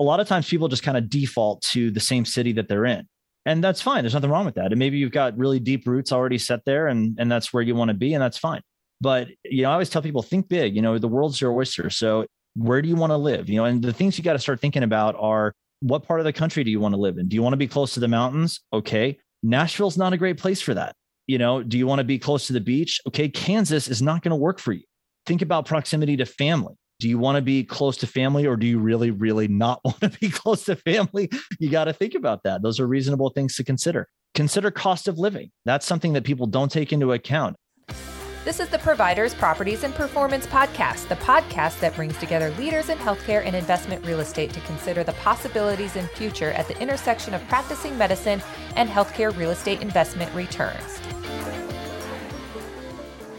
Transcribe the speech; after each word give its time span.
a 0.00 0.04
lot 0.04 0.20
of 0.20 0.28
times 0.28 0.48
people 0.48 0.68
just 0.68 0.82
kind 0.82 0.96
of 0.96 1.08
default 1.08 1.62
to 1.62 1.90
the 1.90 2.00
same 2.00 2.24
city 2.24 2.52
that 2.52 2.68
they're 2.68 2.86
in. 2.86 3.06
And 3.46 3.62
that's 3.62 3.82
fine. 3.82 4.02
There's 4.02 4.14
nothing 4.14 4.30
wrong 4.30 4.46
with 4.46 4.54
that. 4.54 4.72
And 4.72 4.78
maybe 4.78 4.98
you've 4.98 5.12
got 5.12 5.36
really 5.36 5.60
deep 5.60 5.86
roots 5.86 6.12
already 6.12 6.38
set 6.38 6.64
there 6.64 6.88
and, 6.88 7.16
and 7.18 7.30
that's 7.30 7.52
where 7.52 7.62
you 7.62 7.74
want 7.74 7.88
to 7.88 7.94
be. 7.94 8.14
And 8.14 8.22
that's 8.22 8.38
fine. 8.38 8.62
But, 9.00 9.28
you 9.44 9.62
know, 9.62 9.70
I 9.70 9.74
always 9.74 9.90
tell 9.90 10.02
people 10.02 10.22
think 10.22 10.48
big, 10.48 10.74
you 10.74 10.82
know, 10.82 10.98
the 10.98 11.08
world's 11.08 11.40
your 11.40 11.52
oyster. 11.52 11.90
So 11.90 12.26
where 12.54 12.80
do 12.80 12.88
you 12.88 12.96
want 12.96 13.10
to 13.10 13.16
live? 13.16 13.50
You 13.50 13.56
know, 13.56 13.64
and 13.66 13.82
the 13.82 13.92
things 13.92 14.16
you 14.16 14.24
got 14.24 14.32
to 14.32 14.38
start 14.38 14.60
thinking 14.60 14.82
about 14.82 15.14
are 15.18 15.52
what 15.80 16.04
part 16.04 16.20
of 16.20 16.24
the 16.24 16.32
country 16.32 16.64
do 16.64 16.70
you 16.70 16.80
want 16.80 16.94
to 16.94 17.00
live 17.00 17.18
in? 17.18 17.28
Do 17.28 17.36
you 17.36 17.42
want 17.42 17.52
to 17.52 17.58
be 17.58 17.66
close 17.66 17.92
to 17.94 18.00
the 18.00 18.08
mountains? 18.08 18.60
Okay. 18.72 19.18
Nashville's 19.42 19.98
not 19.98 20.14
a 20.14 20.16
great 20.16 20.38
place 20.38 20.62
for 20.62 20.72
that. 20.72 20.96
You 21.26 21.36
know, 21.36 21.62
do 21.62 21.76
you 21.76 21.86
want 21.86 21.98
to 21.98 22.04
be 22.04 22.18
close 22.18 22.46
to 22.46 22.54
the 22.54 22.60
beach? 22.60 23.00
Okay. 23.06 23.28
Kansas 23.28 23.88
is 23.88 24.00
not 24.00 24.22
going 24.22 24.30
to 24.30 24.36
work 24.36 24.58
for 24.58 24.72
you. 24.72 24.84
Think 25.26 25.42
about 25.42 25.66
proximity 25.66 26.16
to 26.16 26.24
family 26.24 26.74
do 27.04 27.10
you 27.10 27.18
want 27.18 27.36
to 27.36 27.42
be 27.42 27.62
close 27.62 27.98
to 27.98 28.06
family 28.06 28.46
or 28.46 28.56
do 28.56 28.66
you 28.66 28.78
really 28.78 29.10
really 29.10 29.46
not 29.46 29.78
want 29.84 30.00
to 30.00 30.08
be 30.08 30.30
close 30.30 30.64
to 30.64 30.74
family? 30.74 31.28
You 31.60 31.68
got 31.68 31.84
to 31.84 31.92
think 31.92 32.14
about 32.14 32.44
that. 32.44 32.62
Those 32.62 32.80
are 32.80 32.86
reasonable 32.86 33.28
things 33.28 33.56
to 33.56 33.64
consider. 33.64 34.08
Consider 34.34 34.70
cost 34.70 35.06
of 35.06 35.18
living. 35.18 35.50
That's 35.66 35.84
something 35.84 36.14
that 36.14 36.24
people 36.24 36.46
don't 36.46 36.72
take 36.72 36.94
into 36.94 37.12
account. 37.12 37.56
This 38.46 38.58
is 38.58 38.70
the 38.70 38.78
Providers, 38.78 39.34
Properties, 39.34 39.84
and 39.84 39.94
Performance 39.94 40.46
Podcast, 40.46 41.08
the 41.08 41.16
podcast 41.16 41.78
that 41.80 41.94
brings 41.94 42.16
together 42.16 42.50
leaders 42.52 42.88
in 42.88 42.96
healthcare 42.96 43.44
and 43.44 43.54
investment 43.54 44.02
real 44.06 44.20
estate 44.20 44.54
to 44.54 44.60
consider 44.60 45.04
the 45.04 45.12
possibilities 45.12 45.96
in 45.96 46.06
future 46.06 46.52
at 46.52 46.68
the 46.68 46.80
intersection 46.80 47.34
of 47.34 47.46
practicing 47.48 47.98
medicine 47.98 48.42
and 48.76 48.88
healthcare 48.88 49.36
real 49.36 49.50
estate 49.50 49.82
investment 49.82 50.34
returns. 50.34 51.00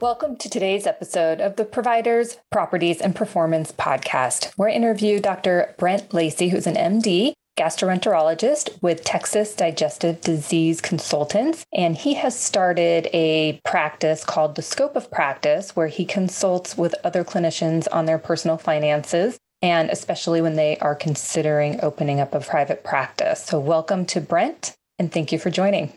Welcome 0.00 0.36
to 0.38 0.50
today's 0.50 0.88
episode 0.88 1.40
of 1.40 1.54
the 1.54 1.64
Providers, 1.64 2.38
Properties, 2.50 3.00
and 3.00 3.14
Performance 3.14 3.70
podcast, 3.70 4.52
where 4.56 4.68
I 4.68 4.72
interview 4.72 5.20
Dr. 5.20 5.72
Brent 5.78 6.12
Lacey, 6.12 6.48
who's 6.48 6.66
an 6.66 6.74
MD, 6.74 7.32
gastroenterologist 7.56 8.82
with 8.82 9.04
Texas 9.04 9.54
Digestive 9.54 10.20
Disease 10.20 10.80
Consultants. 10.80 11.64
And 11.72 11.96
he 11.96 12.14
has 12.14 12.38
started 12.38 13.08
a 13.12 13.60
practice 13.64 14.24
called 14.24 14.56
the 14.56 14.62
Scope 14.62 14.96
of 14.96 15.12
Practice, 15.12 15.76
where 15.76 15.88
he 15.88 16.04
consults 16.04 16.76
with 16.76 16.96
other 17.04 17.22
clinicians 17.22 17.86
on 17.92 18.06
their 18.06 18.18
personal 18.18 18.58
finances. 18.58 19.38
And 19.62 19.90
especially 19.90 20.42
when 20.42 20.56
they 20.56 20.76
are 20.78 20.96
considering 20.96 21.78
opening 21.82 22.18
up 22.18 22.34
a 22.34 22.40
private 22.40 22.82
practice. 22.82 23.44
So, 23.44 23.60
welcome 23.60 24.04
to 24.06 24.20
Brent, 24.20 24.74
and 24.98 25.10
thank 25.10 25.30
you 25.30 25.38
for 25.38 25.50
joining. 25.50 25.92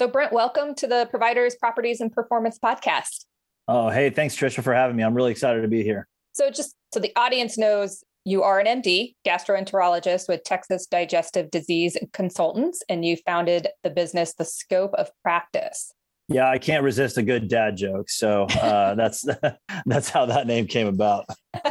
So, 0.00 0.08
Brent, 0.08 0.32
welcome 0.32 0.74
to 0.76 0.86
the 0.86 1.06
Providers, 1.10 1.56
Properties, 1.56 2.00
and 2.00 2.10
Performance 2.10 2.58
podcast. 2.58 3.26
Oh, 3.68 3.90
hey, 3.90 4.08
thanks, 4.08 4.34
Trisha, 4.34 4.62
for 4.62 4.72
having 4.72 4.96
me. 4.96 5.02
I'm 5.02 5.12
really 5.12 5.30
excited 5.30 5.60
to 5.60 5.68
be 5.68 5.82
here. 5.82 6.08
So, 6.32 6.50
just 6.50 6.74
so 6.94 7.00
the 7.00 7.12
audience 7.16 7.58
knows, 7.58 8.02
you 8.24 8.42
are 8.42 8.58
an 8.58 8.80
MD, 8.80 9.12
gastroenterologist 9.26 10.26
with 10.26 10.42
Texas 10.42 10.86
Digestive 10.86 11.50
Disease 11.50 11.98
Consultants, 12.14 12.82
and 12.88 13.04
you 13.04 13.18
founded 13.26 13.68
the 13.84 13.90
business 13.90 14.32
The 14.32 14.46
Scope 14.46 14.94
of 14.94 15.10
Practice. 15.22 15.92
Yeah, 16.28 16.48
I 16.48 16.56
can't 16.56 16.82
resist 16.82 17.18
a 17.18 17.22
good 17.22 17.48
dad 17.48 17.76
joke, 17.76 18.08
so 18.08 18.44
uh, 18.44 18.94
that's 18.94 19.26
that's 19.84 20.08
how 20.08 20.24
that 20.24 20.46
name 20.46 20.66
came 20.66 20.86
about. 20.86 21.26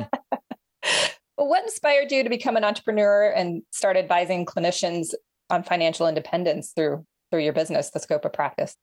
what 1.36 1.64
inspired 1.64 2.12
you 2.12 2.24
to 2.24 2.30
become 2.30 2.58
an 2.58 2.64
entrepreneur 2.64 3.32
and 3.32 3.64
start 3.72 3.98
advising 3.98 4.46
clinicians 4.46 5.16
on 5.50 5.64
financial 5.64 6.08
independence 6.08 6.74
through 6.76 7.04
through 7.32 7.44
your 7.44 7.54
business, 7.54 7.90
the 7.90 8.00
scope 8.00 8.26
of 8.26 8.34
practice? 8.34 8.76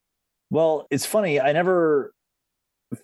Well, 0.51 0.87
it's 0.91 1.07
funny. 1.07 1.41
I 1.41 1.53
never 1.53 2.13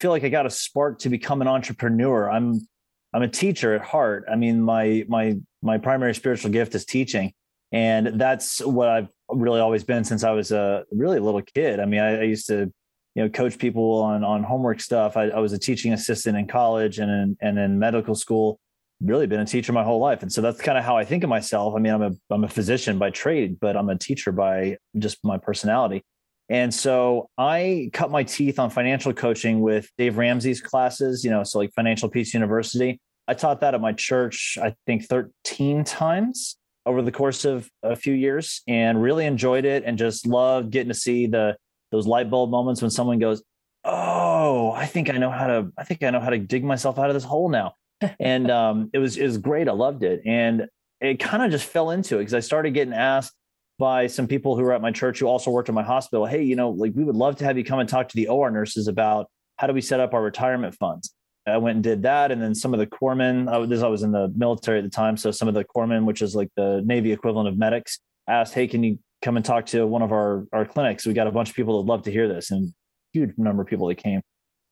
feel 0.01 0.11
like 0.11 0.25
I 0.25 0.29
got 0.29 0.47
a 0.47 0.51
spark 0.51 1.01
to 1.01 1.09
become 1.09 1.41
an 1.41 1.49
entrepreneur. 1.49 2.31
I'm 2.31 2.67
I'm 3.13 3.23
a 3.23 3.29
teacher 3.29 3.75
at 3.75 3.83
heart. 3.83 4.25
I 4.31 4.37
mean, 4.37 4.63
my 4.63 5.05
my 5.09 5.39
my 5.63 5.79
primary 5.79 6.15
spiritual 6.15 6.51
gift 6.51 6.75
is 6.75 6.85
teaching, 6.85 7.33
and 7.73 8.21
that's 8.21 8.61
what 8.61 8.89
I've 8.89 9.09
really 9.29 9.61
always 9.61 9.85
been 9.85 10.05
since 10.05 10.25
I 10.25 10.31
was 10.31 10.53
a 10.53 10.85
really 10.93 11.19
little 11.19 11.43
kid. 11.43 11.81
I 11.81 11.85
mean, 11.85 12.01
I, 12.01 12.21
I 12.21 12.23
used 12.23 12.47
to 12.47 12.73
you 13.15 13.23
know 13.23 13.29
coach 13.29 13.59
people 13.59 14.03
on 14.03 14.25
on 14.25 14.45
homework 14.45 14.81
stuff. 14.81 15.17
I, 15.17 15.25
I 15.29 15.41
was 15.41 15.53
a 15.53 15.59
teaching 15.59 15.93
assistant 15.93 16.39
in 16.39 16.47
college 16.47 16.99
and 16.99 17.11
in, 17.11 17.37
and 17.41 17.59
in 17.59 17.79
medical 17.79 18.15
school 18.15 18.61
really 19.05 19.27
been 19.27 19.41
a 19.41 19.47
teacher 19.47 19.73
my 19.73 19.85
whole 19.85 19.99
life. 19.99 20.23
And 20.23 20.33
so 20.33 20.41
that's 20.41 20.61
kind 20.61 20.79
of 20.79 20.85
how 20.85 20.97
I 20.97 21.05
think 21.05 21.25
of 21.25 21.31
myself. 21.31 21.75
I 21.77 21.81
mean, 21.81 21.93
I'm 21.93 22.03
a 22.03 22.13
I'm 22.31 22.45
a 22.45 22.49
physician 22.49 22.99
by 22.99 23.11
trade, 23.11 23.59
but 23.61 23.77
I'm 23.77 23.89
a 23.89 23.99
teacher 23.99 24.33
by 24.33 24.77
just 24.99 25.19
my 25.25 25.39
personality. 25.39 26.03
And 26.49 26.73
so 26.73 27.31
I 27.39 27.91
cut 27.93 28.11
my 28.11 28.25
teeth 28.25 28.59
on 28.59 28.71
financial 28.71 29.13
coaching 29.13 29.61
with 29.61 29.89
Dave 29.97 30.19
Ramsey's 30.19 30.61
classes, 30.61 31.25
you 31.25 31.31
know, 31.31 31.45
so 31.45 31.59
like 31.59 31.73
Financial 31.73 32.09
Peace 32.09 32.35
University. 32.35 33.01
I 33.29 33.35
taught 33.35 33.61
that 33.61 33.75
at 33.75 33.81
my 33.81 33.93
church, 33.93 34.59
I 34.61 34.75
think 34.87 35.05
13 35.05 35.85
times 35.85 36.57
over 36.85 37.01
the 37.01 37.13
course 37.13 37.45
of 37.45 37.71
a 37.83 37.95
few 37.95 38.13
years 38.13 38.63
and 38.67 39.01
really 39.01 39.25
enjoyed 39.25 39.65
it 39.65 39.85
and 39.87 39.97
just 39.97 40.27
loved 40.27 40.71
getting 40.71 40.89
to 40.89 40.95
see 40.95 41.27
the 41.27 41.57
those 41.93 42.07
light 42.07 42.31
bulb 42.31 42.51
moments 42.51 42.81
when 42.83 42.91
someone 42.91 43.19
goes, 43.19 43.43
"Oh, 43.85 44.73
I 44.73 44.87
think 44.87 45.11
I 45.11 45.19
know 45.19 45.31
how 45.31 45.47
to 45.47 45.73
I 45.79 45.85
think 45.85 46.03
I 46.03 46.11
know 46.11 46.21
how 46.21 46.31
to 46.31 46.39
dig 46.39 46.65
myself 46.65 46.99
out 46.99 47.09
of 47.09 47.15
this 47.15 47.25
hole 47.25 47.49
now." 47.49 47.75
And 48.21 48.51
um, 48.51 48.91
it 48.93 48.99
was 48.99 49.17
it 49.17 49.25
was 49.25 49.39
great. 49.39 49.69
I 49.69 49.73
loved 49.73 50.03
it, 50.03 50.23
and 50.25 50.67
it 51.01 51.19
kind 51.19 51.43
of 51.43 51.51
just 51.51 51.67
fell 51.67 51.91
into 51.91 52.17
it 52.17 52.21
because 52.21 52.35
I 52.35 52.41
started 52.41 52.75
getting 52.75 52.95
asked 52.95 53.35
by 53.79 54.07
some 54.07 54.27
people 54.27 54.57
who 54.57 54.63
were 54.63 54.73
at 54.73 54.81
my 54.81 54.93
church 54.93 55.19
who 55.19 55.27
also 55.27 55.51
worked 55.51 55.69
at 55.69 55.75
my 55.75 55.83
hospital. 55.83 56.27
Hey, 56.27 56.43
you 56.43 56.57
know, 56.57 56.71
like 56.71 56.93
we 56.95 57.05
would 57.05 57.17
love 57.17 57.37
to 57.37 57.45
have 57.45 57.59
you 57.59 57.65
come 57.65 57.81
and 57.81 57.89
talk 57.89 58.09
to 58.09 58.17
the 58.17 58.29
OR 58.29 58.51
nurses 58.51 58.89
about 58.89 59.27
how 59.57 59.67
do 59.67 59.73
we 59.73 59.81
set 59.81 60.01
up 60.01 60.15
our 60.15 60.23
retirement 60.23 60.75
funds. 60.75 61.15
I 61.47 61.57
went 61.57 61.77
and 61.77 61.83
did 61.83 62.03
that, 62.03 62.31
and 62.31 62.41
then 62.41 62.55
some 62.55 62.73
of 62.73 62.79
the 62.79 62.87
corpsmen. 62.87 63.53
I 63.53 63.59
was, 63.59 63.83
I 63.83 63.89
was 63.89 64.05
in 64.05 64.13
the 64.13 64.33
military 64.37 64.79
at 64.79 64.85
the 64.85 64.91
time, 64.91 65.17
so 65.17 65.33
some 65.33 65.49
of 65.49 65.55
the 65.55 65.65
corpsmen, 65.65 66.05
which 66.05 66.23
is 66.23 66.37
like 66.37 66.51
the 66.57 66.83
Navy 66.85 67.11
equivalent 67.11 67.49
of 67.49 67.59
medics, 67.59 67.99
asked, 68.29 68.55
"Hey, 68.55 68.69
can 68.69 68.85
you 68.85 68.99
come 69.23 69.37
and 69.37 69.45
talk 69.45 69.67
to 69.67 69.85
one 69.87 70.03
of 70.03 70.13
our 70.13 70.47
our 70.53 70.65
clinics? 70.65 71.05
We 71.05 71.15
got 71.15 71.27
a 71.27 71.33
bunch 71.33 71.51
of 71.51 71.57
people 71.57 71.83
that 71.83 71.91
love 71.91 72.05
to 72.05 72.13
hear 72.13 72.29
this, 72.29 72.53
and 72.53 72.73
huge 73.13 73.33
number 73.37 73.63
of 73.63 73.69
people 73.69 73.89
that 73.89 73.97
came 73.97 74.23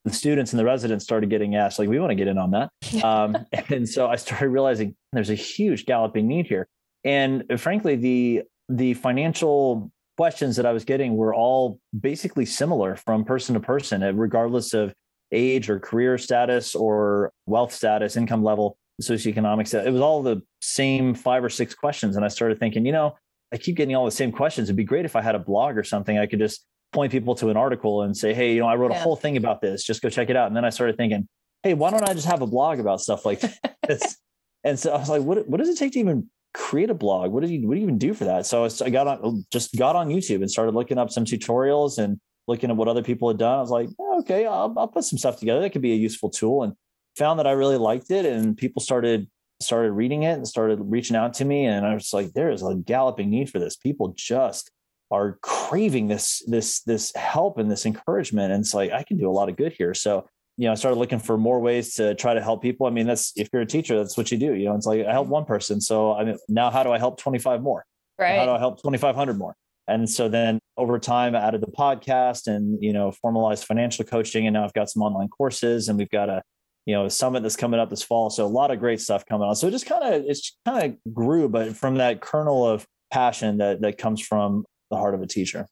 the 0.04 0.12
students 0.12 0.52
and 0.52 0.58
the 0.58 0.64
residents 0.64 1.04
started 1.04 1.30
getting 1.30 1.56
asked, 1.56 1.78
like, 1.78 1.88
we 1.88 1.98
want 1.98 2.10
to 2.10 2.14
get 2.14 2.28
in 2.28 2.38
on 2.38 2.50
that. 2.52 2.70
Um, 3.04 3.36
and 3.68 3.88
so 3.88 4.08
I 4.08 4.16
started 4.16 4.48
realizing 4.48 4.94
there's 5.12 5.30
a 5.30 5.34
huge 5.34 5.86
galloping 5.86 6.26
need 6.26 6.46
here. 6.46 6.68
And 7.04 7.44
frankly, 7.58 7.96
the 7.96 8.42
the 8.68 8.94
financial 8.94 9.90
questions 10.16 10.56
that 10.56 10.66
I 10.66 10.72
was 10.72 10.84
getting 10.84 11.16
were 11.16 11.34
all 11.34 11.80
basically 11.98 12.44
similar 12.44 12.94
from 12.94 13.24
person 13.24 13.54
to 13.54 13.60
person, 13.60 14.02
uh, 14.02 14.12
regardless 14.12 14.74
of 14.74 14.94
age 15.32 15.70
or 15.70 15.80
career 15.80 16.18
status 16.18 16.74
or 16.74 17.32
wealth 17.46 17.72
status, 17.72 18.16
income 18.16 18.44
level, 18.44 18.76
socioeconomic 19.00 19.72
It 19.72 19.90
was 19.90 20.02
all 20.02 20.22
the 20.22 20.42
same 20.60 21.14
five 21.14 21.42
or 21.42 21.48
six 21.48 21.74
questions. 21.74 22.16
And 22.16 22.24
I 22.24 22.28
started 22.28 22.58
thinking, 22.58 22.84
you 22.84 22.92
know, 22.92 23.16
I 23.52 23.56
keep 23.56 23.76
getting 23.76 23.96
all 23.96 24.04
the 24.04 24.10
same 24.10 24.30
questions. 24.30 24.68
It'd 24.68 24.76
be 24.76 24.84
great 24.84 25.04
if 25.04 25.16
I 25.16 25.22
had 25.22 25.34
a 25.34 25.38
blog 25.38 25.76
or 25.76 25.84
something. 25.84 26.18
I 26.18 26.26
could 26.26 26.38
just 26.38 26.64
point 26.92 27.12
people 27.12 27.34
to 27.36 27.48
an 27.48 27.56
article 27.56 28.02
and 28.02 28.16
say, 28.16 28.34
hey, 28.34 28.54
you 28.54 28.60
know, 28.60 28.66
I 28.66 28.74
wrote 28.76 28.90
yeah. 28.90 28.98
a 28.98 29.02
whole 29.02 29.16
thing 29.16 29.36
about 29.36 29.60
this. 29.60 29.84
Just 29.84 30.02
go 30.02 30.10
check 30.10 30.30
it 30.30 30.36
out. 30.36 30.48
And 30.48 30.56
then 30.56 30.64
I 30.64 30.70
started 30.70 30.96
thinking, 30.96 31.28
hey, 31.62 31.74
why 31.74 31.90
don't 31.90 32.08
I 32.08 32.14
just 32.14 32.26
have 32.26 32.42
a 32.42 32.46
blog 32.46 32.80
about 32.80 33.00
stuff 33.00 33.24
like 33.24 33.40
this? 33.86 34.16
and 34.64 34.78
so 34.78 34.92
I 34.92 34.98
was 34.98 35.08
like, 35.08 35.22
what 35.22 35.48
what 35.48 35.58
does 35.58 35.68
it 35.68 35.78
take 35.78 35.92
to 35.92 36.00
even 36.00 36.28
create 36.52 36.90
a 36.90 36.94
blog? 36.94 37.30
What 37.32 37.44
do 37.44 37.52
you 37.52 37.66
what 37.66 37.74
do 37.74 37.80
you 37.80 37.86
even 37.86 37.98
do 37.98 38.14
for 38.14 38.24
that? 38.24 38.46
So 38.46 38.68
I 38.84 38.90
got 38.90 39.06
on 39.06 39.44
just 39.50 39.76
got 39.76 39.96
on 39.96 40.08
YouTube 40.08 40.36
and 40.36 40.50
started 40.50 40.74
looking 40.74 40.98
up 40.98 41.10
some 41.10 41.24
tutorials 41.24 41.98
and 41.98 42.20
looking 42.46 42.70
at 42.70 42.76
what 42.76 42.88
other 42.88 43.02
people 43.02 43.28
had 43.28 43.38
done. 43.38 43.58
I 43.58 43.60
was 43.60 43.70
like, 43.70 43.88
okay, 44.20 44.46
I'll, 44.46 44.74
I'll 44.76 44.88
put 44.88 45.04
some 45.04 45.18
stuff 45.18 45.38
together. 45.38 45.60
That 45.60 45.70
could 45.70 45.82
be 45.82 45.92
a 45.92 45.96
useful 45.96 46.30
tool. 46.30 46.64
And 46.64 46.74
found 47.16 47.38
that 47.38 47.46
I 47.46 47.52
really 47.52 47.76
liked 47.76 48.10
it. 48.10 48.24
And 48.24 48.56
people 48.56 48.82
started 48.82 49.28
started 49.60 49.92
reading 49.92 50.22
it 50.22 50.32
and 50.32 50.48
started 50.48 50.78
reaching 50.80 51.16
out 51.16 51.34
to 51.34 51.44
me. 51.44 51.66
And 51.66 51.86
I 51.86 51.94
was 51.94 52.12
like, 52.12 52.32
there 52.32 52.50
is 52.50 52.62
a 52.62 52.74
galloping 52.74 53.30
need 53.30 53.50
for 53.50 53.58
this. 53.58 53.76
People 53.76 54.14
just 54.16 54.70
are 55.10 55.38
craving 55.42 56.08
this 56.08 56.42
this 56.46 56.82
this 56.82 57.12
help 57.14 57.58
and 57.58 57.70
this 57.70 57.86
encouragement 57.86 58.52
and 58.52 58.62
it's 58.62 58.74
like 58.74 58.92
i 58.92 59.02
can 59.02 59.16
do 59.16 59.28
a 59.28 59.32
lot 59.32 59.48
of 59.48 59.56
good 59.56 59.72
here. 59.72 59.94
So 59.94 60.26
you 60.56 60.66
know 60.66 60.72
i 60.72 60.74
started 60.74 60.98
looking 60.98 61.18
for 61.18 61.36
more 61.38 61.60
ways 61.60 61.94
to 61.96 62.14
try 62.14 62.34
to 62.34 62.40
help 62.40 62.62
people. 62.62 62.86
I 62.86 62.90
mean 62.90 63.06
that's 63.06 63.32
if 63.36 63.48
you're 63.52 63.62
a 63.62 63.66
teacher 63.66 63.96
that's 63.96 64.16
what 64.16 64.30
you 64.30 64.38
do 64.38 64.54
you 64.54 64.66
know 64.66 64.74
it's 64.74 64.86
like 64.86 65.06
i 65.06 65.12
help 65.12 65.26
mm-hmm. 65.26 65.32
one 65.32 65.44
person 65.44 65.80
so 65.80 66.12
i 66.14 66.24
mean 66.24 66.36
now 66.48 66.70
how 66.70 66.82
do 66.82 66.92
i 66.92 66.98
help 66.98 67.18
25 67.18 67.62
more? 67.62 67.84
Right 68.18 68.38
how 68.38 68.46
do 68.46 68.52
i 68.52 68.58
help 68.58 68.82
2500 68.82 69.38
more? 69.38 69.54
And 69.88 70.08
so 70.08 70.28
then 70.28 70.60
over 70.76 70.98
time 70.98 71.34
i 71.34 71.40
added 71.40 71.60
the 71.60 71.72
podcast 71.72 72.46
and 72.46 72.82
you 72.82 72.92
know 72.92 73.10
formalized 73.10 73.64
financial 73.64 74.04
coaching 74.04 74.46
and 74.46 74.54
now 74.54 74.64
i've 74.64 74.74
got 74.74 74.90
some 74.90 75.02
online 75.02 75.28
courses 75.28 75.88
and 75.88 75.98
we've 75.98 76.10
got 76.10 76.28
a 76.28 76.42
you 76.86 76.94
know 76.94 77.06
a 77.06 77.10
summit 77.10 77.42
that's 77.42 77.56
coming 77.56 77.78
up 77.78 77.90
this 77.90 78.02
fall 78.02 78.30
so 78.30 78.44
a 78.44 78.48
lot 78.48 78.70
of 78.70 78.78
great 78.78 79.00
stuff 79.00 79.24
coming 79.26 79.46
on. 79.46 79.54
So 79.54 79.68
it 79.68 79.70
just 79.70 79.86
kind 79.86 80.14
of 80.14 80.24
it's 80.26 80.56
kind 80.64 80.92
of 80.92 81.14
grew 81.14 81.48
but 81.48 81.76
from 81.76 81.96
that 81.96 82.20
kernel 82.20 82.66
of 82.66 82.86
passion 83.12 83.58
that 83.58 83.80
that 83.82 83.98
comes 83.98 84.20
from 84.20 84.64
the 84.90 84.96
heart 84.96 85.14
of 85.14 85.22
a 85.22 85.26
teacher. 85.26 85.66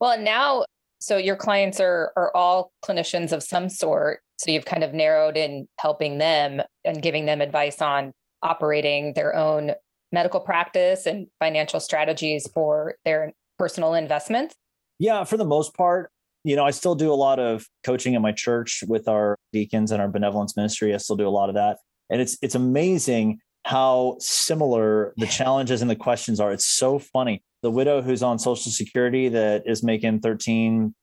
Well, 0.00 0.20
now 0.20 0.64
so 1.04 1.18
your 1.18 1.36
clients 1.36 1.80
are 1.80 2.12
are 2.16 2.34
all 2.34 2.72
clinicians 2.84 3.32
of 3.32 3.42
some 3.42 3.68
sort. 3.68 4.20
So 4.38 4.50
you've 4.50 4.64
kind 4.64 4.82
of 4.82 4.94
narrowed 4.94 5.36
in 5.36 5.68
helping 5.78 6.18
them 6.18 6.62
and 6.84 7.02
giving 7.02 7.26
them 7.26 7.40
advice 7.40 7.80
on 7.82 8.12
operating 8.42 9.12
their 9.14 9.34
own 9.36 9.72
medical 10.12 10.40
practice 10.40 11.06
and 11.06 11.26
financial 11.40 11.78
strategies 11.78 12.48
for 12.54 12.94
their 13.04 13.32
personal 13.58 13.94
investments. 13.94 14.54
Yeah, 14.98 15.24
for 15.24 15.36
the 15.36 15.44
most 15.44 15.74
part, 15.74 16.10
you 16.44 16.56
know, 16.56 16.64
I 16.64 16.70
still 16.70 16.94
do 16.94 17.12
a 17.12 17.14
lot 17.14 17.38
of 17.38 17.66
coaching 17.84 18.14
in 18.14 18.22
my 18.22 18.32
church 18.32 18.82
with 18.86 19.08
our 19.08 19.36
deacons 19.52 19.90
and 19.92 20.00
our 20.00 20.08
benevolence 20.08 20.56
ministry. 20.56 20.94
I 20.94 20.98
still 20.98 21.16
do 21.16 21.28
a 21.28 21.30
lot 21.30 21.48
of 21.48 21.54
that. 21.56 21.78
And 22.10 22.20
it's 22.20 22.38
it's 22.42 22.54
amazing 22.54 23.40
how 23.64 24.16
similar 24.20 25.14
the 25.16 25.26
challenges 25.26 25.80
and 25.82 25.90
the 25.90 25.96
questions 25.96 26.38
are. 26.38 26.52
It's 26.52 26.66
so 26.66 26.98
funny. 26.98 27.42
The 27.64 27.70
widow 27.70 28.00
who's 28.00 28.22
on 28.22 28.38
social 28.38 28.70
security 28.70 29.28
that 29.30 29.64
is 29.66 29.82
making 29.82 30.20
13 30.20 30.94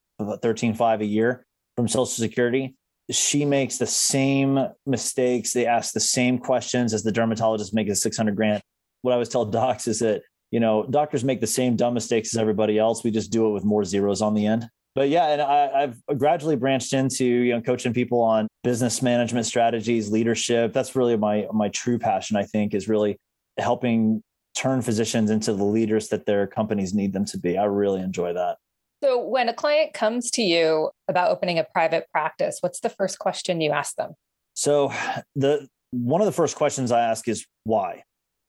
13 0.42 0.74
5 0.74 1.02
a 1.02 1.06
year 1.06 1.46
from 1.76 1.88
social 1.88 2.06
security, 2.06 2.76
she 3.10 3.44
makes 3.44 3.78
the 3.78 3.88
same 3.88 4.60
mistakes. 4.86 5.52
They 5.52 5.66
ask 5.66 5.94
the 5.94 6.00
same 6.00 6.38
questions 6.38 6.94
as 6.94 7.04
the 7.04 7.12
dermatologist 7.12 7.74
making 7.74 7.96
600 7.96 8.36
grand. 8.36 8.62
What 9.02 9.12
I 9.12 9.16
always 9.16 9.30
tell 9.30 9.44
docs 9.44 9.88
is 9.88 10.00
that, 10.00 10.22
you 10.52 10.60
know, 10.60 10.86
doctors 10.90 11.24
make 11.24 11.42
the 11.42 11.48
same 11.48 11.76
dumb 11.76 11.94
mistakes 11.94 12.34
as 12.34 12.40
everybody 12.40 12.78
else. 12.78 13.04
We 13.04 13.12
just 13.12 13.32
do 13.32 13.48
it 13.48 13.52
with 13.52 13.66
more 13.66 13.84
zeros 13.84 14.22
on 14.22 14.36
the 14.36 14.46
end 14.46 14.70
but 14.94 15.10
yeah, 15.10 15.28
and 15.28 15.42
I, 15.42 15.82
have 15.82 15.98
gradually 16.18 16.56
branched 16.56 16.94
into 16.94 17.26
you 17.26 17.54
know 17.54 17.62
coaching 17.62 17.94
people 17.94 18.22
on 18.22 18.48
business 18.64 19.02
management 19.02 19.46
strategies, 19.46 20.12
leadership. 20.12 20.74
That's 20.74 20.96
really 20.96 21.16
my 21.16 21.48
my 21.54 21.70
true 21.70 21.98
passion. 21.98 22.36
I 22.36 22.44
think 22.44 22.74
is 22.74 22.90
really 22.90 23.18
helping 23.58 24.22
turn 24.56 24.82
physicians 24.82 25.30
into 25.30 25.54
the 25.54 25.64
leaders 25.64 26.10
that 26.10 26.26
their 26.26 26.48
companies 26.48 26.94
need 26.94 27.14
them 27.14 27.26
to 27.26 27.38
be. 27.38 27.58
I 27.58 27.66
really 27.66 28.02
enjoy 28.02 28.34
that. 28.34 28.58
So 29.04 29.20
when 29.20 29.50
a 29.50 29.54
client 29.54 29.94
comes 29.94 30.30
to 30.32 30.44
you 30.44 30.92
about 31.08 31.32
opening 31.32 31.58
a 31.58 31.64
private 31.64 32.06
practice, 32.12 32.58
what's 32.62 32.82
the 32.82 32.90
first 32.90 33.18
question 33.18 33.60
you 33.62 33.72
ask 33.72 33.96
them? 33.96 34.12
So 34.54 34.94
the 35.36 35.68
one 35.92 36.22
of 36.22 36.26
the 36.26 36.32
first 36.32 36.56
questions 36.56 36.92
I 36.92 37.02
ask 37.02 37.28
is 37.28 37.46
why? 37.64 38.04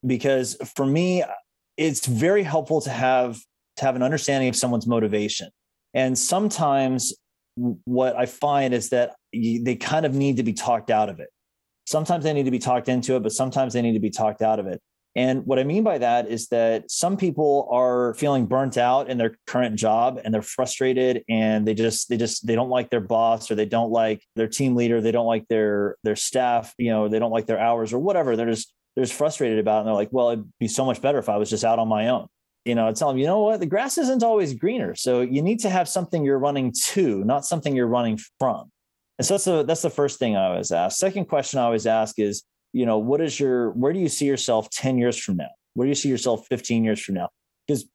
Because 0.05 0.55
for 0.75 0.85
me, 0.85 1.23
it's 1.77 2.05
very 2.05 2.43
helpful 2.43 2.81
to 2.81 2.89
have 2.89 3.39
to 3.77 3.85
have 3.85 3.95
an 3.95 4.03
understanding 4.03 4.49
of 4.49 4.55
someone's 4.55 4.85
motivation 4.85 5.49
and 5.93 6.17
sometimes 6.17 7.13
what 7.55 8.15
I 8.15 8.25
find 8.25 8.73
is 8.73 8.89
that 8.89 9.15
they 9.31 9.75
kind 9.75 10.05
of 10.05 10.13
need 10.13 10.37
to 10.37 10.43
be 10.43 10.53
talked 10.53 10.89
out 10.89 11.09
of 11.09 11.19
it. 11.19 11.29
Sometimes 11.85 12.23
they 12.23 12.33
need 12.33 12.45
to 12.45 12.51
be 12.51 12.59
talked 12.59 12.89
into 12.89 13.15
it, 13.15 13.23
but 13.23 13.31
sometimes 13.31 13.73
they 13.73 13.81
need 13.81 13.93
to 13.93 13.99
be 13.99 14.09
talked 14.09 14.41
out 14.41 14.59
of 14.59 14.65
it. 14.65 14.81
And 15.15 15.45
what 15.45 15.59
I 15.59 15.63
mean 15.63 15.83
by 15.83 15.99
that 15.99 16.27
is 16.27 16.47
that 16.47 16.89
some 16.89 17.17
people 17.17 17.67
are 17.71 18.15
feeling 18.15 18.47
burnt 18.47 18.77
out 18.77 19.09
in 19.09 19.17
their 19.17 19.35
current 19.45 19.75
job 19.75 20.19
and 20.23 20.33
they're 20.33 20.41
frustrated 20.41 21.23
and 21.29 21.67
they 21.67 21.75
just 21.75 22.09
they 22.09 22.17
just 22.17 22.47
they 22.47 22.55
don't 22.55 22.69
like 22.69 22.89
their 22.89 22.99
boss 22.99 23.51
or 23.51 23.55
they 23.55 23.65
don't 23.65 23.91
like 23.91 24.23
their 24.35 24.47
team 24.47 24.75
leader, 24.75 25.01
they 25.01 25.11
don't 25.11 25.27
like 25.27 25.47
their 25.49 25.97
their 26.03 26.15
staff, 26.15 26.73
you 26.77 26.89
know, 26.89 27.07
they 27.07 27.19
don't 27.19 27.31
like 27.31 27.45
their 27.45 27.59
hours 27.59 27.93
or 27.93 27.99
whatever. 27.99 28.35
They're 28.35 28.49
just 28.49 28.73
they're 28.95 29.05
just 29.05 29.17
frustrated 29.17 29.59
about 29.59 29.77
it. 29.77 29.79
And 29.81 29.87
they're 29.87 29.93
like, 29.93 30.09
well, 30.11 30.29
it'd 30.29 30.51
be 30.59 30.67
so 30.67 30.85
much 30.85 31.01
better 31.01 31.19
if 31.19 31.29
I 31.29 31.37
was 31.37 31.49
just 31.49 31.63
out 31.63 31.79
on 31.79 31.87
my 31.87 32.09
own 32.09 32.27
you 32.65 32.75
know, 32.75 32.87
I 32.87 32.93
tell 32.93 33.09
them, 33.09 33.17
you 33.17 33.25
know 33.25 33.39
what, 33.39 33.59
the 33.59 33.65
grass 33.65 33.97
isn't 33.97 34.23
always 34.23 34.53
greener. 34.53 34.95
So 34.95 35.21
you 35.21 35.41
need 35.41 35.59
to 35.59 35.69
have 35.69 35.89
something 35.89 36.23
you're 36.23 36.39
running 36.39 36.73
to, 36.85 37.23
not 37.25 37.45
something 37.45 37.75
you're 37.75 37.87
running 37.87 38.19
from. 38.39 38.71
And 39.19 39.25
so 39.25 39.33
that's 39.33 39.45
the 39.45 39.63
that's 39.63 39.81
the 39.81 39.89
first 39.89 40.17
thing 40.17 40.35
I 40.35 40.47
always 40.47 40.71
ask. 40.71 40.97
Second 40.97 41.25
question 41.25 41.59
I 41.59 41.63
always 41.63 41.85
ask 41.85 42.17
is, 42.19 42.43
you 42.73 42.85
know, 42.85 42.97
what 42.97 43.21
is 43.21 43.39
your 43.39 43.71
where 43.71 43.93
do 43.93 43.99
you 43.99 44.09
see 44.09 44.25
yourself 44.25 44.69
10 44.71 44.97
years 44.97 45.17
from 45.17 45.37
now? 45.37 45.49
Where 45.75 45.85
do 45.85 45.89
you 45.89 45.95
see 45.95 46.09
yourself 46.09 46.45
15 46.47 46.83
years 46.83 47.01
from 47.01 47.15
now? 47.15 47.29
Because 47.67 47.85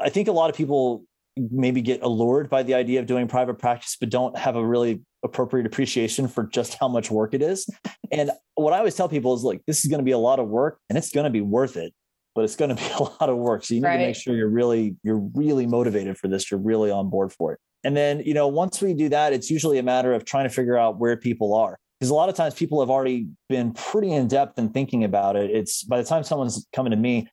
I 0.00 0.08
think 0.08 0.28
a 0.28 0.32
lot 0.32 0.50
of 0.50 0.56
people 0.56 1.04
maybe 1.36 1.80
get 1.80 2.02
allured 2.02 2.48
by 2.48 2.62
the 2.62 2.74
idea 2.74 3.00
of 3.00 3.06
doing 3.06 3.28
private 3.28 3.58
practice, 3.58 3.96
but 3.98 4.08
don't 4.08 4.36
have 4.36 4.56
a 4.56 4.66
really 4.66 5.02
appropriate 5.22 5.66
appreciation 5.66 6.26
for 6.28 6.44
just 6.44 6.74
how 6.74 6.88
much 6.88 7.10
work 7.10 7.34
it 7.34 7.42
is. 7.42 7.68
And 8.10 8.30
what 8.54 8.72
I 8.72 8.78
always 8.78 8.94
tell 8.94 9.08
people 9.08 9.34
is 9.34 9.42
like, 9.42 9.62
this 9.66 9.84
is 9.84 9.90
going 9.90 10.00
to 10.00 10.04
be 10.04 10.10
a 10.10 10.18
lot 10.18 10.38
of 10.38 10.48
work 10.48 10.78
and 10.88 10.96
it's 10.96 11.10
going 11.10 11.24
to 11.24 11.30
be 11.30 11.40
worth 11.42 11.76
it 11.76 11.92
but 12.34 12.44
it's 12.44 12.56
going 12.56 12.74
to 12.74 12.74
be 12.74 12.88
a 12.98 13.02
lot 13.02 13.28
of 13.28 13.36
work. 13.36 13.64
So 13.64 13.74
you 13.74 13.80
need 13.80 13.86
right. 13.86 13.96
to 13.98 14.06
make 14.06 14.16
sure 14.16 14.34
you're 14.34 14.48
really 14.48 14.96
you're 15.02 15.28
really 15.34 15.66
motivated 15.66 16.18
for 16.18 16.28
this. 16.28 16.50
You're 16.50 16.60
really 16.60 16.90
on 16.90 17.10
board 17.10 17.32
for 17.32 17.52
it. 17.52 17.60
And 17.82 17.96
then, 17.96 18.20
you 18.20 18.34
know, 18.34 18.48
once 18.48 18.82
we 18.82 18.92
do 18.92 19.08
that, 19.08 19.32
it's 19.32 19.50
usually 19.50 19.78
a 19.78 19.82
matter 19.82 20.12
of 20.12 20.24
trying 20.24 20.44
to 20.44 20.50
figure 20.50 20.76
out 20.76 20.98
where 20.98 21.16
people 21.16 21.54
are. 21.54 21.78
Because 22.00 22.10
a 22.10 22.14
lot 22.14 22.30
of 22.30 22.34
times 22.34 22.54
people 22.54 22.80
have 22.80 22.88
already 22.88 23.28
been 23.48 23.72
pretty 23.72 24.12
in 24.12 24.26
depth 24.26 24.58
in 24.58 24.70
thinking 24.70 25.04
about 25.04 25.36
it. 25.36 25.50
It's 25.50 25.84
by 25.84 25.98
the 25.98 26.08
time 26.08 26.24
someone's 26.24 26.66
coming 26.72 26.92
to 26.92 26.96
me, 26.96 27.28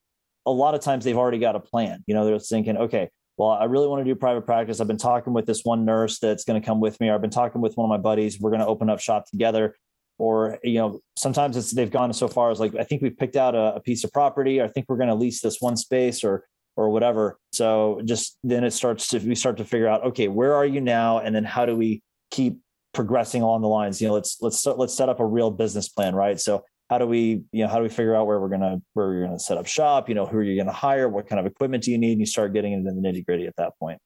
a 0.45 0.51
lot 0.51 0.75
of 0.75 0.81
times 0.81 1.05
they've 1.05 1.17
already 1.17 1.39
got 1.39 1.55
a 1.55 1.59
plan. 1.59 2.03
You 2.05 2.13
know, 2.13 2.25
they're 2.25 2.39
thinking, 2.39 2.75
okay, 2.77 3.09
well, 3.37 3.49
I 3.49 3.65
really 3.65 3.87
want 3.87 4.05
to 4.05 4.11
do 4.11 4.15
private 4.15 4.45
practice. 4.45 4.81
I've 4.81 4.87
been 4.87 4.97
talking 4.97 5.31
with 5.31 5.45
this 5.45 5.63
one 5.63 5.85
nurse 5.85 6.19
that's 6.19 6.43
going 6.43 6.59
to 6.59 6.65
come 6.65 6.81
with 6.81 6.99
me. 6.99 7.07
Or 7.09 7.15
I've 7.15 7.21
been 7.21 7.29
talking 7.29 7.61
with 7.61 7.75
one 7.77 7.85
of 7.85 7.89
my 7.89 8.01
buddies. 8.01 8.39
We're 8.39 8.49
going 8.49 8.61
to 8.61 8.67
open 8.67 8.89
up 8.89 8.99
shop 8.99 9.25
together 9.29 9.75
or 10.17 10.57
you 10.63 10.79
know 10.79 10.99
sometimes 11.15 11.55
it's 11.57 11.71
they've 11.71 11.91
gone 11.91 12.11
so 12.13 12.27
far 12.27 12.49
as 12.51 12.59
like 12.59 12.75
i 12.75 12.83
think 12.83 13.01
we've 13.01 13.17
picked 13.17 13.35
out 13.35 13.55
a, 13.55 13.75
a 13.75 13.79
piece 13.79 14.03
of 14.03 14.11
property 14.11 14.61
i 14.61 14.67
think 14.67 14.87
we're 14.89 14.97
going 14.97 15.09
to 15.09 15.15
lease 15.15 15.41
this 15.41 15.57
one 15.59 15.77
space 15.77 16.23
or 16.23 16.45
or 16.75 16.89
whatever 16.89 17.39
so 17.51 18.01
just 18.05 18.37
then 18.43 18.63
it 18.63 18.71
starts 18.71 19.07
to 19.07 19.19
we 19.19 19.35
start 19.35 19.57
to 19.57 19.65
figure 19.65 19.87
out 19.87 20.03
okay 20.03 20.27
where 20.27 20.53
are 20.53 20.65
you 20.65 20.81
now 20.81 21.19
and 21.19 21.35
then 21.35 21.43
how 21.43 21.65
do 21.65 21.75
we 21.75 22.01
keep 22.31 22.59
progressing 22.97 23.44
along 23.44 23.61
the 23.61 23.67
lines 23.67 24.01
you 24.01 24.07
know 24.07 24.13
let's 24.15 24.41
let's 24.41 24.65
let's 24.65 24.91
set 24.91 25.07
up 25.07 25.19
a 25.19 25.25
real 25.25 25.51
business 25.51 25.88
plan 25.88 26.15
right? 26.15 26.39
So 26.39 26.63
how 26.89 26.97
do 26.97 27.05
we 27.05 27.44
you 27.51 27.63
know 27.63 27.67
how 27.67 27.77
do 27.77 27.83
we 27.83 27.89
figure 27.89 28.15
out 28.15 28.25
where 28.25 28.39
we're 28.39 28.49
to 28.57 28.81
where 28.94 29.13
you're 29.13 29.27
to 29.27 29.38
set 29.38 29.57
up 29.57 29.67
shop? 29.67 30.09
You 30.09 30.15
know 30.15 30.25
who 30.25 30.38
are 30.38 30.44
you 30.44 30.63
to 30.63 30.71
hire? 30.71 31.07
What 31.07 31.27
kind 31.27 31.39
of 31.39 31.45
equipment 31.45 31.83
do 31.83 31.91
you 31.91 31.97
need? 31.99 32.13
And 32.13 32.19
you 32.19 32.25
start 32.25 32.53
getting 32.53 32.73
into 32.73 32.91
the 32.91 32.99
nitty 32.99 33.23
gritty 33.23 33.45
at 33.45 33.55
that 33.57 33.73
point. 33.79 33.99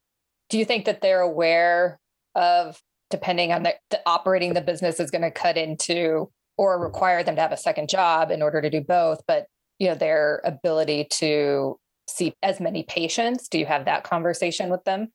Do 0.49 0.57
you 0.57 0.65
think 0.65 0.83
that 0.85 0.99
they're 0.99 1.21
aware 1.21 1.99
of 2.35 2.81
depending 3.09 3.53
on 3.53 3.63
the, 3.63 3.75
the 3.91 4.01
operating 4.05 4.53
the 4.53 4.61
business 4.61 4.99
is 4.99 5.09
going 5.09 5.21
to 5.21 5.31
cut 5.31 5.57
into 5.57 6.29
or 6.57 6.77
require 6.77 7.23
them 7.23 7.35
to 7.35 7.41
have 7.41 7.53
a 7.53 7.57
second 7.57 7.87
job 7.87 8.29
in 8.29 8.41
order 8.41 8.61
to 8.61 8.69
do 8.69 8.81
both 8.81 9.21
but 9.25 9.45
you 9.79 9.87
know 9.87 9.95
their 9.95 10.41
ability 10.43 11.07
to 11.11 11.77
see 12.07 12.33
as 12.43 12.59
many 12.59 12.83
patients? 12.83 13.47
Do 13.47 13.57
you 13.57 13.65
have 13.65 13.85
that 13.85 14.03
conversation 14.03 14.69
with 14.69 14.83
them 14.83 15.13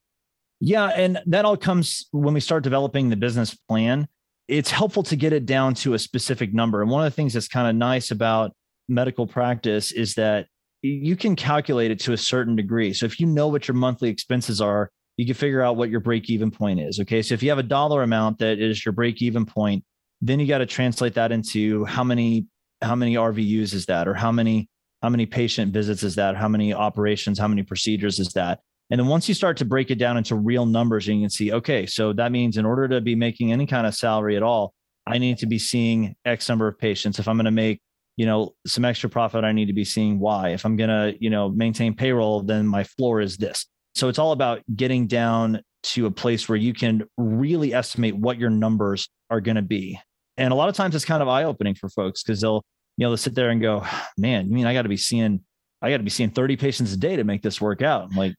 yeah 0.60 0.86
and 0.88 1.18
that 1.26 1.44
all 1.44 1.56
comes 1.56 2.06
when 2.12 2.34
we 2.34 2.40
start 2.40 2.62
developing 2.62 3.08
the 3.08 3.16
business 3.16 3.54
plan 3.68 4.06
it's 4.48 4.70
helpful 4.70 5.02
to 5.02 5.16
get 5.16 5.32
it 5.32 5.44
down 5.44 5.74
to 5.74 5.94
a 5.94 5.98
specific 5.98 6.54
number 6.54 6.82
and 6.82 6.90
one 6.90 7.04
of 7.04 7.12
the 7.12 7.14
things 7.14 7.32
that's 7.32 7.48
kind 7.48 7.68
of 7.68 7.74
nice 7.74 8.10
about 8.10 8.52
medical 8.88 9.26
practice 9.26 9.92
is 9.92 10.14
that 10.14 10.46
you 10.82 11.16
can 11.16 11.34
calculate 11.34 11.90
it 11.90 11.98
to 11.98 12.12
a 12.12 12.16
certain 12.16 12.54
degree 12.54 12.92
so 12.92 13.06
if 13.06 13.18
you 13.20 13.26
know 13.26 13.48
what 13.48 13.66
your 13.66 13.74
monthly 13.74 14.08
expenses 14.08 14.60
are 14.60 14.90
you 15.16 15.24
can 15.24 15.34
figure 15.34 15.62
out 15.62 15.76
what 15.76 15.90
your 15.90 16.00
break 16.00 16.28
even 16.28 16.50
point 16.50 16.80
is. 16.80 17.00
Okay. 17.00 17.22
So 17.22 17.34
if 17.34 17.42
you 17.42 17.48
have 17.48 17.58
a 17.58 17.62
dollar 17.62 18.02
amount 18.02 18.38
that 18.38 18.58
is 18.58 18.84
your 18.84 18.92
break 18.92 19.22
even 19.22 19.46
point, 19.46 19.84
then 20.20 20.40
you 20.40 20.46
got 20.46 20.58
to 20.58 20.66
translate 20.66 21.14
that 21.14 21.32
into 21.32 21.84
how 21.84 22.04
many 22.04 22.46
how 22.82 22.94
many 22.94 23.14
RVUs 23.14 23.72
is 23.72 23.86
that 23.86 24.06
or 24.06 24.14
how 24.14 24.30
many 24.30 24.68
how 25.02 25.08
many 25.08 25.24
patient 25.24 25.72
visits 25.72 26.02
is 26.02 26.14
that 26.16 26.36
how 26.36 26.48
many 26.48 26.74
operations 26.74 27.38
how 27.38 27.48
many 27.48 27.62
procedures 27.62 28.18
is 28.18 28.28
that 28.34 28.60
and 28.90 29.00
then 29.00 29.06
once 29.06 29.28
you 29.28 29.34
start 29.34 29.56
to 29.56 29.64
break 29.64 29.90
it 29.90 29.98
down 29.98 30.16
into 30.16 30.34
real 30.34 30.66
numbers 30.66 31.08
and 31.08 31.18
you 31.18 31.24
can 31.24 31.30
see 31.30 31.52
okay 31.52 31.86
so 31.86 32.12
that 32.12 32.32
means 32.32 32.56
in 32.56 32.66
order 32.66 32.88
to 32.88 33.00
be 33.00 33.14
making 33.14 33.52
any 33.52 33.66
kind 33.66 33.86
of 33.86 33.94
salary 33.94 34.36
at 34.36 34.42
all 34.42 34.72
I 35.06 35.18
need 35.18 35.38
to 35.38 35.46
be 35.46 35.58
seeing 35.58 36.14
x 36.24 36.48
number 36.48 36.68
of 36.68 36.78
patients 36.78 37.18
if 37.18 37.28
I'm 37.28 37.36
going 37.36 37.46
to 37.46 37.50
make 37.50 37.80
you 38.16 38.26
know 38.26 38.54
some 38.66 38.84
extra 38.84 39.10
profit 39.10 39.44
I 39.44 39.52
need 39.52 39.66
to 39.66 39.72
be 39.72 39.84
seeing 39.84 40.18
y 40.18 40.50
if 40.50 40.64
I'm 40.64 40.76
going 40.76 40.90
to 40.90 41.16
you 41.20 41.30
know 41.30 41.48
maintain 41.48 41.94
payroll 41.94 42.42
then 42.42 42.66
my 42.66 42.84
floor 42.84 43.20
is 43.20 43.36
this 43.36 43.66
so 43.94 44.08
it's 44.08 44.18
all 44.18 44.32
about 44.32 44.62
getting 44.74 45.06
down 45.06 45.62
to 45.86 46.06
a 46.06 46.10
place 46.10 46.48
where 46.48 46.56
you 46.56 46.74
can 46.74 47.04
really 47.16 47.72
estimate 47.72 48.16
what 48.16 48.38
your 48.38 48.50
numbers 48.50 49.08
are 49.30 49.40
going 49.40 49.56
to 49.56 49.62
be. 49.62 49.98
And 50.36 50.52
a 50.52 50.56
lot 50.56 50.68
of 50.68 50.74
times 50.74 50.94
it's 50.94 51.04
kind 51.04 51.22
of 51.22 51.28
eye 51.28 51.44
opening 51.44 51.74
for 51.74 51.88
folks 51.88 52.22
because 52.22 52.40
they'll, 52.40 52.64
you 52.96 53.04
know, 53.04 53.10
they'll 53.10 53.16
sit 53.16 53.34
there 53.34 53.50
and 53.50 53.60
go, 53.60 53.86
man, 54.18 54.48
you 54.48 54.54
mean 54.54 54.66
I 54.66 54.74
got 54.74 54.82
to 54.82 54.88
be 54.88 54.96
seeing, 54.96 55.40
I 55.80 55.90
got 55.90 55.98
to 55.98 56.02
be 56.02 56.10
seeing 56.10 56.30
30 56.30 56.56
patients 56.56 56.92
a 56.92 56.96
day 56.96 57.16
to 57.16 57.24
make 57.24 57.42
this 57.42 57.60
work 57.60 57.82
out. 57.82 58.04
I'm 58.10 58.16
like, 58.16 58.34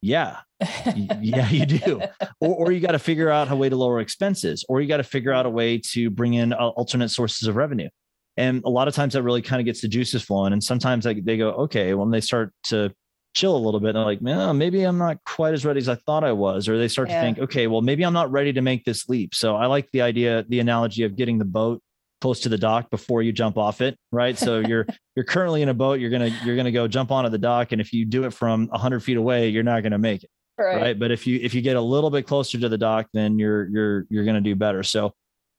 yeah, 0.00 0.38
yeah, 1.20 1.48
you 1.50 1.66
do. 1.66 2.00
Or, 2.40 2.54
or 2.66 2.72
you 2.72 2.80
got 2.80 2.92
to 2.92 2.98
figure 2.98 3.30
out 3.30 3.50
a 3.50 3.56
way 3.56 3.68
to 3.68 3.76
lower 3.76 4.00
expenses, 4.00 4.64
or 4.68 4.80
you 4.80 4.88
got 4.88 4.98
to 4.98 5.04
figure 5.04 5.32
out 5.32 5.46
a 5.46 5.50
way 5.50 5.78
to 5.92 6.10
bring 6.10 6.34
in 6.34 6.52
uh, 6.52 6.68
alternate 6.68 7.10
sources 7.10 7.48
of 7.48 7.56
revenue. 7.56 7.88
And 8.36 8.62
a 8.64 8.70
lot 8.70 8.86
of 8.86 8.94
times 8.94 9.14
that 9.14 9.22
really 9.22 9.42
kind 9.42 9.60
of 9.60 9.66
gets 9.66 9.80
the 9.80 9.88
juices 9.88 10.22
flowing. 10.22 10.52
And 10.52 10.62
sometimes 10.62 11.04
they, 11.04 11.14
they 11.14 11.36
go, 11.36 11.50
okay, 11.50 11.92
well, 11.94 12.04
when 12.06 12.12
they 12.12 12.20
start 12.20 12.52
to 12.64 12.94
chill 13.34 13.56
a 13.56 13.58
little 13.58 13.80
bit. 13.80 13.94
They're 13.94 14.04
like, 14.04 14.22
man, 14.22 14.58
maybe 14.58 14.82
I'm 14.82 14.98
not 14.98 15.18
quite 15.24 15.54
as 15.54 15.64
ready 15.64 15.78
as 15.78 15.88
I 15.88 15.94
thought 15.94 16.24
I 16.24 16.32
was. 16.32 16.68
Or 16.68 16.78
they 16.78 16.88
start 16.88 17.08
yeah. 17.08 17.20
to 17.20 17.26
think, 17.26 17.38
okay, 17.38 17.66
well, 17.66 17.82
maybe 17.82 18.04
I'm 18.04 18.12
not 18.12 18.30
ready 18.30 18.52
to 18.52 18.60
make 18.60 18.84
this 18.84 19.08
leap. 19.08 19.34
So 19.34 19.56
I 19.56 19.66
like 19.66 19.90
the 19.92 20.02
idea, 20.02 20.44
the 20.48 20.60
analogy 20.60 21.04
of 21.04 21.16
getting 21.16 21.38
the 21.38 21.44
boat 21.44 21.82
close 22.20 22.40
to 22.40 22.48
the 22.48 22.58
dock 22.58 22.90
before 22.90 23.22
you 23.22 23.32
jump 23.32 23.56
off 23.56 23.80
it. 23.80 23.98
Right. 24.12 24.36
So 24.36 24.60
you're 24.60 24.86
you're 25.16 25.24
currently 25.24 25.62
in 25.62 25.68
a 25.68 25.74
boat, 25.74 26.00
you're 26.00 26.10
gonna 26.10 26.36
you're 26.44 26.56
gonna 26.56 26.72
go 26.72 26.88
jump 26.88 27.10
onto 27.10 27.30
the 27.30 27.38
dock. 27.38 27.72
And 27.72 27.80
if 27.80 27.92
you 27.92 28.04
do 28.04 28.24
it 28.24 28.32
from 28.32 28.68
hundred 28.68 29.00
feet 29.00 29.16
away, 29.16 29.48
you're 29.48 29.62
not 29.62 29.82
gonna 29.82 29.98
make 29.98 30.24
it. 30.24 30.30
Right. 30.58 30.80
right. 30.80 30.98
But 30.98 31.10
if 31.10 31.26
you 31.26 31.38
if 31.40 31.54
you 31.54 31.62
get 31.62 31.76
a 31.76 31.80
little 31.80 32.10
bit 32.10 32.26
closer 32.26 32.58
to 32.58 32.68
the 32.68 32.78
dock, 32.78 33.06
then 33.12 33.38
you're 33.38 33.68
you're 33.68 34.06
you're 34.10 34.24
gonna 34.24 34.40
do 34.40 34.54
better. 34.54 34.82
So 34.82 35.12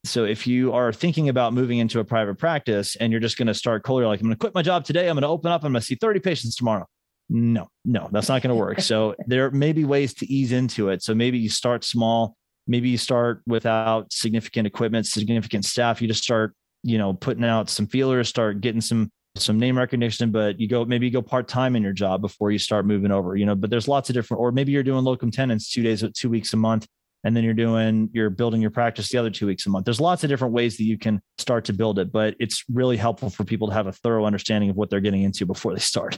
so 0.05 0.23
if 0.23 0.47
you 0.47 0.73
are 0.73 0.93
thinking 0.93 1.29
about 1.29 1.53
moving 1.53 1.79
into 1.79 1.99
a 1.99 2.05
private 2.05 2.37
practice 2.37 2.95
and 2.95 3.11
you're 3.11 3.19
just 3.19 3.37
to 3.47 3.53
start 3.53 3.83
cold, 3.83 4.01
you're 4.01 4.07
like, 4.07 4.21
I'm 4.21 4.29
to 4.29 4.35
quit 4.35 4.55
my 4.55 4.61
job 4.61 4.85
today. 4.85 5.09
I'm 5.09 5.19
to 5.19 5.27
open 5.27 5.51
up. 5.51 5.63
I'm 5.63 5.73
to 5.73 5.81
see 5.81 5.95
30 5.95 6.21
patients 6.21 6.55
tomorrow 6.55 6.85
No, 7.29 7.67
no, 7.83 8.07
that's 8.11 8.29
not 8.29 8.41
to 8.41 8.55
work. 8.55 8.79
so 8.79 9.15
there 9.27 9.51
may 9.51 9.73
be 9.73 9.83
ways 9.83 10.13
to 10.15 10.31
ease 10.31 10.51
into 10.51 10.89
it. 10.89 11.03
So 11.03 11.13
maybe 11.13 11.37
you 11.37 11.49
start 11.49 11.83
small. 11.83 12.35
Maybe 12.69 12.89
you 12.89 12.97
start 12.97 13.41
without 13.47 14.13
significant 14.13 14.67
equipment, 14.67 15.07
significant 15.07 15.65
staff. 15.65 16.01
You 16.01 16.07
just 16.07 16.23
start, 16.23 16.53
you 16.83 16.99
know, 16.99 17.13
putting 17.13 17.43
out 17.43 17.67
some 17.69 17.87
feelers, 17.87 18.29
start 18.29 18.61
getting 18.61 18.79
some 18.79 19.11
some 19.35 19.59
name 19.59 19.77
recognition, 19.77 20.31
but 20.31 20.59
you 20.59 20.67
go 20.67 20.85
maybe 20.85 21.07
you 21.07 21.11
go 21.11 21.21
part 21.21 21.47
time 21.47 21.75
in 21.75 21.81
your 21.81 21.93
job 21.93 22.21
before 22.21 22.51
you 22.51 22.59
start 22.59 22.85
moving 22.85 23.11
over. 23.11 23.35
You 23.35 23.47
know, 23.47 23.55
but 23.55 23.71
there's 23.71 23.87
lots 23.87 24.09
of 24.09 24.13
different. 24.13 24.39
Or 24.39 24.51
maybe 24.51 24.71
you're 24.71 24.83
doing 24.83 25.03
locum 25.03 25.31
tenens 25.31 25.69
two 25.69 25.81
days, 25.81 26.03
two 26.15 26.29
weeks 26.29 26.53
a 26.53 26.57
month, 26.57 26.85
and 27.23 27.35
then 27.35 27.43
you're 27.43 27.55
doing 27.55 28.09
you're 28.13 28.29
building 28.29 28.61
your 28.61 28.71
practice 28.71 29.09
the 29.09 29.17
other 29.17 29.31
two 29.31 29.47
weeks 29.47 29.65
a 29.65 29.69
month. 29.69 29.85
There's 29.85 29.99
lots 29.99 30.23
of 30.23 30.29
different 30.29 30.53
ways 30.53 30.77
that 30.77 30.83
you 30.83 30.97
can 30.97 31.21
start 31.39 31.65
to 31.65 31.73
build 31.73 31.97
it, 31.97 32.11
but 32.11 32.35
it's 32.39 32.63
really 32.71 32.97
helpful 32.97 33.31
for 33.31 33.43
people 33.43 33.67
to 33.69 33.73
have 33.73 33.87
a 33.87 33.91
thorough 33.91 34.25
understanding 34.25 34.69
of 34.69 34.75
what 34.75 34.91
they're 34.91 34.99
getting 34.99 35.23
into 35.23 35.45
before 35.45 35.73
they 35.73 35.79
start. 35.79 36.17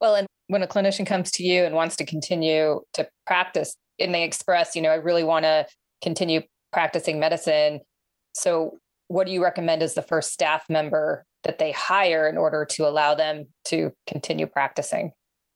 Well, 0.00 0.14
and 0.14 0.26
when 0.48 0.62
a 0.62 0.66
clinician 0.66 1.06
comes 1.06 1.30
to 1.32 1.44
you 1.44 1.64
and 1.64 1.74
wants 1.74 1.96
to 1.96 2.04
continue 2.04 2.80
to 2.94 3.08
practice 3.26 3.76
and 3.98 4.14
they 4.14 4.24
express, 4.24 4.74
you 4.74 4.82
know, 4.82 4.90
I 4.90 4.96
really 4.96 5.24
want 5.24 5.44
to 5.44 5.66
continue 6.02 6.42
practicing 6.72 7.18
medicine. 7.18 7.80
So, 8.34 8.78
what 9.08 9.26
do 9.26 9.32
you 9.32 9.42
recommend 9.42 9.82
as 9.82 9.94
the 9.94 10.02
first 10.02 10.32
staff 10.32 10.64
member 10.68 11.24
that 11.44 11.58
they 11.58 11.72
hire 11.72 12.28
in 12.28 12.36
order 12.38 12.64
to 12.64 12.88
allow 12.88 13.14
them 13.14 13.46
to 13.66 13.92
continue 14.06 14.46
practicing? 14.46 15.12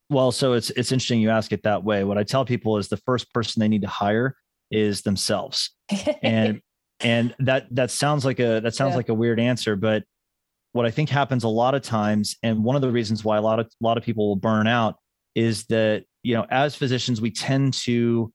Well, 0.09 0.31
so 0.31 0.53
it's 0.53 0.69
it's 0.71 0.91
interesting 0.91 1.19
you 1.19 1.29
ask 1.29 1.51
it 1.51 1.63
that 1.63 1.83
way. 1.83 2.03
What 2.03 2.17
I 2.17 2.23
tell 2.23 2.45
people 2.45 2.77
is 2.77 2.87
the 2.87 2.97
first 2.97 3.31
person 3.33 3.59
they 3.59 3.67
need 3.67 3.81
to 3.81 3.87
hire 3.87 4.35
is 4.71 5.01
themselves. 5.01 5.71
and 6.21 6.61
and 6.99 7.35
that 7.39 7.67
that 7.71 7.91
sounds 7.91 8.25
like 8.25 8.39
a 8.39 8.59
that 8.61 8.75
sounds 8.75 8.91
yeah. 8.91 8.97
like 8.97 9.09
a 9.09 9.13
weird 9.13 9.39
answer, 9.39 9.75
but 9.75 10.03
what 10.71 10.85
I 10.85 10.91
think 10.91 11.09
happens 11.09 11.43
a 11.43 11.49
lot 11.49 11.73
of 11.73 11.81
times, 11.81 12.35
and 12.43 12.63
one 12.63 12.75
of 12.75 12.81
the 12.81 12.91
reasons 12.91 13.23
why 13.23 13.37
a 13.37 13.41
lot 13.41 13.59
of 13.59 13.65
a 13.65 13.85
lot 13.85 13.97
of 13.97 14.03
people 14.03 14.27
will 14.27 14.35
burn 14.35 14.67
out 14.67 14.95
is 15.35 15.65
that 15.65 16.03
you 16.23 16.33
know 16.33 16.45
as 16.49 16.75
physicians 16.75 17.21
we 17.21 17.31
tend 17.31 17.73
to 17.73 18.31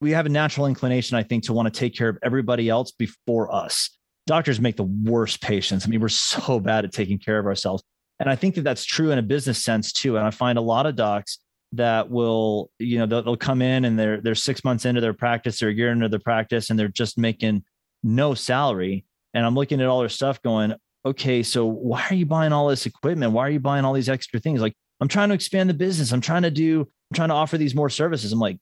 we 0.00 0.10
have 0.12 0.26
a 0.26 0.28
natural 0.28 0.66
inclination 0.66 1.16
i 1.16 1.22
think 1.22 1.44
to 1.44 1.52
want 1.52 1.72
to 1.72 1.78
take 1.78 1.94
care 1.94 2.08
of 2.08 2.18
everybody 2.22 2.68
else 2.68 2.90
before 2.92 3.52
us. 3.54 3.90
Doctors 4.26 4.60
make 4.60 4.76
the 4.76 4.84
worst 4.84 5.40
patients. 5.40 5.86
I 5.86 5.88
mean 5.88 6.00
we're 6.00 6.08
so 6.08 6.60
bad 6.68 6.84
at 6.84 6.92
taking 6.92 7.18
care 7.18 7.38
of 7.38 7.46
ourselves. 7.46 7.82
And 8.20 8.28
i 8.28 8.36
think 8.36 8.54
that 8.56 8.62
that's 8.62 8.84
true 8.84 9.10
in 9.10 9.18
a 9.18 9.22
business 9.22 9.62
sense 9.62 9.92
too. 9.92 10.16
And 10.16 10.26
i 10.26 10.30
find 10.30 10.58
a 10.58 10.62
lot 10.62 10.86
of 10.86 10.96
docs 10.96 11.38
that 11.72 12.10
will 12.10 12.70
you 12.78 12.98
know 12.98 13.06
they'll, 13.06 13.22
they'll 13.22 13.36
come 13.36 13.60
in 13.62 13.84
and 13.84 13.98
they're 13.98 14.20
they're 14.20 14.34
six 14.34 14.64
months 14.64 14.84
into 14.84 15.00
their 15.00 15.14
practice 15.14 15.62
or 15.62 15.68
a 15.68 15.74
year 15.74 15.90
into 15.90 16.08
their 16.08 16.18
practice 16.18 16.70
and 16.70 16.78
they're 16.78 16.88
just 16.88 17.18
making 17.18 17.62
no 18.02 18.34
salary. 18.34 19.04
And 19.34 19.44
i'm 19.44 19.54
looking 19.54 19.80
at 19.80 19.86
all 19.86 20.00
their 20.00 20.08
stuff 20.08 20.40
going 20.42 20.74
okay 21.04 21.42
so 21.42 21.64
why 21.66 22.04
are 22.10 22.14
you 22.14 22.26
buying 22.26 22.52
all 22.52 22.68
this 22.68 22.86
equipment? 22.86 23.32
Why 23.32 23.46
are 23.46 23.50
you 23.50 23.60
buying 23.60 23.84
all 23.84 23.92
these 23.92 24.08
extra 24.08 24.40
things? 24.40 24.60
Like 24.60 24.74
I'm 25.00 25.08
trying 25.08 25.28
to 25.28 25.34
expand 25.34 25.70
the 25.70 25.74
business. 25.74 26.12
I'm 26.12 26.20
trying 26.20 26.42
to 26.42 26.50
do, 26.50 26.80
I'm 26.80 27.14
trying 27.14 27.28
to 27.28 27.34
offer 27.34 27.58
these 27.58 27.74
more 27.74 27.90
services. 27.90 28.32
I'm 28.32 28.38
like, 28.38 28.58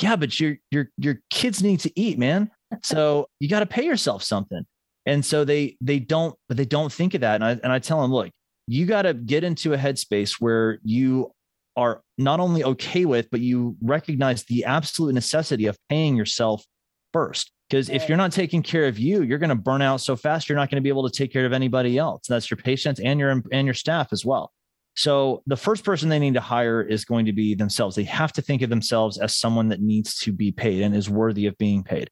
yeah, 0.00 0.16
but 0.16 0.38
your 0.38 0.56
your 0.70 0.90
your 0.98 1.20
kids 1.30 1.62
need 1.62 1.80
to 1.80 2.00
eat, 2.00 2.18
man. 2.18 2.50
So 2.82 3.28
you 3.38 3.48
got 3.48 3.60
to 3.60 3.66
pay 3.66 3.84
yourself 3.84 4.24
something. 4.24 4.66
And 5.06 5.24
so 5.24 5.44
they 5.44 5.76
they 5.80 6.00
don't, 6.00 6.34
but 6.48 6.56
they 6.56 6.64
don't 6.64 6.92
think 6.92 7.14
of 7.14 7.20
that. 7.20 7.36
And 7.36 7.44
I 7.44 7.50
and 7.52 7.72
I 7.72 7.78
tell 7.78 8.02
them, 8.02 8.12
look, 8.12 8.28
you 8.66 8.86
got 8.86 9.02
to 9.02 9.14
get 9.14 9.44
into 9.44 9.72
a 9.72 9.78
headspace 9.78 10.40
where 10.40 10.80
you 10.82 11.30
are 11.76 12.02
not 12.18 12.40
only 12.40 12.64
okay 12.64 13.04
with, 13.04 13.30
but 13.30 13.40
you 13.40 13.76
recognize 13.80 14.44
the 14.44 14.64
absolute 14.64 15.14
necessity 15.14 15.66
of 15.66 15.78
paying 15.88 16.16
yourself 16.16 16.64
first. 17.12 17.52
Because 17.70 17.88
if 17.88 18.08
you're 18.08 18.18
not 18.18 18.32
taking 18.32 18.62
care 18.62 18.86
of 18.86 18.98
you, 18.98 19.22
you're 19.22 19.38
going 19.38 19.50
to 19.50 19.56
burn 19.56 19.82
out 19.82 20.00
so 20.00 20.16
fast. 20.16 20.48
You're 20.48 20.56
not 20.56 20.70
going 20.70 20.76
to 20.76 20.82
be 20.82 20.88
able 20.88 21.08
to 21.08 21.16
take 21.16 21.32
care 21.32 21.46
of 21.46 21.52
anybody 21.52 21.98
else. 21.98 22.26
That's 22.28 22.50
your 22.50 22.58
patients 22.58 23.00
and 23.00 23.18
your 23.18 23.42
and 23.52 23.66
your 23.66 23.74
staff 23.74 24.08
as 24.12 24.24
well. 24.24 24.52
So 24.96 25.42
the 25.46 25.56
first 25.56 25.84
person 25.84 26.08
they 26.08 26.18
need 26.18 26.34
to 26.34 26.40
hire 26.40 26.82
is 26.82 27.04
going 27.04 27.26
to 27.26 27.32
be 27.32 27.54
themselves. 27.54 27.96
They 27.96 28.04
have 28.04 28.32
to 28.34 28.42
think 28.42 28.62
of 28.62 28.70
themselves 28.70 29.18
as 29.18 29.36
someone 29.36 29.68
that 29.68 29.80
needs 29.80 30.18
to 30.20 30.32
be 30.32 30.52
paid 30.52 30.82
and 30.82 30.96
is 30.96 31.10
worthy 31.10 31.46
of 31.46 31.56
being 31.58 31.82
paid. 31.82 32.08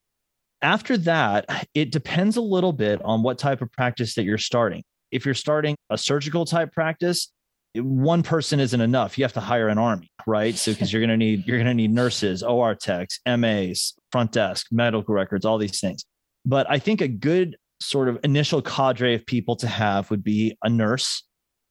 After 0.61 0.97
that, 0.99 1.67
it 1.75 1.93
depends 1.93 2.37
a 2.37 2.43
little 2.43 2.73
bit 2.73 3.01
on 3.03 3.23
what 3.23 3.39
type 3.39 3.63
of 3.63 3.73
practice 3.73 4.15
that 4.15 4.25
you're 4.25 4.39
starting. 4.39 4.83
If 5.11 5.25
you're 5.25 5.35
starting 5.35 5.77
a 5.91 5.99
surgical 5.99 6.45
type 6.45 6.73
practice, 6.73 7.31
one 7.75 8.23
person 8.23 8.61
isn't 8.61 8.81
enough. 8.81 9.19
You 9.19 9.25
have 9.25 9.33
to 9.35 9.41
hire 9.41 9.69
an 9.69 9.79
army, 9.79 10.11
right? 10.27 10.55
So 10.55 10.73
because 10.73 10.93
you're 10.93 11.01
going 11.01 11.11
to 11.11 11.17
need 11.17 11.47
you're 11.47 11.59
going 11.59 11.67
to 11.67 11.75
need 11.75 11.93
nurses, 11.93 12.43
OR 12.43 12.75
techs, 12.75 13.19
MAs, 13.27 13.95
front 14.13 14.33
desk, 14.33 14.67
medical 14.71 15.15
records, 15.15 15.45
all 15.45 15.59
these 15.59 15.81
things. 15.81 16.05
But 16.47 16.71
I 16.71 16.79
think 16.79 17.01
a 17.01 17.09
good 17.09 17.57
sort 17.81 18.09
of 18.09 18.19
initial 18.23 18.63
cadre 18.63 19.15
of 19.15 19.27
people 19.27 19.57
to 19.57 19.67
have 19.67 20.11
would 20.11 20.23
be 20.23 20.57
a 20.63 20.69
nurse, 20.69 21.25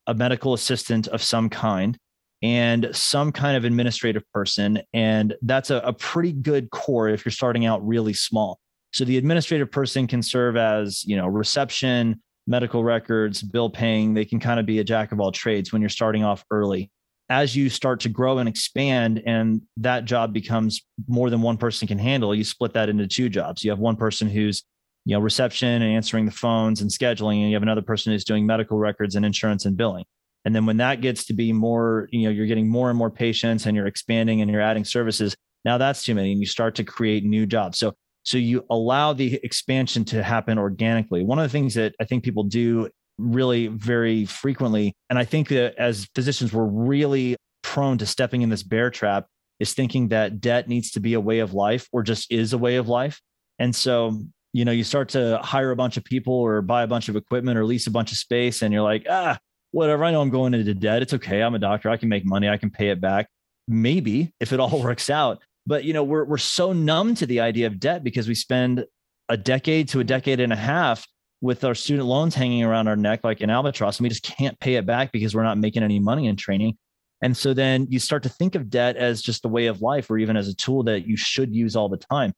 a 0.07 0.13
medical 0.13 0.53
assistant 0.53 1.07
of 1.07 1.22
some 1.22 1.50
kind 1.50 1.98
and 2.41 2.89
some 2.91 3.31
kind 3.31 3.55
of 3.55 3.63
administrative 3.63 4.24
person. 4.33 4.81
And 4.93 5.33
that's 5.43 5.69
a, 5.69 5.77
a, 5.77 5.93
pretty 5.93 6.33
good 6.33 6.69
core 6.72 7.07
if 7.07 7.24
you're 7.24 7.31
starting 7.31 7.65
out 7.65 7.86
really 7.88 8.13
small. 8.13 8.60
So 8.91 9.05
the 9.05 9.17
administrative 9.17 9.72
person 9.72 10.07
can 10.07 10.22
serve 10.22 10.57
as, 10.57 11.05
you 11.05 11.15
know, 11.15 11.25
reception, 11.25 12.22
medical 12.45 12.83
records, 12.83 13.41
bill 13.41 13.69
paying. 13.69 14.13
They 14.13 14.25
can 14.25 14.41
kind 14.41 14.60
of 14.60 14.65
be 14.65 14.79
a 14.79 14.83
jack 14.83 15.13
of 15.13 15.22
all 15.22 15.31
trades 15.31 15.72
when 15.72 15.81
you're 15.81 15.89
starting 15.89 16.25
off 16.25 16.43
early. 16.51 16.91
As 17.29 17.55
you 17.55 17.69
start 17.69 18.01
to 18.01 18.10
grow 18.10 18.38
and 18.39 18.50
expand, 18.50 19.24
and 19.25 19.62
that 19.77 20.03
job 20.03 20.33
becomes 20.33 20.81
more 21.07 21.29
than 21.29 21.41
one 21.41 21.57
person 21.57 21.88
can 21.88 21.98
handle, 21.98 22.36
you 22.36 22.43
split 22.43 22.74
that 22.74 22.89
into 22.89 23.07
two 23.07 23.29
jobs. 23.29 23.63
You 23.63 23.72
have 23.72 23.79
one 23.79 23.95
person 23.95 24.29
who's 24.29 24.63
you 25.05 25.15
know 25.15 25.19
reception 25.19 25.81
and 25.81 25.83
answering 25.83 26.25
the 26.25 26.31
phones 26.31 26.81
and 26.81 26.89
scheduling 26.89 27.41
and 27.41 27.50
you 27.50 27.55
have 27.55 27.63
another 27.63 27.81
person 27.81 28.12
who's 28.12 28.24
doing 28.24 28.45
medical 28.45 28.77
records 28.77 29.15
and 29.15 29.25
insurance 29.25 29.65
and 29.65 29.77
billing. 29.77 30.05
And 30.45 30.53
then 30.53 30.65
when 30.65 30.77
that 30.77 31.01
gets 31.01 31.25
to 31.25 31.33
be 31.33 31.53
more 31.53 32.07
you 32.12 32.24
know 32.24 32.29
you're 32.29 32.48
getting 32.48 32.69
more 32.69 32.89
and 32.89 32.98
more 32.98 33.12
patients 33.12 33.65
and 33.65 33.75
you're 33.75 33.88
expanding 33.88 34.41
and 34.41 34.50
you're 34.50 34.62
adding 34.62 34.86
services 34.86 35.36
now 35.65 35.77
that's 35.77 36.03
too 36.03 36.15
many 36.15 36.31
and 36.31 36.41
you 36.41 36.48
start 36.48 36.75
to 36.75 36.83
create 36.83 37.24
new 37.24 37.45
jobs. 37.45 37.77
So 37.77 37.93
so 38.25 38.38
you 38.38 38.65
allow 38.69 39.12
the 39.13 39.39
expansion 39.43 40.05
to 40.05 40.24
happen 40.24 40.57
organically. 40.57 41.24
One 41.24 41.39
of 41.39 41.43
the 41.43 41.50
things 41.50 41.74
that 41.75 41.95
i 42.00 42.05
think 42.05 42.24
people 42.24 42.43
do 42.43 42.89
really 43.19 43.67
very 43.67 44.25
frequently 44.25 44.91
and 45.12 45.19
i 45.19 45.24
think 45.24 45.48
that 45.50 45.75
as 45.77 46.07
physicians 46.15 46.51
we're 46.51 46.65
really 46.65 47.36
prone 47.62 47.98
to 48.00 48.07
stepping 48.07 48.41
in 48.41 48.50
this 48.50 48.63
bear 48.63 48.89
trap 48.89 49.27
is 49.60 49.74
thinking 49.74 50.10
that 50.10 50.41
debt 50.41 50.67
needs 50.67 50.91
to 50.91 51.00
be 51.00 51.13
a 51.13 51.19
way 51.19 51.39
of 51.39 51.53
life 51.53 51.88
or 51.91 52.03
just 52.03 52.31
is 52.31 52.53
a 52.53 52.57
way 52.57 52.75
of 52.75 52.88
life. 52.88 53.22
And 53.60 53.75
so 53.75 54.24
you 54.53 54.65
know, 54.65 54.72
you 54.72 54.83
start 54.83 55.10
to 55.10 55.39
hire 55.43 55.72
a 55.72 55.75
bunch 55.75 55.98
of 55.98 56.03
people 56.03 56.33
or 56.33 56.62
buy 56.62 56.83
a 56.83 56.88
bunch 56.88 57.10
of 57.10 57.15
equipment 57.15 57.57
or 57.57 57.65
lease 57.65 57.88
a 57.88 57.91
bunch 57.91 58.12
of 58.12 58.17
space, 58.17 58.62
and 58.62 58.72
you're 58.72 58.83
like, 58.83 59.05
ah, 59.10 59.38
whatever. 59.72 60.05
I 60.05 60.12
know 60.12 60.22
I'm 60.22 60.29
going 60.29 60.53
into 60.53 60.74
debt. 60.74 61.01
It's 61.01 61.13
okay. 61.15 61.41
I'm 61.41 61.55
a 61.55 61.60
doctor. 61.60 61.89
I 61.89 61.98
can 61.98 62.07
make 62.07 62.25
money. 62.25 62.48
I 62.48 62.57
can 62.57 62.69
pay 62.69 62.89
it 62.89 63.01
back. 63.01 63.27
Maybe 63.67 64.31
if 64.39 64.53
it 64.53 64.60
all 64.60 64.81
works 64.83 65.10
out. 65.10 65.41
But 65.65 65.83
you 65.83 65.93
know, 65.93 66.03
we're 66.03 66.25
we're 66.25 66.38
so 66.38 66.72
numb 66.72 67.15
to 67.15 67.25
the 67.25 67.39
idea 67.39 67.67
of 67.67 67.79
debt 67.79 68.03
because 68.03 68.27
we 68.27 68.36
spend 68.36 68.86
a 69.29 69.38
decade 69.38 69.89
to 69.89 70.00
a 70.00 70.03
decade 70.03 70.39
and 70.39 70.53
a 70.53 70.57
half 70.57 71.05
with 71.41 71.63
our 71.63 71.75
student 71.75 72.07
loans 72.07 72.36
hanging 72.36 72.63
around 72.63 72.88
our 72.88 72.95
neck 72.95 73.22
like 73.24 73.41
an 73.41 73.50
albatross, 73.50 73.98
and 73.98 74.05
we 74.05 74.10
just 74.10 74.24
can't 74.24 74.60
pay 74.60 74.75
it 74.75 74.86
back 74.86 75.12
because 75.12 75.33
we're 75.33 75.43
not 75.43 75.57
making 75.57 75.83
any 75.83 76.00
money 76.00 76.27
in 76.27 76.36
training. 76.36 76.77
And 77.24 77.36
so 77.36 77.53
then 77.53 77.88
you 77.89 78.00
start 78.00 78.22
to 78.24 78.29
think 78.29 78.55
of 78.55 78.69
debt 78.69 78.98
as 78.98 79.22
just 79.22 79.45
a 79.45 79.48
way 79.48 79.67
of 79.67 79.81
life 79.81 80.12
or 80.12 80.17
even 80.17 80.36
as 80.36 80.50
a 80.50 80.53
tool 80.53 80.83
that 80.83 81.07
you 81.07 81.15
should 81.15 81.55
use 81.55 81.75
all 81.75 81.88
the 81.88 81.98
time. 81.98 82.33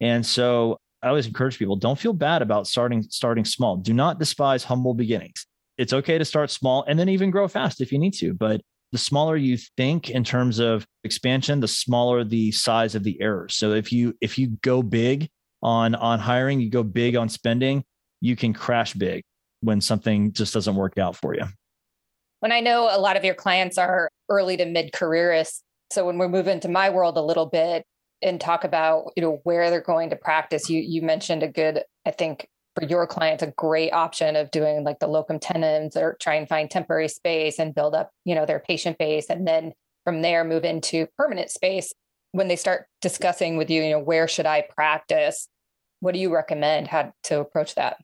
And 0.00 0.24
so 0.24 0.78
I 1.02 1.08
always 1.08 1.26
encourage 1.26 1.58
people 1.58 1.76
don't 1.76 1.98
feel 1.98 2.12
bad 2.12 2.42
about 2.42 2.66
starting 2.66 3.02
starting 3.02 3.44
small. 3.44 3.76
Do 3.76 3.94
not 3.94 4.18
despise 4.18 4.64
humble 4.64 4.94
beginnings. 4.94 5.46
It's 5.78 5.92
okay 5.92 6.18
to 6.18 6.24
start 6.24 6.50
small 6.50 6.84
and 6.86 6.98
then 6.98 7.08
even 7.08 7.30
grow 7.30 7.48
fast 7.48 7.80
if 7.80 7.90
you 7.90 7.98
need 7.98 8.12
to. 8.14 8.34
But 8.34 8.60
the 8.92 8.98
smaller 8.98 9.36
you 9.36 9.56
think 9.76 10.10
in 10.10 10.24
terms 10.24 10.58
of 10.58 10.86
expansion, 11.04 11.60
the 11.60 11.68
smaller 11.68 12.24
the 12.24 12.52
size 12.52 12.94
of 12.94 13.04
the 13.04 13.20
error. 13.20 13.48
So 13.48 13.72
if 13.72 13.92
you 13.92 14.14
if 14.20 14.38
you 14.38 14.58
go 14.62 14.82
big 14.82 15.30
on 15.62 15.94
on 15.94 16.18
hiring, 16.18 16.60
you 16.60 16.70
go 16.70 16.82
big 16.82 17.16
on 17.16 17.28
spending, 17.28 17.84
you 18.20 18.36
can 18.36 18.52
crash 18.52 18.92
big 18.92 19.22
when 19.60 19.80
something 19.80 20.32
just 20.32 20.52
doesn't 20.52 20.74
work 20.74 20.98
out 20.98 21.16
for 21.16 21.34
you. 21.34 21.44
When 22.40 22.52
I 22.52 22.60
know 22.60 22.88
a 22.90 22.98
lot 22.98 23.16
of 23.16 23.24
your 23.24 23.34
clients 23.34 23.78
are 23.78 24.10
early 24.28 24.56
to 24.56 24.66
mid 24.66 24.92
careerists, 24.92 25.62
so 25.90 26.04
when 26.06 26.18
we 26.18 26.28
move 26.28 26.48
into 26.48 26.68
my 26.68 26.90
world 26.90 27.16
a 27.16 27.22
little 27.22 27.46
bit, 27.46 27.84
and 28.22 28.40
talk 28.40 28.64
about 28.64 29.12
you 29.16 29.22
know 29.22 29.40
where 29.44 29.70
they're 29.70 29.80
going 29.80 30.10
to 30.10 30.16
practice. 30.16 30.68
You 30.68 30.80
you 30.80 31.02
mentioned 31.02 31.42
a 31.42 31.48
good 31.48 31.82
i 32.06 32.10
think 32.10 32.48
for 32.76 32.84
your 32.86 33.06
clients 33.06 33.42
a 33.42 33.52
great 33.56 33.92
option 33.92 34.36
of 34.36 34.50
doing 34.50 34.84
like 34.84 34.98
the 35.00 35.06
locum 35.06 35.38
tenens 35.38 35.96
or 35.96 36.16
try 36.20 36.34
and 36.34 36.48
find 36.48 36.70
temporary 36.70 37.08
space 37.08 37.58
and 37.58 37.74
build 37.74 37.94
up 37.94 38.10
you 38.24 38.34
know 38.34 38.46
their 38.46 38.60
patient 38.60 38.98
base 38.98 39.28
and 39.28 39.46
then 39.46 39.72
from 40.04 40.22
there 40.22 40.44
move 40.44 40.64
into 40.64 41.06
permanent 41.16 41.50
space. 41.50 41.92
When 42.32 42.46
they 42.46 42.56
start 42.56 42.86
discussing 43.00 43.56
with 43.56 43.70
you 43.70 43.82
you 43.82 43.90
know 43.90 43.98
where 43.98 44.28
should 44.28 44.46
i 44.46 44.62
practice? 44.62 45.48
What 46.00 46.14
do 46.14 46.20
you 46.20 46.32
recommend 46.32 46.88
how 46.88 47.12
to 47.24 47.40
approach 47.40 47.74
that? 47.74 47.98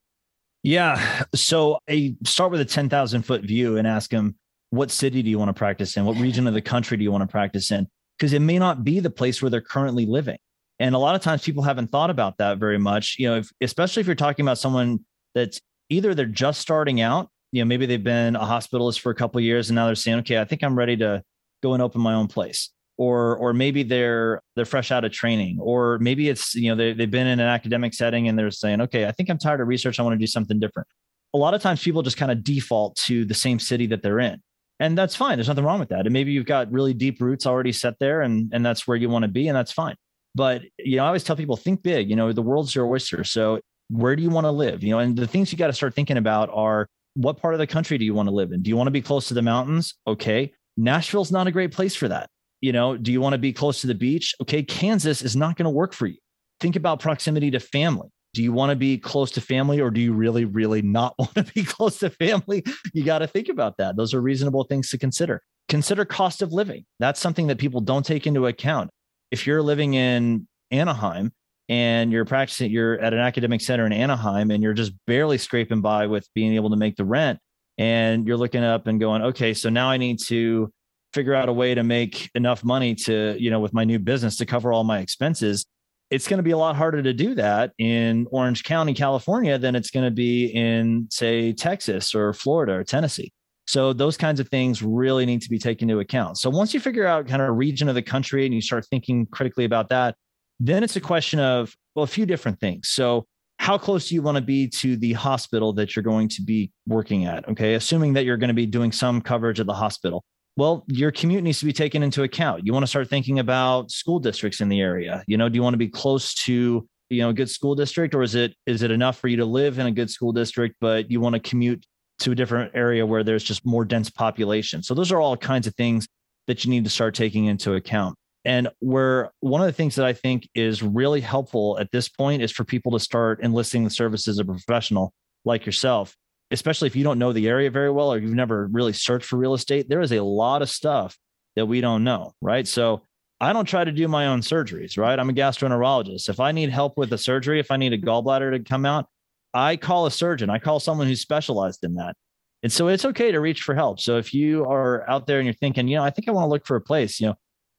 Yeah. 0.62 1.25
So 1.35 1.78
i 1.88 2.16
start 2.25 2.50
with 2.50 2.61
a 2.61 2.64
10000 2.64 3.23
foot 3.23 3.42
view 3.42 3.76
and 3.76 3.87
ask 3.87 4.11
them 4.11 4.37
what 4.70 4.90
city 4.90 5.23
do 5.23 5.30
you 5.30 5.38
want 5.38 5.49
to 5.49 5.54
practice 5.54 5.96
in? 5.96 6.04
What 6.04 6.16
region 6.16 6.46
of 6.46 6.54
the 6.54 6.61
country 6.61 6.96
do 6.96 7.04
you 7.04 7.12
want 7.12 7.23
to 7.23 7.28
practice 7.28 7.70
in 7.70 7.87
because 8.18 8.32
it 8.32 8.40
may 8.40 8.58
not 8.58 8.85
be 8.85 9.00
the 9.00 9.11
place 9.11 9.42
where 9.42 9.50
they're 9.50 9.61
currently 9.61 10.06
living. 10.06 10.38
And 10.78 10.94
a 10.94 10.99
lot 10.99 11.14
of 11.14 11.23
times 11.23 11.42
people 11.42 11.62
haven't 11.62 11.88
thought 11.88 12.11
about 12.11 12.37
that 12.38 12.58
very 12.58 12.78
much, 12.78 13.16
you 13.18 13.28
know, 13.28 13.37
if, 13.37 13.50
especially 13.61 14.00
if 14.00 14.06
you're 14.06 14.14
talking 14.14 14.44
about 14.44 14.58
someone 14.58 15.00
that's 15.35 15.61
either 15.88 16.14
they're 16.14 16.26
just 16.26 16.61
starting 16.61 17.00
out, 17.00 17.30
you 17.52 17.62
know, 17.62 17.66
maybe 17.66 17.87
they've 17.87 18.02
been 18.02 18.37
a 18.37 18.40
hospitalist 18.40 19.00
for 19.00 19.11
a 19.11 19.14
couple 19.14 19.40
years 19.40 19.70
and 19.70 19.75
now 19.75 19.87
they're 19.87 19.94
saying, 19.94 20.18
okay, 20.18 20.38
I 20.38 20.44
think 20.44 20.62
I'm 20.62 20.76
ready 20.76 20.96
to 20.99 21.23
go 21.62 21.75
and 21.75 21.82
open 21.82 22.00
my 22.00 22.14
own 22.14 22.26
place. 22.26 22.70
Or 22.99 23.37
or 23.37 23.52
maybe 23.52 23.82
they're 23.82 24.40
they're 24.54 24.64
fresh 24.64 24.90
out 24.90 25.04
of 25.04 25.12
training 25.12 25.58
or 25.61 25.99
maybe 25.99 26.30
it's 26.30 26.54
you 26.54 26.70
know 26.70 26.76
they, 26.76 26.94
they've 26.94 27.11
been 27.11 27.26
in 27.26 27.40
an 27.40 27.46
academic 27.46 27.92
setting 27.92 28.26
and 28.26 28.38
they're 28.38 28.50
saying 28.50 28.80
okay 28.80 29.04
i 29.04 29.12
think 29.12 29.28
i'm 29.28 29.37
tired 29.37 29.61
of 29.61 29.68
research. 29.68 30.00
I 30.00 30.02
want 30.02 30.14
to 30.14 30.18
do 30.18 30.26
something 30.26 30.58
different. 30.58 30.88
A 31.35 31.37
lot 31.37 31.52
of 31.52 31.61
times 31.61 31.82
people 31.82 32.00
just 32.00 32.16
kind 32.16 32.32
of 32.32 32.42
default 32.42 32.96
to 33.04 33.26
the 33.26 33.35
same 33.35 33.58
city 33.58 33.87
that 33.88 34.02
they're 34.02 34.18
in 34.18 34.40
and 34.80 34.97
that's 34.97 35.16
fine. 35.16 35.37
There's 35.37 35.49
nothing 35.49 35.64
wrong 35.64 35.80
with 35.80 35.88
that. 35.90 36.06
And 36.06 36.12
maybe 36.12 36.33
you've 36.33 36.47
got 36.47 36.71
really 36.71 36.95
deep 36.95 37.21
roots 37.21 37.47
already 37.47 37.73
set 37.73 37.99
there 37.99 38.23
and 38.23 38.50
and 38.52 38.64
that's 38.64 38.87
where 38.87 38.97
you 38.97 39.09
want 39.09 39.23
to 39.25 39.28
be 39.28 39.49
and 39.49 39.56
that's 39.56 39.73
fine. 39.73 39.97
But 40.35 40.62
you 40.78 40.97
know 40.97 41.04
i 41.04 41.06
always 41.06 41.25
tell 41.25 41.37
people 41.37 41.56
think 41.56 41.83
big 41.83 42.11
you 42.11 42.16
know 42.16 42.33
the 42.33 42.42
world's 42.42 42.75
your 42.75 42.87
oyster. 42.87 43.25
So 43.25 43.61
where 43.88 44.16
do 44.16 44.23
you 44.23 44.30
want 44.30 44.45
to 44.45 44.50
live? 44.50 44.83
You 44.83 44.90
know 44.90 44.99
and 44.99 45.16
the 45.16 45.26
things 45.26 45.52
you 45.52 45.59
got 45.59 45.68
to 45.68 45.73
start 45.73 45.95
thinking 45.95 46.16
about 46.16 46.50
are 46.52 46.88
what 47.14 47.40
part 47.40 47.54
of 47.54 47.59
the 47.59 47.66
country 47.66 47.97
do 47.97 48.04
you 48.04 48.14
want 48.14 48.28
to 48.28 48.35
live 48.35 48.52
in? 48.52 48.62
Do 48.62 48.68
you 48.68 48.76
want 48.76 48.88
to 48.88 48.92
be 48.92 49.02
close 49.02 49.28
to 49.28 49.35
the 49.35 49.42
mountains? 49.42 49.95
Okay. 50.06 50.52
Nashville's 50.76 51.33
not 51.33 51.47
a 51.47 51.50
great 51.50 51.73
place 51.73 51.97
for 51.97 52.09
that. 52.09 52.28
You 52.61 52.73
know, 52.73 52.97
do 52.97 53.12
you 53.12 53.21
want 53.21 53.33
to 53.33 53.38
be 53.38 53.52
close 53.52 53.80
to 53.80 53.87
the 53.87 53.95
beach? 53.95 54.35
Okay, 54.42 54.62
Kansas 54.62 55.23
is 55.23 55.37
not 55.37 55.56
going 55.56 55.64
to 55.64 55.71
work 55.71 55.92
for 55.92 56.06
you. 56.06 56.18
Think 56.61 56.76
about 56.76 57.00
proximity 57.00 57.50
to 57.50 57.61
family. 57.61 58.09
Do 58.37 58.43
you 58.43 58.52
want 58.52 58.69
to 58.69 58.76
be 58.76 58.99
close 58.99 59.31
to 59.31 59.40
family 59.40 59.81
or 59.81 59.90
do 59.90 59.99
you 59.99 60.12
really, 60.12 60.45
really 60.45 60.83
not 60.83 61.14
want 61.19 61.35
to 61.37 61.43
be 61.43 61.64
close 61.64 61.99
to 62.00 62.11
family? 62.11 62.62
You 62.93 63.02
got 63.02 63.21
to 63.21 63.26
think 63.26 63.49
about 63.49 63.78
that. 63.78 63.97
Those 63.97 64.12
are 64.12 64.21
reasonable 64.21 64.64
things 64.64 64.90
to 64.90 64.99
consider. 64.99 65.40
Consider 65.71 66.05
cost 66.05 66.43
of 66.43 66.52
living. 66.52 66.85
That's 67.00 67.19
something 67.19 67.47
that 67.47 67.57
people 67.57 67.81
don't 67.81 68.05
take 68.05 68.26
into 68.26 68.47
account. 68.47 68.90
If 69.31 69.47
you're 69.47 69.62
living 69.62 69.95
in 69.95 70.47
Anaheim 70.71 71.33
and 71.71 72.12
you're 72.12 72.26
practicing, 72.26 72.71
you're 72.71 73.00
at 73.00 73.14
an 73.14 73.21
academic 73.21 73.62
center 73.62 73.87
in 73.87 73.95
Anaheim 73.95 74.50
and 74.50 74.62
you're 74.62 74.75
just 74.75 74.93
barely 75.07 75.38
scraping 75.38 75.81
by 75.81 76.07
with 76.07 76.28
being 76.35 76.57
able 76.57 76.69
to 76.69 76.76
make 76.76 76.97
the 76.97 77.07
rent, 77.07 77.38
and 77.78 78.26
you're 78.26 78.37
looking 78.37 78.62
up 78.62 78.87
and 78.87 79.00
going, 79.00 79.23
okay, 79.23 79.55
so 79.55 79.71
now 79.71 79.88
I 79.88 79.97
need 79.97 80.19
to 80.26 80.71
figure 81.14 81.35
out 81.35 81.49
a 81.49 81.52
way 81.55 81.75
to 81.75 81.83
make 81.83 82.31
enough 82.35 82.62
money 82.62 82.95
to, 82.95 83.35
you 83.38 83.50
know, 83.50 83.61
with 83.61 83.73
my 83.73 83.85
new 83.85 83.99
business 83.99 84.37
to 84.37 84.47
cover 84.47 84.75
all 84.75 84.85
my 84.85 84.99
expenses. 84.99 85.64
It's 86.11 86.29
going 86.29 86.39
to 86.39 86.45
be 86.45 86.53
a 86.53 86.57
lot 86.57 86.77
harder 86.77 87.03
to 87.03 87.13
do 87.13 87.35
that 87.35 87.73
in 87.79 88.27
Orange 88.31 88.63
County, 88.63 88.95
California, 88.95 89.59
than 89.59 89.75
it's 89.75 89.91
going 89.91 90.05
to 90.05 90.11
be 90.11 90.47
in, 90.47 91.09
say, 91.11 91.53
Texas 91.53 92.15
or 92.15 92.33
Florida 92.33 92.75
or 92.75 92.85
Tennessee. 92.85 93.33
So 93.67 93.93
those 93.93 94.17
kinds 94.17 94.39
of 94.39 94.49
things 94.49 94.83
really 94.83 95.27
need 95.27 95.43
to 95.43 95.51
be 95.51 95.59
taken 95.59 95.91
into 95.91 96.01
account. 96.01 96.39
So 96.39 96.49
once 96.49 96.73
you 96.73 96.79
figure 96.79 97.07
out 97.07 97.27
kind 97.27 97.43
of 97.43 97.57
region 97.57 97.89
of 97.89 97.97
the 97.97 98.03
country 98.03 98.45
and 98.45 98.55
you 98.55 98.61
start 98.61 98.87
thinking 98.87 99.27
critically 99.27 99.65
about 99.65 99.89
that, 99.89 100.15
then 100.61 100.85
it's 100.85 100.97
a 100.97 101.01
question 101.01 101.41
of 101.41 101.75
well, 101.95 102.05
a 102.05 102.07
few 102.07 102.27
different 102.27 102.61
things. 102.61 102.89
So 102.89 103.27
how 103.59 103.79
close 103.79 104.09
do 104.09 104.15
you 104.15 104.23
want 104.23 104.37
to 104.37 104.43
be 104.43 104.69
to 104.69 104.97
the 104.97 105.15
hospital 105.15 105.73
that 105.73 105.97
you're 105.97 106.03
going 106.03 106.29
to 106.29 106.43
be 106.43 106.71
working 106.87 107.25
at? 107.25 107.49
Okay, 107.49 107.75
assuming 107.75 108.13
that 108.13 108.25
you're 108.25 108.37
going 108.37 108.49
to 108.49 108.55
be 108.55 108.67
doing 108.67 108.93
some 108.93 109.21
coverage 109.21 109.59
of 109.59 109.67
the 109.67 109.75
hospital 109.75 110.25
well 110.57 110.85
your 110.89 111.11
commute 111.11 111.45
needs 111.45 111.61
to 111.61 111.67
be 111.67 111.73
taken 111.73 112.03
into 112.03 112.23
account. 112.23 112.67
You 112.67 112.73
want 112.73 112.83
to 112.83 112.89
start 112.89 113.09
thinking 113.09 113.39
about 113.39 113.91
school 113.91 114.19
districts 114.19 114.61
in 114.61 114.69
the 114.69 114.81
area. 114.81 115.25
You 115.27 115.37
know 115.37 115.49
do 115.49 115.57
you 115.57 115.63
want 115.63 115.75
to 115.75 115.79
be 115.79 115.89
close 115.89 116.35
to 116.45 116.87
you 117.11 117.23
know 117.23 117.31
a 117.31 117.35
good 117.35 117.51
school 117.51 117.75
district 117.75 118.15
or 118.15 118.23
is 118.23 118.35
it 118.35 118.55
is 118.67 118.83
it 118.83 118.91
enough 118.91 119.19
for 119.19 119.29
you 119.29 119.37
to 119.37 119.45
live 119.45 119.79
in 119.79 119.87
a 119.87 119.93
good 119.93 120.11
school 120.11 120.33
district 120.33 120.77
but 120.81 121.11
you 121.11 121.21
want 121.21 121.35
to 121.35 121.41
commute 121.41 121.85
to 122.19 122.33
a 122.33 122.35
different 122.35 122.73
area 122.75 123.05
where 123.05 123.23
there's 123.23 123.45
just 123.45 123.67
more 123.67 123.85
dense 123.85 124.11
population? 124.11 124.83
So 124.83 124.95
those 124.95 125.13
are 125.13 125.21
all 125.21 125.37
kinds 125.37 125.67
of 125.67 125.75
things 125.75 126.09
that 126.47 126.65
you 126.65 126.71
need 126.71 126.85
to 126.85 126.91
start 126.91 127.15
taking 127.15 127.47
into 127.47 127.75
account. 127.75 128.17
And 128.45 128.69
where 128.79 129.33
one 129.41 129.61
of 129.61 129.67
the 129.67 129.73
things 129.73 129.97
that 129.97 130.07
i 130.07 130.13
think 130.13 130.49
is 130.55 130.83
really 130.83 131.21
helpful 131.21 131.79
at 131.79 131.91
this 131.91 132.09
point 132.09 132.43
is 132.43 132.53
for 132.53 132.65
people 132.65 132.93
to 132.93 133.01
start 133.01 133.41
enlisting 133.43 133.85
the 133.85 133.91
services 133.91 134.39
of 134.39 134.49
a 134.49 134.53
professional 134.53 135.13
like 135.45 135.67
yourself 135.67 136.17
especially 136.50 136.87
if 136.87 136.97
you 136.97 137.05
don't 137.05 137.19
know 137.19 137.33
the 137.33 137.49
area 137.49 137.71
very 137.71 137.91
well 137.91 138.12
or 138.12 138.19
you've 138.19 138.33
never 138.33 138.69
really 138.71 138.93
searched 138.93 139.26
for 139.26 139.37
real 139.37 139.55
estate, 139.55 139.88
there 139.88 140.00
is 140.00 140.12
a 140.12 140.23
lot 140.23 140.62
of 140.62 140.71
stuff 140.71 141.17
that 141.57 141.67
we 141.67 141.81
don't 141.81 142.05
know, 142.05 142.33
right? 142.41 142.67
So 142.69 143.03
I 143.41 143.53
don't 143.53 143.67
try 143.67 143.85
to 143.85 143.93
do 143.93 144.09
my 144.09 144.29
own 144.29 144.41
surgeries, 144.41 144.97
right? 144.97 145.19
I'm 145.19 145.31
a 145.31 145.35
gastroenterologist. 145.35 146.29
If 146.29 146.41
I 146.41 146.53
need 146.53 146.71
help 146.71 146.97
with 146.97 147.12
a 147.12 147.18
surgery, 147.18 147.61
if 147.61 147.70
I 147.70 147.77
need 147.77 147.92
a 147.92 147.99
gallbladder 147.99 148.53
to 148.53 148.61
come 148.61 148.87
out, 148.87 149.07
I 149.53 149.77
call 149.77 150.07
a 150.07 150.11
surgeon. 150.11 150.51
I 150.51 150.59
call 150.59 150.81
someone 150.81 151.07
who's 151.07 151.20
specialized 151.20 151.85
in 151.85 151.94
that. 151.94 152.16
And 152.62 152.73
so 152.73 152.88
it's 152.88 153.05
okay 153.05 153.33
to 153.33 153.40
reach 153.40 153.62
for 153.62 153.75
help. 153.75 154.01
So 154.01 154.16
if 154.16 154.33
you 154.33 154.64
are 154.64 155.09
out 155.09 155.27
there 155.27 155.38
and 155.38 155.47
you're 155.47 155.55
thinking, 155.55 155.88
you 155.88 155.97
know, 155.97 156.05
I 156.05 156.11
think 156.11 156.29
I 156.29 156.33
want 156.33 156.44
to 156.44 156.49
look 156.49 156.66
for 156.66 156.77
a 156.77 156.81
place, 156.81 157.20
you 157.20 157.29
know, 157.29 157.35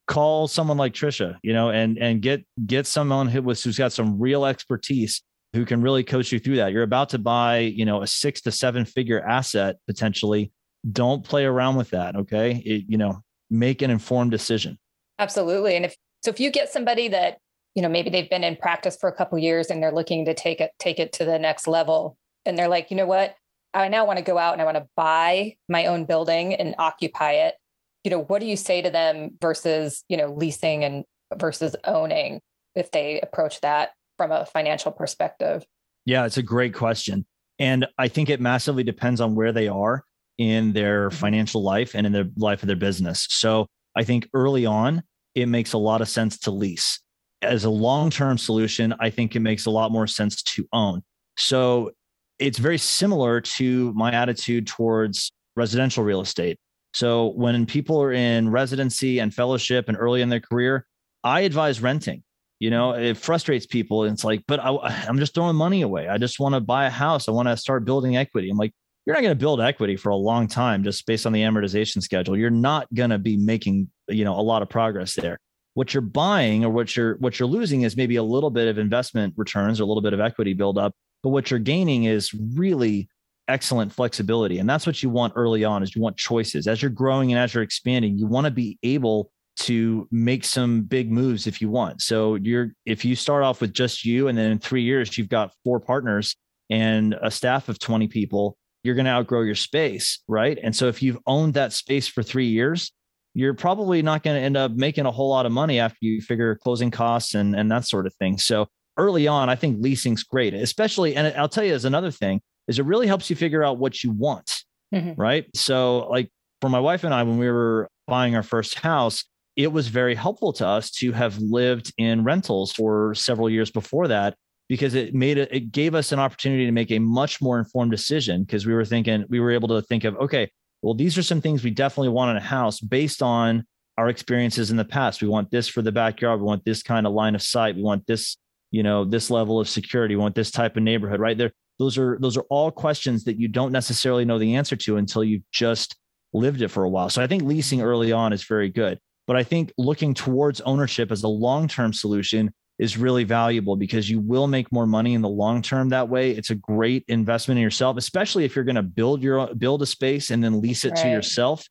call 0.08 0.48
someone 0.48 0.78
like 0.78 0.94
Trisha, 0.94 1.38
you 1.44 1.54
know, 1.54 1.70
and 1.70 1.98
and 1.98 2.22
get 2.22 2.46
get 2.65 2.88
someone 2.88 3.28
who 3.28 3.41
was 3.41 3.63
who's 3.63 3.78
got 3.78 3.91
some 3.91 4.20
real 4.20 4.46
expertise 4.46 5.22
who 5.58 5.65
can 5.65 5.82
really 5.82 6.04
coach 6.04 6.32
you 6.32 6.39
through 6.39 6.58
that. 6.58 6.72
You're 6.72 6.84
about 6.84 7.10
to 7.10 7.17
buy, 7.17 7.60
you 7.60 7.84
know, 7.84 8.02
a 8.02 8.08
six 8.08 8.41
to 8.41 8.52
seven 8.52 8.86
figure 8.86 9.22
asset 9.22 9.78
potentially. 9.88 10.52
Don't 10.89 11.24
play 11.24 11.46
around 11.46 11.76
with 11.76 11.89
that. 11.89 12.15
Okay. 12.15 12.62
It, 12.65 12.86
you 12.88 12.98
know, 12.98 13.24
make 13.50 13.82
an 13.82 13.89
informed 13.89 14.32
decision. 14.32 14.78
Absolutely. 15.20 15.76
And 15.76 15.86
if, 15.86 15.96
so 16.24 16.30
if 16.30 16.39
you 16.39 16.52
get 16.52 16.70
somebody 16.70 17.08
that, 17.10 17.39
you 17.76 17.82
know, 17.82 17.89
maybe 17.89 18.10
they've 18.10 18.30
been 18.30 18.43
in 18.43 18.56
practice 18.56 18.98
for 19.00 19.10
a 19.10 19.13
couple 19.13 19.38
years 19.39 19.67
and 19.67 19.82
they're 19.82 19.91
looking 19.91 20.26
to 20.26 20.34
take 20.34 20.62
it, 20.62 20.72
take 20.80 21.00
it 21.00 21.12
to 21.13 21.26
the 21.26 21.39
next 21.39 21.67
level. 21.67 22.17
And 22.46 22.58
they're 22.58 22.67
like, 22.67 22.91
you 22.91 22.98
know 22.98 23.08
what? 23.08 23.36
I 23.74 23.88
now 23.89 24.06
want 24.06 24.17
to 24.17 24.24
go 24.24 24.38
out 24.38 24.54
and 24.54 24.62
I 24.62 24.65
want 24.65 24.78
to 24.78 24.88
buy 24.96 25.56
my 25.67 25.88
own 25.88 26.06
building 26.06 26.54
and 26.54 26.76
occupy 26.78 27.34
it. 27.34 27.56
You 28.04 28.12
know, 28.12 28.24
what 28.24 28.39
do 28.39 28.48
you 28.48 28.56
say 28.56 28.82
to 28.82 28.89
them 28.89 29.32
versus, 29.41 30.04
you 30.08 30.17
know, 30.17 30.34
leasing 30.34 30.84
and 30.84 31.04
versus 31.36 31.76
owning 31.84 32.41
if 32.76 32.91
they 32.91 33.20
approach 33.20 33.60
that 33.62 33.89
from 34.17 34.32
a 34.32 34.45
financial 34.45 34.91
perspective? 34.91 35.65
Yeah, 36.06 36.25
it's 36.25 36.38
a 36.38 36.43
great 36.43 36.73
question. 36.73 37.25
And 37.60 37.88
I 37.97 38.08
think 38.08 38.30
it 38.30 38.41
massively 38.41 38.84
depends 38.84 39.21
on 39.21 39.36
where 39.36 39.51
they 39.51 39.67
are 39.67 40.03
in 40.38 40.73
their 40.73 41.10
mm-hmm. 41.10 41.17
financial 41.17 41.63
life 41.63 41.95
and 41.95 42.06
in 42.06 42.13
the 42.13 42.32
life 42.38 42.63
of 42.63 42.67
their 42.67 42.75
business. 42.75 43.27
So 43.30 43.67
I 43.95 44.03
think 44.03 44.30
early 44.34 44.65
on, 44.65 45.03
it 45.36 45.47
makes 45.47 45.73
a 45.73 45.77
lot 45.77 46.01
of 46.01 46.10
sense 46.10 46.38
to 46.39 46.51
lease. 46.51 46.99
As 47.41 47.65
a 47.65 47.69
long 47.69 48.10
term 48.10 48.38
solution, 48.38 48.95
I 48.99 49.10
think 49.10 49.36
it 49.36 49.41
makes 49.41 49.65
a 49.65 49.71
lot 49.71 49.91
more 49.91 50.08
sense 50.08 50.41
to 50.43 50.67
own. 50.73 51.03
So 51.38 51.91
it's 52.39 52.58
very 52.58 52.77
similar 52.77 53.41
to 53.41 53.93
my 53.93 54.12
attitude 54.12 54.67
towards 54.67 55.32
residential 55.56 56.03
real 56.03 56.21
estate. 56.21 56.58
So 56.93 57.27
when 57.27 57.65
people 57.65 58.01
are 58.01 58.12
in 58.12 58.49
residency 58.49 59.19
and 59.19 59.34
fellowship 59.34 59.88
and 59.88 59.97
early 59.97 60.21
in 60.21 60.30
their 60.30 60.39
career, 60.39 60.88
I 61.23 61.41
advise 61.41 61.82
renting 61.82 62.23
you 62.60 62.70
know 62.70 62.93
it 62.93 63.17
frustrates 63.17 63.65
people. 63.65 64.04
And 64.04 64.13
it's 64.13 64.24
like 64.24 64.43
but 64.48 64.60
I, 64.60 64.70
i'm 65.08 65.20
just 65.20 65.34
throwing 65.34 65.56
money 65.56 65.82
away. 65.82 66.08
I 66.08 66.17
just 66.17 66.39
want 66.39 66.56
to 66.56 66.62
buy 66.62 66.86
a 66.86 66.89
house. 66.89 67.28
I 67.28 67.32
want 67.32 67.48
to 67.48 67.58
start 67.58 67.86
building 67.86 68.17
equity. 68.17 68.50
I'm 68.50 68.58
like 68.58 68.74
you're 69.06 69.15
not 69.15 69.22
going 69.22 69.32
to 69.32 69.39
build 69.39 69.62
equity 69.62 69.96
for 69.96 70.10
a 70.10 70.15
long 70.15 70.48
time 70.48 70.84
just 70.84 71.06
based 71.06 71.26
on 71.26 71.32
the 71.32 71.41
amortization 71.41 72.02
schedule. 72.02 72.36
You're 72.36 72.50
not 72.50 72.93
going 72.93 73.10
to 73.10 73.17
be 73.17 73.38
making 73.38 73.89
you 74.08 74.26
know 74.26 74.38
a 74.39 74.41
lot 74.41 74.62
of 74.62 74.70
progress 74.70 75.15
there. 75.15 75.39
What 75.74 75.93
you're 75.93 76.02
buying 76.02 76.65
or 76.65 76.70
what 76.70 76.96
you're 76.96 77.17
what 77.17 77.39
you're 77.39 77.48
losing 77.48 77.84
is 77.84 77.96
maybe 77.96 78.15
a 78.15 78.24
little 78.24 78.50
bit 78.50 78.67
of 78.67 78.78
investment 78.78 79.34
returns 79.38 79.80
or 79.80 79.84
a 79.84 79.86
little 79.86 80.02
bit 80.02 80.13
of 80.13 80.20
equity 80.20 80.54
buildup 80.54 80.93
but 81.24 81.30
what 81.30 81.52
you're 81.52 81.60
gaining 81.60 82.06
is 82.06 82.34
really 82.34 83.10
excellent 83.48 83.93
flexibility. 83.93 84.60
And 84.60 84.70
that's 84.70 84.86
what 84.86 85.02
you 85.02 85.10
want 85.10 85.34
early 85.36 85.63
on 85.63 85.84
is 85.84 85.96
you 85.96 86.02
want 86.02 86.17
choices. 86.17 86.67
As 86.67 86.82
you're 86.82 86.91
growing 86.91 87.32
and 87.32 87.39
as 87.39 87.54
you're 87.54 87.63
expanding 87.63 88.17
you 88.17 88.28
want 88.28 88.46
to 88.46 88.52
be 88.52 88.78
able 88.84 89.32
to 89.58 90.08
make 90.12 90.46
some 90.46 90.82
big 90.84 91.12
moves 91.12 91.48
if 91.48 91.62
you 91.62 91.70
want. 91.70 92.02
So 92.02 92.36
you're 92.36 92.74
if 92.86 93.04
you 93.04 93.15
start 93.15 93.43
off 93.43 93.62
with 93.62 93.74
just 93.74 94.06
you 94.06 94.28
and 94.28 94.38
then 94.38 94.52
in 94.52 94.60
3 94.60 94.82
years 94.82 95.17
you've 95.17 95.30
got 95.30 95.52
four 95.63 95.80
partners 95.80 96.36
and 96.70 97.15
a 97.22 97.32
staff 97.32 97.70
of 97.70 97.80
20 97.80 98.08
people, 98.08 98.58
you're 98.84 98.96
going 98.96 99.06
to 99.06 99.12
outgrow 99.12 99.41
your 99.41 99.56
space, 99.56 100.20
right? 100.28 100.58
And 100.62 100.76
so 100.76 100.88
if 100.88 101.02
you've 101.02 101.17
owned 101.26 101.56
that 101.56 101.74
space 101.74 102.08
for 102.08 102.24
3 102.24 102.46
years, 102.46 102.91
you're 103.34 103.54
probably 103.54 104.02
not 104.02 104.24
going 104.24 104.36
to 104.36 104.41
end 104.41 104.58
up 104.58 104.72
making 104.72 105.06
a 105.06 105.12
whole 105.12 105.30
lot 105.30 105.46
of 105.46 105.52
money 105.52 105.80
after 105.80 105.98
you 106.02 106.22
figure 106.22 106.56
closing 106.56 106.91
costs 106.91 107.36
and 107.36 107.56
and 107.56 107.72
that 107.72 107.86
sort 107.86 108.06
of 108.06 108.13
thing. 108.15 108.38
So 108.38 108.67
early 108.98 109.28
on, 109.28 109.50
I 109.50 109.56
think 109.56 109.82
leasing's 109.82 110.24
great, 110.24 110.54
especially 110.54 111.15
and 111.15 111.28
I'll 111.36 111.50
tell 111.50 111.63
you 111.63 111.74
as 111.74 111.86
another 111.86 112.12
thing 112.12 112.41
is 112.67 112.80
it 112.80 112.86
really 112.86 113.08
helps 113.08 113.30
you 113.30 113.36
figure 113.36 113.63
out 113.63 113.78
what 113.78 114.04
you 114.04 114.12
want. 114.12 114.63
Mm-hmm. 114.93 115.20
Right? 115.20 115.46
So 115.56 116.08
like 116.10 116.30
for 116.62 116.70
my 116.70 116.80
wife 116.80 117.04
and 117.04 117.13
I 117.13 117.24
when 117.24 117.38
we 117.38 117.50
were 117.50 117.89
buying 118.08 118.36
our 118.36 118.43
first 118.43 118.80
house, 118.80 119.24
it 119.58 119.72
was 119.72 119.88
very 119.88 120.15
helpful 120.15 120.54
to 120.54 120.67
us 120.67 120.91
to 120.91 121.12
have 121.12 121.38
lived 121.39 121.91
in 121.98 122.24
rentals 122.24 122.72
for 122.72 123.13
several 123.15 123.50
years 123.50 123.72
before 123.72 124.08
that 124.08 124.36
because 124.70 124.93
it 124.93 125.13
made 125.13 125.38
it 125.38 125.50
it 125.52 125.72
gave 125.72 125.96
us 125.96 126.12
an 126.12 126.20
opportunity 126.20 126.65
to 126.65 126.72
make 126.72 126.91
a 126.91 127.00
much 127.00 127.41
more 127.41 127.58
informed 127.58 127.91
decision 127.91 128.43
because 128.43 128.65
we 128.65 128.74
were 128.74 128.86
thinking 128.86 129.26
we 129.30 129.39
were 129.39 129.52
able 129.52 129.67
to 129.67 129.82
think 129.82 130.04
of 130.04 130.15
okay 130.17 130.50
well 130.82 130.93
these 130.93 131.17
are 131.17 131.24
some 131.24 131.41
things 131.41 131.63
we 131.63 131.72
definitely 131.72 132.10
want 132.10 132.32
in 132.32 132.38
a 132.38 132.41
house 132.41 132.80
based 132.80 133.22
on 133.22 133.65
our 133.98 134.10
experiences 134.10 134.70
in 134.70 134.78
the 134.78 134.86
past. 134.86 135.22
We 135.22 135.28
want 135.28 135.50
this 135.50 135.67
for 135.67 135.82
the 135.82 135.91
backyard. 135.91 136.39
We 136.39 136.46
want 136.46 136.63
this 136.63 136.84
kind 136.84 137.08
of 137.08 137.13
line 137.13 137.34
of 137.34 137.41
sight. 137.41 137.76
We 137.76 137.84
want 137.84 138.06
this 138.08 138.38
you 138.70 138.84
know 138.84 139.06
this 139.06 139.32
level 139.32 139.60
of 139.60 139.67
security. 139.67 140.15
We 140.15 140.22
want 140.22 140.36
this 140.36 140.52
type 140.52 140.78
of 140.78 140.84
neighborhood 140.84 141.20
right? 141.20 141.38
There 141.38 141.52
those 141.80 141.98
are 141.98 142.17
those 142.22 142.38
are 142.38 142.46
all 142.50 142.72
questions 142.72 143.24
that 143.26 143.39
you 143.39 143.48
don't 143.48 143.72
necessarily 143.72 144.26
know 144.26 144.39
the 144.39 144.56
answer 144.56 144.76
to 144.76 144.98
until 144.98 145.24
you've 145.24 145.50
just 145.52 145.96
lived 146.34 146.62
it 146.62 146.67
for 146.67 146.84
a 146.84 146.89
while. 146.89 147.10
So 147.10 147.24
i 147.24 147.28
think 147.28 147.43
leasing 147.43 147.82
early 147.82 148.12
on 148.12 148.34
is 148.34 148.43
very 148.43 148.70
good 148.70 149.00
but 149.28 149.36
I 149.36 149.44
think 149.44 149.72
looking 149.78 150.13
towards 150.13 150.62
ownership 150.62 151.12
as 151.12 151.24
a 151.24 151.28
long 151.28 151.68
term 151.68 151.94
solution 151.94 152.52
is 152.80 152.98
really 152.98 153.24
valuable 153.24 153.76
because 153.76 154.10
you 154.10 154.20
will 154.20 154.48
make 154.48 154.72
more 154.72 154.86
money 154.86 155.13
in 155.13 155.22
the 155.22 155.30
long 155.30 155.62
term 155.62 155.90
that 155.90 156.10
way. 156.10 156.32
It's 156.32 156.50
a 156.50 156.56
great 156.56 157.04
investment 157.08 157.58
in 157.58 157.63
yourself, 157.63 157.98
especially 157.98 158.46
if 158.46 158.56
you're 158.56 158.66
going 158.66 158.76
to 158.76 158.84
build 158.84 159.22
your 159.22 159.54
build 159.56 159.82
a 159.82 159.86
space 159.86 160.32
and 160.32 160.44
then 160.44 160.62
lease 160.62 160.86
it 160.86 160.92
right. 160.92 161.04
to 161.04 161.10
yourself. 161.10 161.68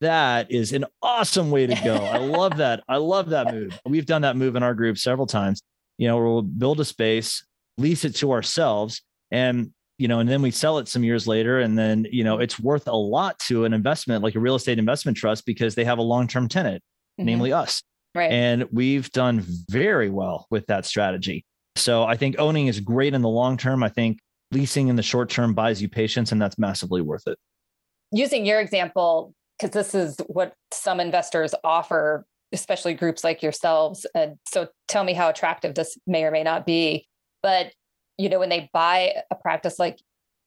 that 0.00 0.50
is 0.50 0.72
an 0.72 0.86
awesome 1.02 1.50
way 1.50 1.66
to 1.66 1.74
go. 1.84 1.96
I 1.96 2.18
love 2.18 2.56
that. 2.58 2.82
I 2.88 2.96
love 2.96 3.30
that 3.30 3.52
move. 3.52 3.78
We've 3.84 4.06
done 4.06 4.22
that 4.22 4.36
move 4.36 4.56
in 4.56 4.62
our 4.62 4.74
group 4.74 4.98
several 4.98 5.26
times. 5.26 5.62
You 5.98 6.08
know, 6.08 6.18
we'll 6.18 6.42
build 6.42 6.80
a 6.80 6.84
space, 6.84 7.44
lease 7.76 8.04
it 8.04 8.14
to 8.16 8.32
ourselves, 8.32 9.02
and 9.30 9.72
you 9.98 10.08
know, 10.08 10.18
and 10.18 10.28
then 10.28 10.42
we 10.42 10.50
sell 10.50 10.78
it 10.78 10.88
some 10.88 11.04
years 11.04 11.26
later, 11.26 11.60
and 11.60 11.78
then 11.78 12.06
you 12.10 12.24
know, 12.24 12.38
it's 12.38 12.58
worth 12.58 12.86
a 12.86 12.96
lot 12.96 13.38
to 13.40 13.64
an 13.64 13.72
investment 13.72 14.22
like 14.22 14.34
a 14.34 14.40
real 14.40 14.54
estate 14.54 14.78
investment 14.78 15.16
trust 15.16 15.46
because 15.46 15.74
they 15.74 15.84
have 15.84 15.98
a 15.98 16.02
long-term 16.02 16.48
tenant, 16.48 16.82
mm-hmm. 17.18 17.26
namely 17.26 17.52
us. 17.52 17.82
Right. 18.14 18.30
And 18.32 18.64
we've 18.72 19.10
done 19.12 19.44
very 19.70 20.08
well 20.08 20.46
with 20.50 20.66
that 20.68 20.86
strategy. 20.86 21.44
So 21.76 22.04
I 22.04 22.16
think 22.16 22.36
owning 22.38 22.66
is 22.66 22.80
great 22.80 23.12
in 23.12 23.20
the 23.20 23.28
long 23.28 23.56
term. 23.58 23.82
I 23.82 23.90
think 23.90 24.18
leasing 24.52 24.88
in 24.88 24.96
the 24.96 25.02
short 25.02 25.28
term 25.28 25.54
buys 25.54 25.82
you 25.82 25.88
patience, 25.88 26.32
and 26.32 26.40
that's 26.40 26.58
massively 26.58 27.02
worth 27.02 27.26
it. 27.26 27.38
Using 28.12 28.46
your 28.46 28.60
example, 28.60 29.34
because 29.58 29.74
this 29.74 29.94
is 29.94 30.16
what 30.28 30.54
some 30.72 31.00
investors 31.00 31.54
offer, 31.64 32.24
especially 32.52 32.94
groups 32.94 33.24
like 33.24 33.42
yourselves. 33.42 34.06
And 34.14 34.36
so 34.48 34.68
tell 34.88 35.04
me 35.04 35.12
how 35.12 35.28
attractive 35.28 35.74
this 35.74 35.98
may 36.06 36.24
or 36.24 36.30
may 36.30 36.42
not 36.42 36.64
be. 36.64 37.06
But, 37.42 37.72
you 38.18 38.28
know, 38.28 38.38
when 38.38 38.48
they 38.48 38.70
buy 38.72 39.14
a 39.30 39.34
practice 39.34 39.78
like 39.78 39.98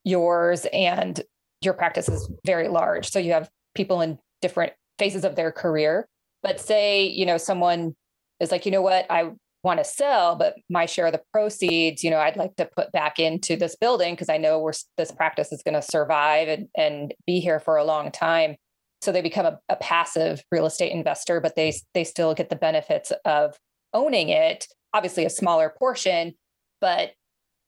yours 0.03 0.65
and 0.73 1.21
your 1.61 1.73
practice 1.73 2.09
is 2.09 2.31
very 2.45 2.67
large, 2.67 3.09
so 3.09 3.19
you 3.19 3.33
have 3.33 3.49
people 3.75 4.01
in 4.01 4.17
different 4.41 4.73
phases 4.97 5.23
of 5.23 5.35
their 5.35 5.51
career. 5.51 6.07
But 6.41 6.59
say, 6.59 7.05
you 7.05 7.25
know, 7.25 7.37
someone 7.37 7.95
is 8.39 8.51
like, 8.51 8.65
you 8.65 8.71
know 8.71 8.81
what, 8.81 9.05
I 9.09 9.31
want 9.63 9.79
to 9.79 9.83
sell, 9.83 10.35
but 10.35 10.55
my 10.69 10.85
share 10.85 11.07
of 11.07 11.11
the 11.11 11.21
proceeds, 11.33 12.03
you 12.03 12.09
know, 12.09 12.19
I'd 12.19 12.37
like 12.37 12.55
to 12.55 12.69
put 12.77 12.91
back 12.91 13.19
into 13.19 13.57
this 13.57 13.75
building 13.75 14.13
because 14.13 14.29
I 14.29 14.37
know 14.37 14.59
we're 14.59 14.73
this 14.97 15.11
practice 15.11 15.51
is 15.51 15.63
going 15.63 15.73
to 15.73 15.81
survive 15.81 16.47
and, 16.47 16.67
and 16.77 17.13
be 17.27 17.39
here 17.39 17.59
for 17.59 17.77
a 17.77 17.83
long 17.83 18.11
time. 18.11 18.55
So 19.01 19.11
they 19.11 19.21
become 19.21 19.45
a, 19.45 19.59
a 19.69 19.75
passive 19.75 20.43
real 20.51 20.65
estate 20.65 20.91
investor, 20.91 21.41
but 21.41 21.55
they 21.55 21.73
they 21.93 22.03
still 22.03 22.33
get 22.33 22.49
the 22.49 22.55
benefits 22.55 23.11
of 23.25 23.57
owning 23.93 24.29
it. 24.29 24.65
Obviously, 24.93 25.25
a 25.25 25.29
smaller 25.29 25.73
portion, 25.77 26.33
but 26.81 27.11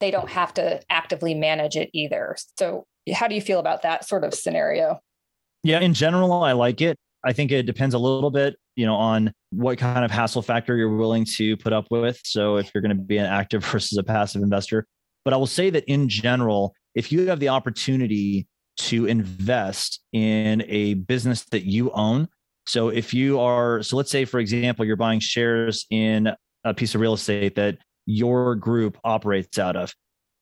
they 0.02 0.12
don't 0.12 0.30
have 0.30 0.54
to 0.56 0.82
actively 0.90 1.34
manage 1.34 1.78
it 1.78 1.90
either. 1.94 2.36
So, 2.58 2.86
how 3.14 3.28
do 3.28 3.36
you 3.36 3.42
feel 3.42 3.60
about 3.60 3.84
that 3.84 4.06
sort 4.08 4.24
of 4.24 4.34
scenario? 4.34 5.00
Yeah, 5.64 5.80
in 5.80 5.94
general, 5.94 6.34
I 6.44 6.52
like 6.52 6.82
it. 6.82 6.98
I 7.24 7.34
think 7.34 7.52
it 7.52 7.64
depends 7.64 7.96
a 7.96 8.00
little 8.00 8.32
bit, 8.32 8.58
you 8.76 8.86
know, 8.86 8.96
on 8.96 9.32
what 9.52 9.78
kind 9.78 10.04
of 10.04 10.12
hassle 10.12 10.42
factor 10.42 10.76
you're 10.76 10.96
willing 10.96 11.26
to 11.26 11.56
put 11.58 11.72
up 11.72 11.86
with. 11.92 12.20
So 12.24 12.58
if 12.58 12.72
you're 12.74 12.82
going 12.82 12.98
to 12.98 13.02
be 13.02 13.18
an 13.18 13.26
active 13.26 13.64
versus 13.72 13.98
a 13.98 14.04
passive 14.04 14.42
investor. 14.42 14.86
But 15.24 15.34
I 15.34 15.38
will 15.38 15.48
say 15.48 15.70
that 15.70 15.86
in 15.86 16.10
general, 16.10 16.74
if 16.96 17.12
you 17.12 17.28
have 17.28 17.40
the 17.40 17.50
opportunity 17.50 18.48
to 18.78 19.06
invest 19.06 20.02
in 20.14 20.64
a 20.68 20.96
business 20.96 21.46
that 21.46 21.64
you 21.66 21.92
own, 21.92 22.28
so 22.66 22.90
if 22.90 23.14
you 23.14 23.40
are, 23.40 23.84
so 23.84 23.98
let's 23.98 24.12
say, 24.12 24.26
for 24.26 24.40
example, 24.40 24.86
you're 24.86 24.96
buying 24.96 25.20
shares 25.20 25.86
in 25.90 26.30
a 26.64 26.74
piece 26.74 26.96
of 26.96 27.02
real 27.02 27.14
estate 27.14 27.56
that 27.56 27.78
your 28.06 28.56
group 28.56 28.98
operates 29.04 29.60
out 29.60 29.76
of 29.76 29.94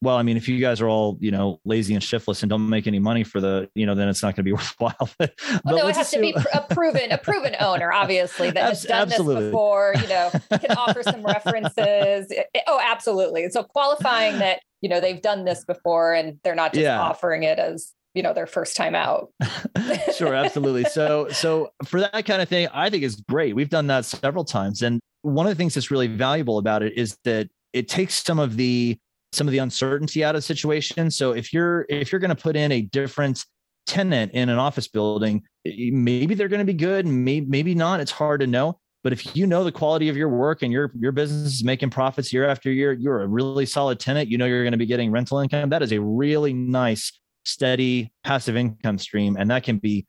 well, 0.01 0.15
I 0.15 0.23
mean, 0.23 0.37
if 0.37 0.47
you 0.47 0.59
guys 0.59 0.79
are 0.79 0.87
all, 0.87 1.17
you 1.19 1.31
know, 1.31 1.59
lazy 1.65 1.93
and 1.93 2.01
shiftless 2.01 2.41
and 2.41 2.49
don't 2.49 2.69
make 2.69 2.87
any 2.87 2.99
money 2.99 3.25
for 3.25 3.41
the, 3.41 3.69
you 3.75 3.85
know, 3.85 3.95
then 3.95 4.07
it's 4.07 4.23
not 4.23 4.35
going 4.35 4.35
to 4.37 4.43
be 4.43 4.53
worthwhile. 4.53 5.09
but 5.17 5.33
well, 5.65 5.77
no, 5.77 5.87
it 5.87 5.95
has 5.95 6.07
assume... 6.07 6.33
to 6.33 6.39
be 6.39 6.47
a 6.53 6.61
proven, 6.73 7.11
a 7.11 7.17
proven 7.17 7.55
owner, 7.59 7.91
obviously, 7.91 8.49
that 8.51 8.63
has 8.63 8.83
done 8.83 9.09
absolutely. 9.09 9.43
this 9.43 9.51
before, 9.51 9.93
you 10.01 10.07
know, 10.07 10.31
can 10.51 10.71
offer 10.77 11.03
some 11.03 11.23
references. 11.23 12.31
Oh, 12.67 12.79
absolutely. 12.81 13.49
So 13.49 13.63
qualifying 13.63 14.39
that, 14.39 14.61
you 14.81 14.89
know, 14.89 15.01
they've 15.01 15.21
done 15.21 15.43
this 15.43 15.65
before 15.65 16.13
and 16.13 16.39
they're 16.43 16.55
not 16.55 16.73
just 16.73 16.83
yeah. 16.83 17.01
offering 17.01 17.43
it 17.43 17.59
as, 17.59 17.91
you 18.19 18.23
know, 18.23 18.33
their 18.33 18.47
first 18.47 18.75
time 18.75 18.95
out. 18.95 19.31
sure, 20.17 20.35
absolutely. 20.35 20.83
So, 20.83 21.29
so 21.29 21.69
for 21.85 22.01
that 22.01 22.25
kind 22.25 22.41
of 22.41 22.49
thing, 22.49 22.67
I 22.73 22.89
think 22.89 23.03
is 23.05 23.15
great. 23.15 23.55
We've 23.55 23.69
done 23.69 23.87
that 23.87 24.03
several 24.03 24.43
times. 24.43 24.81
And 24.81 24.99
one 25.21 25.45
of 25.45 25.51
the 25.51 25.55
things 25.55 25.73
that's 25.73 25.89
really 25.89 26.07
valuable 26.07 26.57
about 26.57 26.83
it 26.83 26.97
is 26.97 27.17
that 27.23 27.47
it 27.71 27.87
takes 27.87 28.21
some 28.21 28.37
of 28.37 28.57
the 28.57 28.99
some 29.31 29.47
of 29.47 29.53
the 29.53 29.59
uncertainty 29.59 30.21
out 30.21 30.35
of 30.35 30.39
the 30.39 30.41
situation. 30.41 31.09
So 31.11 31.31
if 31.31 31.53
you're 31.53 31.85
if 31.87 32.11
you're 32.11 32.19
going 32.19 32.35
to 32.35 32.35
put 32.35 32.57
in 32.57 32.73
a 32.73 32.81
different 32.81 33.45
tenant 33.87 34.33
in 34.33 34.49
an 34.49 34.59
office 34.59 34.89
building, 34.89 35.43
maybe 35.63 36.35
they're 36.35 36.49
going 36.49 36.59
to 36.59 36.65
be 36.65 36.73
good, 36.73 37.07
maybe 37.07 37.45
maybe 37.45 37.73
not. 37.73 38.01
It's 38.01 38.11
hard 38.11 38.41
to 38.41 38.47
know. 38.47 38.79
But 39.01 39.13
if 39.13 39.33
you 39.33 39.47
know 39.47 39.63
the 39.63 39.71
quality 39.71 40.09
of 40.09 40.17
your 40.17 40.27
work 40.27 40.61
and 40.61 40.73
your 40.73 40.91
your 40.99 41.13
business 41.13 41.53
is 41.53 41.63
making 41.63 41.91
profits 41.91 42.33
year 42.33 42.45
after 42.45 42.69
year, 42.69 42.91
you're 42.91 43.21
a 43.21 43.27
really 43.27 43.65
solid 43.65 43.97
tenant. 43.97 44.29
You 44.29 44.37
know 44.37 44.45
you're 44.45 44.63
going 44.63 44.73
to 44.73 44.77
be 44.77 44.85
getting 44.85 45.09
rental 45.09 45.39
income. 45.39 45.69
That 45.69 45.81
is 45.81 45.93
a 45.93 46.01
really 46.01 46.51
nice, 46.51 47.17
steady 47.51 48.11
passive 48.23 48.55
income 48.55 48.97
stream, 48.97 49.35
and 49.37 49.49
that 49.51 49.63
can 49.63 49.77
be 49.77 50.05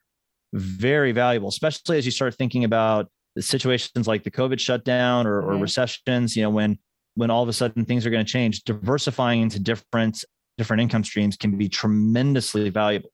very 0.53 1.11
valuable, 1.11 1.49
especially 1.49 1.97
as 1.97 2.05
you 2.05 2.11
start 2.11 2.35
thinking 2.35 2.63
about 2.63 3.09
the 3.35 3.41
situations 3.41 4.07
like 4.07 4.23
the 4.23 4.31
COVID 4.31 4.59
shutdown 4.59 5.25
or, 5.25 5.39
or 5.39 5.53
mm-hmm. 5.53 5.61
recessions. 5.61 6.35
You 6.35 6.43
know 6.43 6.49
when 6.49 6.77
when 7.15 7.29
all 7.29 7.43
of 7.43 7.49
a 7.49 7.53
sudden 7.53 7.85
things 7.85 8.05
are 8.05 8.09
going 8.09 8.25
to 8.25 8.31
change 8.31 8.63
diversifying 8.63 9.41
into 9.41 9.59
different 9.59 10.23
different 10.57 10.81
income 10.81 11.03
streams 11.03 11.35
can 11.35 11.57
be 11.57 11.69
tremendously 11.69 12.69
valuable 12.69 13.09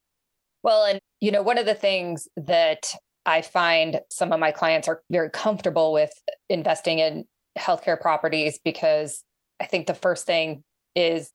well 0.64 0.86
and 0.86 1.00
you 1.22 1.32
know 1.32 1.42
one 1.42 1.58
of 1.58 1.66
the 1.66 1.74
things 1.74 2.28
that 2.36 2.94
i 3.26 3.42
find 3.42 4.02
some 4.10 4.32
of 4.32 4.40
my 4.40 4.52
clients 4.52 4.88
are 4.88 5.02
very 5.10 5.30
comfortable 5.30 5.94
with 5.94 6.12
investing 6.50 7.00
in 7.00 7.26
healthcare 7.58 8.00
properties 8.00 8.60
because 8.64 9.24
i 9.62 9.66
think 9.66 9.88
the 9.88 9.94
first 9.94 10.26
thing 10.26 10.64
is 10.96 11.32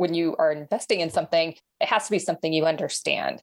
when 0.00 0.14
you 0.14 0.34
are 0.38 0.50
investing 0.50 1.00
in 1.00 1.10
something 1.10 1.54
it 1.80 1.88
has 1.88 2.06
to 2.06 2.10
be 2.10 2.18
something 2.18 2.52
you 2.52 2.66
understand 2.66 3.42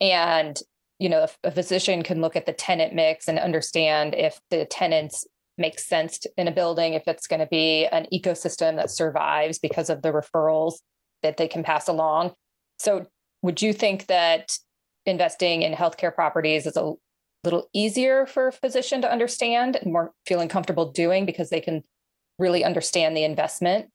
and 0.00 0.60
you 0.98 1.08
know 1.08 1.26
a 1.44 1.50
physician 1.50 2.02
can 2.02 2.20
look 2.20 2.36
at 2.36 2.46
the 2.46 2.52
tenant 2.52 2.94
mix 2.94 3.28
and 3.28 3.38
understand 3.38 4.14
if 4.14 4.40
the 4.50 4.64
tenants 4.64 5.26
make 5.58 5.78
sense 5.78 6.26
in 6.36 6.48
a 6.48 6.52
building, 6.52 6.94
if 6.94 7.04
it's 7.06 7.26
going 7.26 7.40
to 7.40 7.46
be 7.46 7.86
an 7.86 8.06
ecosystem 8.12 8.76
that 8.76 8.90
survives 8.90 9.58
because 9.58 9.88
of 9.88 10.02
the 10.02 10.12
referrals 10.12 10.74
that 11.22 11.36
they 11.36 11.48
can 11.48 11.62
pass 11.62 11.88
along. 11.88 12.32
So, 12.78 13.06
would 13.42 13.62
you 13.62 13.72
think 13.72 14.06
that 14.06 14.52
investing 15.04 15.62
in 15.62 15.72
healthcare 15.72 16.14
properties 16.14 16.66
is 16.66 16.76
a 16.76 16.94
little 17.44 17.68
easier 17.72 18.26
for 18.26 18.48
a 18.48 18.52
physician 18.52 19.00
to 19.02 19.10
understand 19.10 19.76
and 19.76 19.92
more 19.92 20.12
feeling 20.26 20.48
comfortable 20.48 20.90
doing 20.90 21.26
because 21.26 21.50
they 21.50 21.60
can 21.60 21.82
really 22.38 22.64
understand 22.64 23.16
the 23.16 23.24
investment? 23.24 23.88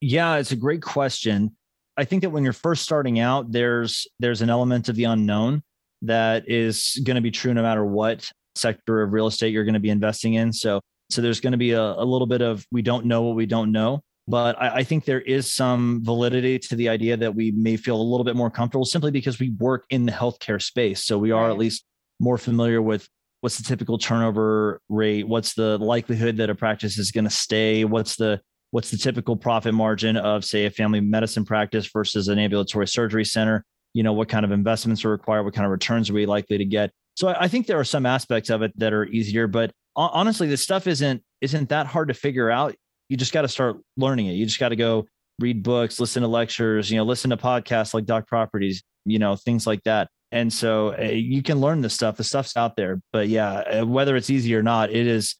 Yeah, 0.00 0.36
it's 0.36 0.52
a 0.52 0.56
great 0.56 0.82
question. 0.82 1.56
I 1.96 2.04
think 2.04 2.22
that 2.22 2.30
when 2.30 2.44
you're 2.44 2.52
first 2.52 2.82
starting 2.82 3.18
out, 3.18 3.50
there's 3.50 4.06
there's 4.18 4.42
an 4.42 4.50
element 4.50 4.88
of 4.88 4.96
the 4.96 5.04
unknown 5.04 5.62
that 6.02 6.48
is 6.48 7.00
going 7.04 7.14
to 7.14 7.22
be 7.22 7.30
true 7.30 7.54
no 7.54 7.62
matter 7.62 7.84
what 7.84 8.30
sector 8.54 9.02
of 9.02 9.12
real 9.12 9.26
estate 9.26 9.52
you're 9.52 9.64
going 9.64 9.74
to 9.74 9.80
be 9.80 9.90
investing 9.90 10.34
in. 10.34 10.52
So 10.52 10.80
so 11.10 11.22
there's 11.22 11.40
going 11.40 11.52
to 11.52 11.58
be 11.58 11.72
a, 11.72 11.82
a 11.82 12.04
little 12.04 12.26
bit 12.26 12.42
of 12.42 12.66
we 12.70 12.82
don't 12.82 13.06
know 13.06 13.22
what 13.22 13.36
we 13.36 13.46
don't 13.46 13.72
know. 13.72 14.02
But 14.28 14.60
I, 14.60 14.76
I 14.76 14.84
think 14.84 15.04
there 15.04 15.20
is 15.20 15.52
some 15.52 16.02
validity 16.04 16.58
to 16.58 16.76
the 16.76 16.88
idea 16.88 17.16
that 17.16 17.34
we 17.34 17.52
may 17.52 17.76
feel 17.76 18.00
a 18.00 18.02
little 18.02 18.24
bit 18.24 18.36
more 18.36 18.50
comfortable 18.50 18.84
simply 18.84 19.12
because 19.12 19.38
we 19.38 19.50
work 19.58 19.84
in 19.90 20.04
the 20.04 20.12
healthcare 20.12 20.60
space. 20.60 21.04
So 21.04 21.16
we 21.16 21.30
are 21.30 21.48
at 21.48 21.58
least 21.58 21.84
more 22.18 22.36
familiar 22.36 22.82
with 22.82 23.08
what's 23.40 23.56
the 23.56 23.62
typical 23.62 23.98
turnover 23.98 24.80
rate, 24.88 25.28
what's 25.28 25.54
the 25.54 25.78
likelihood 25.78 26.38
that 26.38 26.50
a 26.50 26.54
practice 26.54 26.98
is 26.98 27.12
going 27.12 27.24
to 27.24 27.30
stay, 27.30 27.84
what's 27.84 28.16
the 28.16 28.40
what's 28.76 28.90
the 28.90 28.96
typical 28.96 29.34
profit 29.36 29.74
margin 29.74 30.16
of 30.16 30.44
say 30.44 30.66
a 30.66 30.70
family 30.70 31.00
medicine 31.00 31.44
practice 31.44 31.88
versus 31.90 32.28
an 32.28 32.38
ambulatory 32.38 32.86
surgery 32.86 33.24
center 33.24 33.64
you 33.94 34.02
know 34.02 34.12
what 34.12 34.28
kind 34.28 34.44
of 34.44 34.52
investments 34.52 35.04
are 35.04 35.10
required 35.10 35.44
what 35.44 35.54
kind 35.54 35.64
of 35.64 35.72
returns 35.72 36.10
are 36.10 36.14
we 36.14 36.26
likely 36.26 36.58
to 36.58 36.64
get 36.64 36.90
so 37.16 37.28
I, 37.28 37.48
think 37.48 37.66
there 37.66 37.80
are 37.80 37.84
some 37.84 38.04
aspects 38.04 38.50
of 38.50 38.60
it 38.60 38.78
that 38.78 38.92
are 38.92 39.06
easier 39.06 39.46
but 39.46 39.72
honestly, 39.96 40.46
this 40.46 40.62
stuff 40.62 40.86
isn't 40.86 41.22
isn't 41.40 41.68
that 41.70 41.86
hard 41.86 42.08
to 42.08 42.14
figure 42.14 42.50
out. 42.50 42.74
You 43.08 43.16
just 43.16 43.32
got 43.32 43.42
to 43.42 43.48
start 43.48 43.76
learning 43.96 44.26
it. 44.26 44.32
You 44.32 44.46
just 44.46 44.60
got 44.60 44.70
to 44.70 44.76
go 44.76 45.06
read 45.40 45.62
books, 45.62 46.00
listen 46.00 46.22
to 46.22 46.28
lectures, 46.28 46.90
you 46.90 46.96
know, 46.96 47.04
listen 47.04 47.30
to 47.30 47.36
podcasts 47.36 47.94
like 47.94 48.04
Doc 48.04 48.26
Properties, 48.26 48.82
you 49.04 49.18
know, 49.18 49.36
things 49.36 49.66
like 49.66 49.82
that. 49.84 50.08
And 50.32 50.52
so 50.52 50.94
uh, 50.98 51.02
you 51.02 51.42
can 51.42 51.60
learn 51.60 51.82
this 51.82 51.94
stuff. 51.94 52.16
The 52.16 52.24
stuff's 52.24 52.56
out 52.56 52.76
there. 52.76 53.00
But 53.12 53.28
yeah, 53.28 53.52
uh, 53.52 53.86
whether 53.86 54.16
it's 54.16 54.30
easy 54.30 54.54
or 54.54 54.62
not, 54.62 54.90
it 54.90 55.06
is 55.06 55.36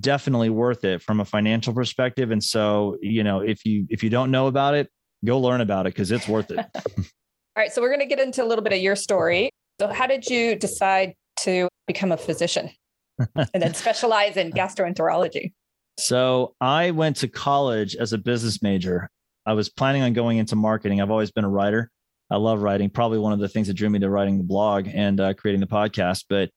definitely 0.00 0.50
worth 0.50 0.84
it 0.84 1.02
from 1.02 1.20
a 1.20 1.24
financial 1.24 1.72
perspective. 1.72 2.30
And 2.30 2.42
so, 2.42 2.96
you 3.00 3.24
know, 3.24 3.40
if 3.40 3.64
you 3.64 3.86
if 3.88 4.02
you 4.02 4.10
don't 4.10 4.30
know 4.30 4.46
about 4.46 4.74
it, 4.74 4.90
go 5.24 5.38
learn 5.38 5.60
about 5.60 5.86
it 5.86 5.94
because 5.94 6.10
it's 6.10 6.28
worth 6.28 6.50
it. 6.50 6.58
All 6.76 7.04
right. 7.56 7.72
So 7.72 7.82
we're 7.82 7.88
going 7.88 8.00
to 8.00 8.06
get 8.06 8.20
into 8.20 8.42
a 8.42 8.46
little 8.46 8.62
bit 8.62 8.72
of 8.72 8.80
your 8.80 8.96
story. 8.96 9.50
So 9.80 9.88
how 9.88 10.06
did 10.06 10.26
you 10.26 10.54
decide 10.54 11.14
to 11.40 11.68
become 11.86 12.12
a 12.12 12.16
physician? 12.16 12.70
and 13.36 13.62
then 13.62 13.74
specialize 13.74 14.36
in 14.36 14.50
gastroenterology. 14.52 15.52
So 15.98 16.54
I 16.60 16.92
went 16.92 17.16
to 17.16 17.28
college 17.28 17.96
as 17.96 18.12
a 18.12 18.18
business 18.18 18.62
major. 18.62 19.10
I 19.44 19.52
was 19.52 19.68
planning 19.68 20.02
on 20.02 20.12
going 20.12 20.38
into 20.38 20.56
marketing. 20.56 21.00
I've 21.00 21.10
always 21.10 21.30
been 21.30 21.44
a 21.44 21.48
writer. 21.50 21.90
I 22.30 22.36
love 22.36 22.62
writing. 22.62 22.88
Probably 22.88 23.18
one 23.18 23.32
of 23.32 23.40
the 23.40 23.48
things 23.48 23.66
that 23.66 23.74
drew 23.74 23.90
me 23.90 23.98
to 23.98 24.08
writing 24.08 24.38
the 24.38 24.44
blog 24.44 24.88
and 24.88 25.20
uh, 25.20 25.34
creating 25.34 25.60
the 25.60 25.66
podcast. 25.66 26.26
But 26.28 26.50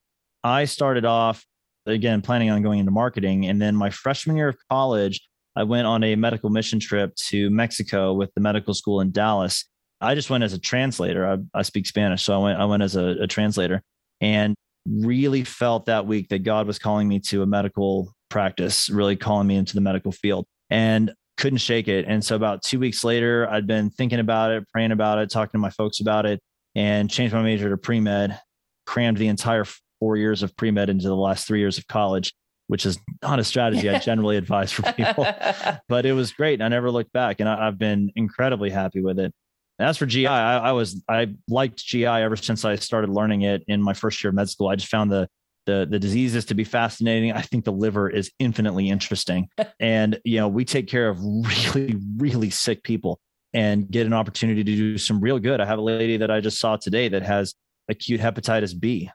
I 0.44 0.66
started 0.66 1.04
off 1.04 1.46
again 1.86 2.22
planning 2.22 2.50
on 2.50 2.62
going 2.62 2.80
into 2.80 2.92
marketing, 2.92 3.46
and 3.46 3.62
then 3.62 3.76
my 3.76 3.90
freshman 3.90 4.36
year 4.36 4.50
of 4.50 4.58
college, 4.70 5.22
I 5.56 5.64
went 5.64 5.88
on 5.88 6.04
a 6.04 6.16
medical 6.16 6.50
mission 6.50 6.80
trip 6.80 7.16
to 7.28 7.50
Mexico 7.50 8.14
with 8.14 8.34
the 8.34 8.42
medical 8.42 8.74
school 8.74 9.02
in 9.02 9.12
Dallas. 9.12 9.66
I 10.02 10.16
just 10.16 10.30
went 10.30 10.44
as 10.44 10.54
a 10.54 10.60
translator. 10.60 11.26
I, 11.26 11.38
I 11.54 11.62
speak 11.62 11.88
Spanish, 11.88 12.24
so 12.24 12.34
I 12.34 12.44
went. 12.44 12.60
I 12.60 12.66
went 12.66 12.84
as 12.84 12.96
a, 12.96 13.16
a 13.22 13.28
translator, 13.28 13.82
and 14.22 14.56
really 14.86 15.44
felt 15.44 15.86
that 15.86 16.06
week 16.06 16.30
that 16.30 16.40
God 16.40 16.68
was 16.68 16.80
calling 16.80 17.08
me 17.08 17.20
to 17.20 17.42
a 17.42 17.46
medical 17.46 18.14
practice, 18.30 18.90
really 18.90 19.16
calling 19.16 19.48
me 19.48 19.56
into 19.56 19.76
the 19.76 19.82
medical 19.82 20.12
field 20.12 20.46
and 20.70 21.14
couldn't 21.38 21.60
shake 21.60 21.88
it. 21.88 22.06
And 22.08 22.24
so 22.24 22.36
about 22.36 22.64
two 22.64 22.80
weeks 22.80 23.04
later, 23.04 23.48
I'd 23.50 23.68
been 23.68 23.90
thinking 23.90 24.20
about 24.20 24.52
it, 24.52 24.68
praying 24.70 24.92
about 24.92 25.20
it, 25.20 25.30
talking 25.30 25.52
to 25.54 25.60
my 25.60 25.70
folks 25.70 26.00
about 26.00 26.26
it, 26.26 26.40
and 26.76 27.10
changed 27.10 27.34
my 27.34 27.44
major 27.44 27.70
to 27.70 27.78
pre 27.78 28.00
med, 28.00 28.40
crammed 28.86 29.18
the 29.18 29.28
entire 29.28 29.66
four 30.04 30.18
years 30.18 30.44
of 30.44 30.54
pre 30.58 30.70
med 30.70 30.90
into 30.90 31.08
the 31.08 31.16
last 31.16 31.48
three 31.48 31.60
years 31.60 31.78
of 31.78 31.88
college, 31.88 32.34
which 32.68 32.86
is 32.86 33.00
not 33.22 33.40
a 33.40 33.44
strategy 33.44 33.90
I 33.90 34.00
generally 34.10 34.36
advise 34.36 34.70
for 34.70 34.82
people, 34.92 35.26
but 35.88 36.06
it 36.06 36.12
was 36.12 36.34
great. 36.34 36.56
And 36.56 36.64
I 36.64 36.68
never 36.68 36.92
looked 36.92 37.14
back 37.14 37.40
and 37.40 37.48
I, 37.48 37.64
have 37.64 37.78
been 37.78 38.12
incredibly 38.18 38.70
happy 38.70 39.00
with 39.00 39.18
it. 39.18 39.34
As 39.80 39.98
for 39.98 40.06
GI, 40.06 40.28
I, 40.28 40.58
I, 40.58 40.72
was 40.74 41.02
I 41.08 41.36
liked 41.48 41.78
GI 41.78 42.06
ever 42.06 42.36
since 42.36 42.66
I 42.66 42.76
started 42.76 43.12
learning 43.12 43.44
it 43.44 43.64
in 43.70 43.82
my 43.82 43.94
first 43.94 44.22
year 44.22 44.30
of 44.30 44.36
med 44.36 44.50
school. 44.50 44.68
I 44.68 44.76
just 44.76 44.92
found 44.92 45.10
the 45.10 45.30
the 45.66 45.88
the 45.90 46.00
diseases 46.00 46.44
to 46.46 46.54
be 46.54 46.66
fascinating. 46.66 47.32
I 47.32 47.42
think 47.42 47.64
the 47.64 47.72
liver 47.72 48.10
is 48.10 48.30
infinitely 48.40 48.90
interesting, 48.90 49.48
and 49.80 50.20
you 50.26 50.38
know 50.38 50.50
we 50.50 50.66
take 50.66 50.88
care 50.88 51.08
of 51.08 51.18
really 51.24 51.96
really 52.18 52.50
sick 52.50 52.84
people 52.84 53.22
and 53.54 53.90
get 53.90 54.06
an 54.06 54.12
opportunity 54.12 54.66
to 54.66 54.76
do 54.76 54.98
some 54.98 55.22
real 55.22 55.40
good. 55.40 55.62
I 55.62 55.66
have 55.66 55.80
a 55.80 55.82
lady 55.82 56.18
that 56.18 56.30
I 56.30 56.42
just 56.42 56.60
saw 56.60 56.76
today 56.76 57.08
that 57.08 57.24
has 57.24 57.56
acute 57.88 58.20
hepatitis 58.20 58.78
B, 58.78 59.10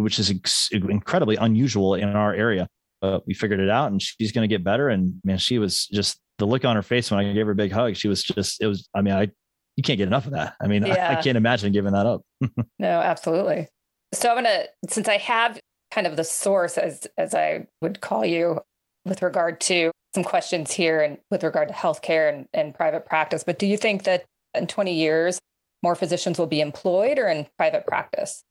which 0.00 0.18
is 0.18 0.30
ex- 0.30 0.70
incredibly 0.72 1.36
unusual 1.36 1.94
in 1.94 2.08
our 2.08 2.34
area. 2.34 2.68
Uh, 3.02 3.18
we 3.26 3.34
figured 3.34 3.60
it 3.60 3.68
out, 3.68 3.90
and 3.90 4.00
she's 4.00 4.32
going 4.32 4.48
to 4.48 4.52
get 4.52 4.64
better. 4.64 4.88
And 4.88 5.14
man, 5.24 5.38
she 5.38 5.58
was 5.58 5.86
just 5.88 6.18
the 6.38 6.46
look 6.46 6.64
on 6.64 6.76
her 6.76 6.82
face 6.82 7.10
when 7.10 7.20
I 7.20 7.32
gave 7.32 7.46
her 7.46 7.52
a 7.52 7.56
big 7.56 7.72
hug. 7.72 7.96
She 7.96 8.08
was 8.08 8.22
just 8.22 8.62
it 8.62 8.66
was. 8.66 8.88
I 8.94 9.02
mean, 9.02 9.14
I 9.14 9.28
you 9.76 9.82
can't 9.82 9.98
get 9.98 10.08
enough 10.08 10.26
of 10.26 10.32
that. 10.32 10.54
I 10.60 10.66
mean, 10.66 10.84
yeah. 10.84 11.10
I, 11.10 11.18
I 11.18 11.22
can't 11.22 11.36
imagine 11.36 11.72
giving 11.72 11.92
that 11.92 12.06
up. 12.06 12.22
no, 12.78 13.00
absolutely. 13.00 13.68
So 14.14 14.30
I'm 14.30 14.36
gonna 14.36 14.64
since 14.88 15.08
I 15.08 15.18
have 15.18 15.58
kind 15.90 16.06
of 16.06 16.16
the 16.16 16.24
source 16.24 16.78
as 16.78 17.06
as 17.18 17.34
I 17.34 17.66
would 17.80 18.00
call 18.00 18.24
you 18.24 18.60
with 19.04 19.22
regard 19.22 19.60
to 19.62 19.90
some 20.14 20.24
questions 20.24 20.72
here 20.72 21.00
and 21.00 21.18
with 21.30 21.42
regard 21.42 21.68
to 21.68 21.74
healthcare 21.74 22.32
and, 22.32 22.46
and 22.52 22.74
private 22.74 23.06
practice. 23.06 23.44
But 23.44 23.58
do 23.58 23.66
you 23.66 23.76
think 23.76 24.04
that 24.04 24.24
in 24.54 24.66
20 24.66 24.92
years 24.92 25.38
more 25.82 25.94
physicians 25.94 26.38
will 26.38 26.46
be 26.46 26.60
employed 26.60 27.18
or 27.18 27.28
in 27.28 27.46
private 27.56 27.86
practice? 27.86 28.44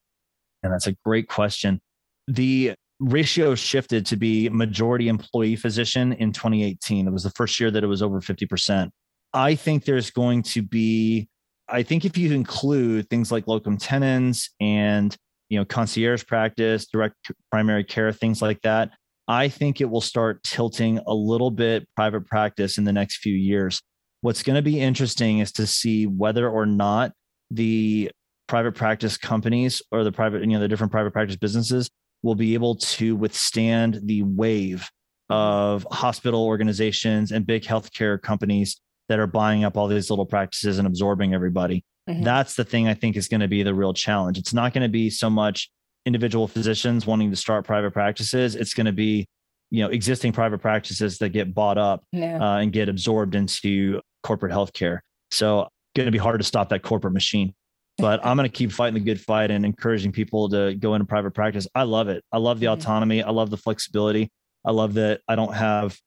And 0.64 0.72
that's 0.72 0.88
a 0.88 0.96
great 1.06 1.28
question. 1.28 1.82
The 2.28 2.74
ratio 3.00 3.56
shifted 3.56 4.06
to 4.06 4.16
be 4.16 4.48
majority 4.50 5.10
employee 5.10 5.56
physician 5.56 6.14
in 6.14 6.32
2018. 6.32 7.08
It 7.08 7.12
was 7.12 7.24
the 7.24 7.32
first 7.32 7.60
year 7.60 7.72
that 7.72 7.84
it 7.84 7.88
was 7.88 8.02
over 8.02 8.22
50%. 8.22 8.90
I 9.34 9.56
think 9.56 9.86
there's 9.86 10.12
going 10.12 10.44
to 10.44 10.62
be, 10.62 11.28
I 11.68 11.84
think 11.84 12.06
if 12.06 12.18
you 12.18 12.34
include 12.34 13.10
things 13.10 13.32
like 13.32 13.48
locum 13.48 13.78
tenens 13.78 14.50
and 14.60 15.16
you 15.50 15.58
know 15.58 15.66
concierge 15.66 16.26
practice, 16.26 16.86
direct 16.88 17.16
primary 17.50 17.84
care, 17.84 18.12
things 18.12 18.42
like 18.42 18.62
that, 18.62 18.92
I 19.28 19.48
think 19.48 19.82
it 19.82 19.90
will 19.90 20.02
start 20.02 20.44
tilting 20.44 21.00
a 21.08 21.14
little 21.14 21.52
bit 21.52 21.88
private 21.96 22.26
practice 22.28 22.78
in 22.78 22.84
the 22.84 22.94
next 22.94 23.18
few 23.18 23.34
years. 23.34 23.82
What's 24.22 24.44
going 24.44 24.58
to 24.58 24.62
be 24.62 24.80
interesting 24.80 25.40
is 25.40 25.52
to 25.54 25.66
see 25.66 26.06
whether 26.06 26.50
or 26.50 26.66
not 26.66 27.14
the 27.50 28.12
private 28.52 28.74
practice 28.74 29.16
companies 29.16 29.82
or 29.94 30.04
the 30.04 30.12
private, 30.12 30.42
you 30.42 30.48
know, 30.48 30.60
the 30.60 30.68
different 30.68 30.92
private 30.92 31.12
practice 31.12 31.38
businesses 31.38 31.90
will 32.22 32.36
be 32.36 32.54
able 32.54 32.76
to 32.76 33.16
withstand 33.16 34.02
the 34.04 34.24
wave 34.24 34.90
of 35.30 35.88
hospital 35.90 36.44
organizations 36.44 37.32
and 37.32 37.48
big 37.48 37.64
healthcare 37.64 38.22
companies 38.22 38.82
that 39.08 39.20
are 39.20 39.26
buying 39.26 39.64
up 39.64 39.78
all 39.78 39.88
these 39.88 40.10
little 40.10 40.26
practices 40.26 40.80
and 40.80 40.86
absorbing 40.86 41.34
everybody. 41.34 41.86
Mm-hmm. 42.10 42.24
That's 42.24 42.56
the 42.56 42.66
thing 42.66 42.90
I 42.90 42.94
think 42.94 43.16
is 43.16 43.30
going 43.30 43.40
to 43.40 43.48
be 43.48 43.64
the 43.64 43.74
real 43.74 43.94
challenge. 43.94 44.38
It's 44.38 44.54
not 44.54 44.74
going 44.74 44.84
to 44.84 44.90
be 44.90 45.10
so 45.10 45.30
much 45.30 45.72
individual 46.06 46.50
physicians 46.50 47.08
wanting 47.08 47.30
to 47.30 47.38
start 47.38 47.66
private 47.66 47.92
practices. 47.92 48.56
It's 48.56 48.74
going 48.74 48.86
to 48.86 48.92
be, 48.92 49.26
you 49.70 49.82
know, 49.82 49.90
existing 49.90 50.34
private 50.34 50.60
practices 50.60 51.20
that 51.20 51.30
get 51.30 51.54
bought 51.54 51.78
up 51.78 52.04
yeah. 52.12 52.38
uh, 52.38 52.58
and 52.58 52.74
get 52.74 52.90
absorbed 52.90 53.34
into 53.34 54.02
corporate 54.24 54.52
healthcare. 54.52 55.00
So 55.32 55.70
going 55.96 56.08
to 56.08 56.12
be 56.12 56.18
hard 56.18 56.42
to 56.42 56.46
stop 56.46 56.68
that 56.70 56.84
corporate 56.84 57.14
machine. 57.14 57.54
But 58.02 58.26
I'm 58.26 58.36
going 58.36 58.50
to 58.50 58.56
keep 58.56 58.72
fighting 58.72 58.96
the 58.96 59.00
good 59.00 59.22
fight 59.22 59.52
and 59.52 59.66
encouraging 59.66 60.12
people 60.12 60.50
to 60.50 60.76
go 60.76 60.96
into 60.96 61.06
private 61.06 61.32
practice. 61.32 61.68
I 61.74 61.84
love 61.84 62.10
it. 62.10 62.24
I 62.32 62.38
love 62.38 62.60
the 62.60 62.66
mm-hmm. 62.66 62.82
autonomy. 62.82 63.24
I 63.24 63.30
love 63.30 63.50
the 63.50 63.58
flexibility. 63.58 64.32
I 64.66 64.72
love 64.72 64.96
that 64.96 65.22
I 65.28 65.36
don't 65.36 65.54
have 65.54 65.98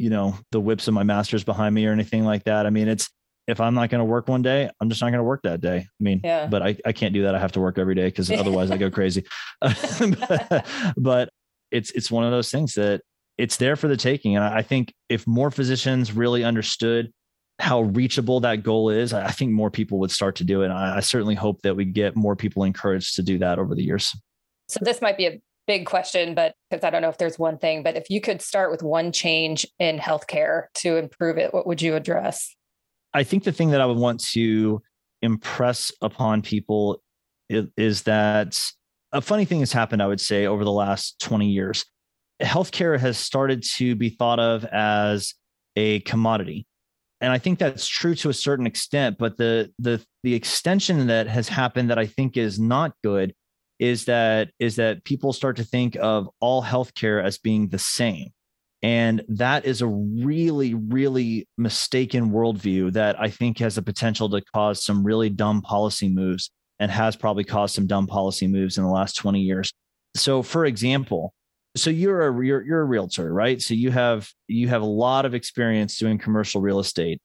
you 0.00 0.08
know 0.08 0.34
the 0.50 0.58
whips 0.58 0.88
of 0.88 0.94
my 0.94 1.02
masters 1.02 1.44
behind 1.44 1.74
me 1.74 1.84
or 1.86 1.92
anything 1.92 2.24
like 2.24 2.42
that 2.44 2.64
i 2.64 2.70
mean 2.70 2.88
it's 2.88 3.10
if 3.46 3.60
i'm 3.60 3.74
not 3.74 3.90
going 3.90 3.98
to 3.98 4.04
work 4.04 4.28
one 4.28 4.40
day 4.40 4.70
i'm 4.80 4.88
just 4.88 5.02
not 5.02 5.08
going 5.08 5.18
to 5.18 5.24
work 5.24 5.42
that 5.42 5.60
day 5.60 5.76
i 5.76 6.02
mean 6.02 6.22
yeah. 6.24 6.46
but 6.46 6.62
I, 6.62 6.74
I 6.86 6.92
can't 6.92 7.12
do 7.12 7.24
that 7.24 7.34
i 7.34 7.38
have 7.38 7.52
to 7.52 7.60
work 7.60 7.76
every 7.76 7.94
day 7.94 8.06
because 8.06 8.30
otherwise 8.32 8.70
i 8.70 8.78
go 8.78 8.90
crazy 8.90 9.26
but, 9.60 10.66
but 10.96 11.28
it's 11.70 11.90
it's 11.90 12.10
one 12.10 12.24
of 12.24 12.30
those 12.30 12.50
things 12.50 12.74
that 12.74 13.02
it's 13.36 13.58
there 13.58 13.76
for 13.76 13.88
the 13.88 13.96
taking 13.96 14.36
and 14.36 14.44
i 14.44 14.62
think 14.62 14.94
if 15.10 15.26
more 15.26 15.50
physicians 15.50 16.12
really 16.12 16.44
understood 16.44 17.12
how 17.60 17.82
reachable 17.82 18.40
that 18.40 18.62
goal 18.62 18.90
is 18.90 19.12
i 19.12 19.30
think 19.30 19.52
more 19.52 19.70
people 19.70 19.98
would 19.98 20.10
start 20.10 20.34
to 20.36 20.44
do 20.44 20.62
it 20.62 20.68
I, 20.70 20.96
I 20.96 21.00
certainly 21.00 21.34
hope 21.34 21.62
that 21.62 21.76
we 21.76 21.84
get 21.84 22.16
more 22.16 22.34
people 22.34 22.64
encouraged 22.64 23.16
to 23.16 23.22
do 23.22 23.38
that 23.38 23.58
over 23.58 23.74
the 23.74 23.84
years 23.84 24.14
so 24.68 24.78
this 24.82 25.02
might 25.02 25.16
be 25.16 25.26
a 25.26 25.40
big 25.66 25.86
question, 25.86 26.34
but 26.34 26.54
because 26.68 26.84
I 26.84 26.90
don't 26.90 27.02
know 27.02 27.08
if 27.08 27.18
there's 27.18 27.38
one 27.38 27.58
thing, 27.58 27.82
but 27.82 27.96
if 27.96 28.10
you 28.10 28.20
could 28.20 28.42
start 28.42 28.70
with 28.70 28.82
one 28.82 29.12
change 29.12 29.66
in 29.78 29.98
healthcare 29.98 30.64
to 30.76 30.96
improve 30.96 31.38
it, 31.38 31.54
what 31.54 31.66
would 31.66 31.82
you 31.82 31.94
address? 31.94 32.54
I 33.14 33.24
think 33.24 33.44
the 33.44 33.52
thing 33.52 33.70
that 33.70 33.80
I 33.80 33.86
would 33.86 33.96
want 33.96 34.20
to 34.32 34.82
impress 35.22 35.92
upon 36.00 36.42
people 36.42 37.02
is, 37.48 37.66
is 37.76 38.02
that 38.02 38.60
a 39.12 39.20
funny 39.20 39.44
thing 39.44 39.60
has 39.60 39.72
happened, 39.72 40.02
I 40.02 40.06
would 40.06 40.20
say, 40.20 40.46
over 40.46 40.64
the 40.64 40.72
last 40.72 41.20
20 41.20 41.48
years. 41.48 41.84
Healthcare 42.40 42.98
has 42.98 43.18
started 43.18 43.64
to 43.76 43.94
be 43.94 44.10
thought 44.10 44.38
of 44.38 44.64
as 44.64 45.34
a 45.76 46.00
commodity. 46.00 46.66
And 47.20 47.32
I 47.32 47.38
think 47.38 47.58
that's 47.58 47.86
true 47.86 48.14
to 48.16 48.30
a 48.30 48.34
certain 48.34 48.66
extent, 48.66 49.18
but 49.18 49.36
the 49.36 49.70
the 49.78 50.04
the 50.22 50.34
extension 50.34 51.06
that 51.08 51.26
has 51.26 51.48
happened 51.48 51.90
that 51.90 51.98
I 51.98 52.06
think 52.06 52.36
is 52.36 52.58
not 52.58 52.94
good 53.04 53.34
is 53.78 54.06
that 54.06 54.50
is 54.58 54.76
that 54.76 55.04
people 55.04 55.32
start 55.32 55.56
to 55.56 55.64
think 55.64 55.96
of 56.00 56.28
all 56.40 56.62
healthcare 56.62 57.22
as 57.22 57.38
being 57.38 57.68
the 57.68 57.78
same. 57.78 58.28
And 58.82 59.22
that 59.28 59.66
is 59.66 59.82
a 59.82 59.86
really 59.86 60.72
really 60.74 61.46
mistaken 61.58 62.30
worldview 62.30 62.92
that 62.94 63.20
i 63.20 63.28
think 63.28 63.58
has 63.58 63.74
the 63.74 63.82
potential 63.82 64.30
to 64.30 64.40
cause 64.54 64.82
some 64.82 65.04
really 65.04 65.28
dumb 65.28 65.60
policy 65.60 66.08
moves 66.08 66.50
and 66.78 66.90
has 66.90 67.14
probably 67.14 67.44
caused 67.44 67.74
some 67.74 67.86
dumb 67.86 68.06
policy 68.06 68.46
moves 68.46 68.78
in 68.78 68.84
the 68.84 68.90
last 68.90 69.14
20 69.16 69.38
years. 69.38 69.70
So 70.16 70.42
for 70.42 70.64
example 70.64 71.34
so 71.76 71.90
you're 71.90 72.28
a 72.28 72.44
you're, 72.44 72.62
you're 72.62 72.80
a 72.80 72.84
realtor 72.84 73.32
right? 73.32 73.60
So 73.60 73.74
you 73.74 73.90
have 73.90 74.28
you 74.48 74.68
have 74.68 74.82
a 74.82 74.86
lot 74.86 75.24
of 75.24 75.34
experience 75.34 75.98
doing 75.98 76.18
commercial 76.18 76.60
real 76.60 76.80
estate. 76.80 77.20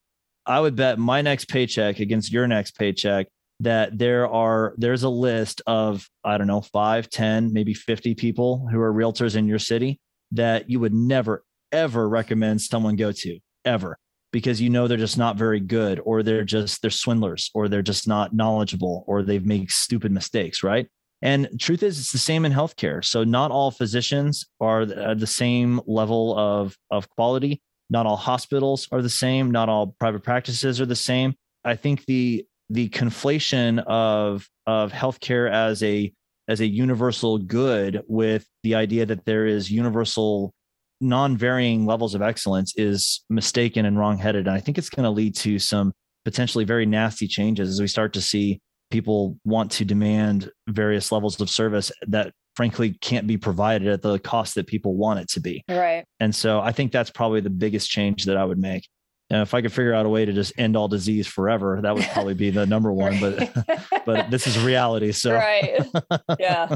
I 0.45 0.60
would 0.60 0.75
bet 0.75 0.99
my 0.99 1.21
next 1.21 1.45
paycheck 1.45 1.99
against 1.99 2.31
your 2.31 2.47
next 2.47 2.77
paycheck 2.77 3.27
that 3.62 3.97
there 3.97 4.27
are 4.27 4.73
there's 4.77 5.03
a 5.03 5.10
list 5.10 5.62
of 5.65 6.10
i 6.23 6.38
don't 6.38 6.47
know 6.47 6.62
5 6.62 7.10
10 7.10 7.53
maybe 7.53 7.73
50 7.73 8.13
people 8.15 8.67
who 8.69 8.81
are 8.81 8.93
realtors 8.93 9.36
in 9.36 9.47
your 9.47 9.60
city 9.60 9.99
that 10.31 10.69
you 10.69 10.79
would 10.79 10.93
never 10.93 11.45
ever 11.71 12.08
recommend 12.10 12.62
someone 12.62 12.97
go 12.97 13.12
to 13.13 13.39
ever 13.63 13.97
because 14.34 14.60
you 14.60 14.69
know 14.69 14.88
they're 14.88 14.97
just 14.97 15.17
not 15.17 15.38
very 15.38 15.62
good 15.62 16.01
or 16.03 16.21
they're 16.21 16.43
just 16.43 16.81
they're 16.81 16.91
swindlers 16.91 17.49
or 17.53 17.69
they're 17.69 17.81
just 17.81 18.08
not 18.08 18.34
knowledgeable 18.34 19.05
or 19.08 19.23
they've 19.23 19.45
made 19.45 19.71
stupid 19.71 20.12
mistakes 20.12 20.62
right 20.62 20.89
and 21.21 21.49
truth 21.60 21.84
is 21.84 21.99
it's 21.99 22.12
the 22.12 22.17
same 22.17 22.45
in 22.45 22.51
healthcare. 22.51 23.04
So 23.04 23.23
not 23.23 23.51
all 23.51 23.71
physicians 23.71 24.45
are 24.60 24.82
uh, 24.82 25.13
the 25.13 25.28
same 25.28 25.82
level 25.88 26.38
of 26.38 26.75
of 26.91 27.10
quality. 27.10 27.62
Not 27.89 28.06
all 28.06 28.17
hospitals 28.17 28.88
are 28.91 29.01
the 29.01 29.10
same. 29.10 29.51
Not 29.51 29.69
all 29.69 29.95
private 29.99 30.23
practices 30.23 30.82
are 30.82 30.86
the 30.86 30.95
same. 30.95 31.36
I 31.63 31.75
think 31.75 32.06
the 32.06 32.45
the 32.69 32.89
conflation 32.89 33.84
of 33.86 34.47
of 34.65 34.91
healthcare 34.91 35.51
as 35.51 35.84
a 35.84 36.12
as 36.47 36.60
a 36.62 36.67
universal 36.67 37.38
good 37.38 38.04
with 38.08 38.47
the 38.63 38.75
idea 38.75 39.06
that 39.06 39.25
there 39.25 39.45
is 39.45 39.71
universal 39.71 40.54
non-varying 41.01 41.86
levels 41.86 42.15
of 42.15 42.21
excellence 42.21 42.73
is 42.78 43.23
mistaken 43.30 43.86
and 43.86 43.99
wrong-headed. 43.99 44.47
And 44.47 44.56
i 44.56 44.60
think 44.60 44.78
it's 44.78 44.89
going 44.89 45.04
to 45.04 45.10
lead 45.10 45.36
to 45.38 45.60
some 45.60 45.91
potentially 46.23 46.63
very 46.63 46.86
nasty 46.86 47.28
changes 47.28 47.69
as 47.69 47.82
we 47.82 47.88
start 47.88 48.13
to 48.13 48.21
see 48.21 48.60
people 48.91 49.38
want 49.43 49.71
to 49.71 49.86
demand 49.86 50.50
various 50.67 51.12
levels 51.12 51.39
of 51.41 51.50
service 51.50 51.91
that 52.08 52.32
frankly 52.56 52.98
can't 53.02 53.28
be 53.28 53.38
provided 53.38 53.88
at 53.88 54.02
the 54.02 54.17
cost 54.19 54.56
that 54.56 54.67
people 54.67 54.95
want 54.95 55.19
it 55.19 55.28
to 55.28 55.39
be 55.39 55.63
right 55.69 56.06
and 56.19 56.34
so 56.34 56.60
i 56.62 56.71
think 56.71 56.91
that's 56.91 57.10
probably 57.10 57.41
the 57.41 57.50
biggest 57.50 57.89
change 57.89 58.26
that 58.26 58.38
i 58.38 58.45
would 58.45 58.60
make 58.60 58.88
and 59.30 59.41
if 59.41 59.54
I 59.54 59.62
could 59.62 59.74
figure 59.74 59.93
out 59.93 60.06
a 60.06 60.10
way 60.10 60.26
to 60.26 60.34
just 60.34 60.54
end 60.58 60.78
all 60.78 60.88
disease 60.88 61.26
forever, 61.26 61.80
that 61.82 61.95
would 61.95 62.06
probably 62.13 62.36
be 62.36 62.52
the 62.52 62.65
number 62.65 62.93
one. 62.93 63.19
But 63.19 63.54
but 64.06 64.30
this 64.30 64.45
is 64.48 64.60
reality. 64.60 65.12
So 65.12 65.34
right, 65.34 65.86
yeah. 66.39 66.76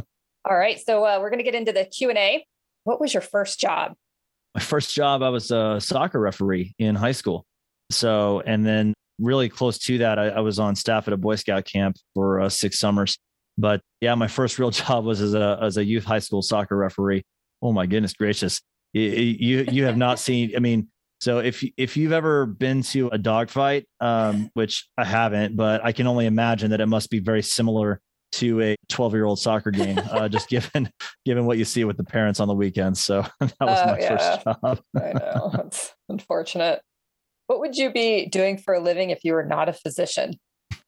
All 0.49 0.57
right, 0.57 0.79
so 0.79 1.05
uh, 1.05 1.19
we're 1.19 1.29
going 1.29 1.39
to 1.39 1.43
get 1.43 1.53
into 1.53 1.71
the 1.71 1.85
Q 1.85 2.09
and 2.09 2.17
A. 2.17 2.45
What 2.85 2.99
was 2.99 3.13
your 3.13 3.21
first 3.21 3.59
job? 3.59 3.93
My 4.55 4.61
first 4.61 4.95
job, 4.95 5.21
I 5.21 5.29
was 5.29 5.51
a 5.51 5.79
soccer 5.79 6.19
referee 6.19 6.73
in 6.79 6.95
high 6.95 7.11
school. 7.11 7.45
So 7.91 8.41
and 8.45 8.65
then 8.65 8.93
really 9.19 9.49
close 9.49 9.77
to 9.79 9.97
that, 9.99 10.19
I, 10.19 10.27
I 10.29 10.39
was 10.39 10.59
on 10.59 10.75
staff 10.75 11.07
at 11.07 11.13
a 11.13 11.17
Boy 11.17 11.35
Scout 11.35 11.65
camp 11.65 11.97
for 12.13 12.41
uh, 12.41 12.49
six 12.49 12.79
summers. 12.79 13.17
But 13.57 13.81
yeah, 14.01 14.15
my 14.15 14.27
first 14.39 14.59
real 14.59 14.71
job 14.71 15.05
was 15.05 15.21
as 15.21 15.33
a 15.33 15.59
as 15.61 15.77
a 15.77 15.83
youth 15.83 16.05
high 16.05 16.19
school 16.19 16.41
soccer 16.41 16.75
referee. 16.75 17.23
Oh 17.61 17.73
my 17.73 17.85
goodness 17.85 18.13
gracious! 18.13 18.61
You 18.93 19.01
you, 19.01 19.65
you 19.71 19.83
have 19.85 19.97
not 19.97 20.19
seen. 20.19 20.53
I 20.55 20.59
mean, 20.59 20.87
so 21.19 21.39
if 21.39 21.63
if 21.77 21.97
you've 21.97 22.13
ever 22.13 22.45
been 22.45 22.81
to 22.83 23.09
a 23.09 23.17
dogfight, 23.17 23.85
um, 23.99 24.49
which 24.53 24.87
I 24.97 25.03
haven't, 25.03 25.55
but 25.55 25.83
I 25.83 25.91
can 25.91 26.07
only 26.07 26.25
imagine 26.25 26.71
that 26.71 26.81
it 26.81 26.87
must 26.87 27.09
be 27.09 27.19
very 27.19 27.43
similar 27.43 27.99
to 28.31 28.61
a 28.61 28.75
12 28.89 29.13
year 29.13 29.25
old 29.25 29.39
soccer 29.39 29.71
game, 29.71 29.97
uh, 30.11 30.29
just 30.29 30.49
given 30.49 30.89
given 31.25 31.45
what 31.45 31.57
you 31.57 31.65
see 31.65 31.83
with 31.83 31.97
the 31.97 32.03
parents 32.03 32.39
on 32.39 32.47
the 32.47 32.53
weekends. 32.53 33.03
So 33.03 33.21
that 33.39 33.53
was 33.59 33.85
my 33.85 33.99
yeah. 33.99 34.17
first 34.17 34.43
job. 34.43 34.81
I 34.95 35.13
know 35.13 35.51
it's 35.65 35.93
unfortunate. 36.07 36.81
What 37.49 37.61
would 37.61 37.77
you 37.77 37.91
be 37.91 38.27
doing 38.27 38.59
for 38.59 38.75
a 38.75 38.79
living 38.79 39.09
if 39.09 39.23
you 39.23 39.33
were 39.33 39.43
not 39.43 39.69
a 39.69 39.73
physician? 39.73 40.33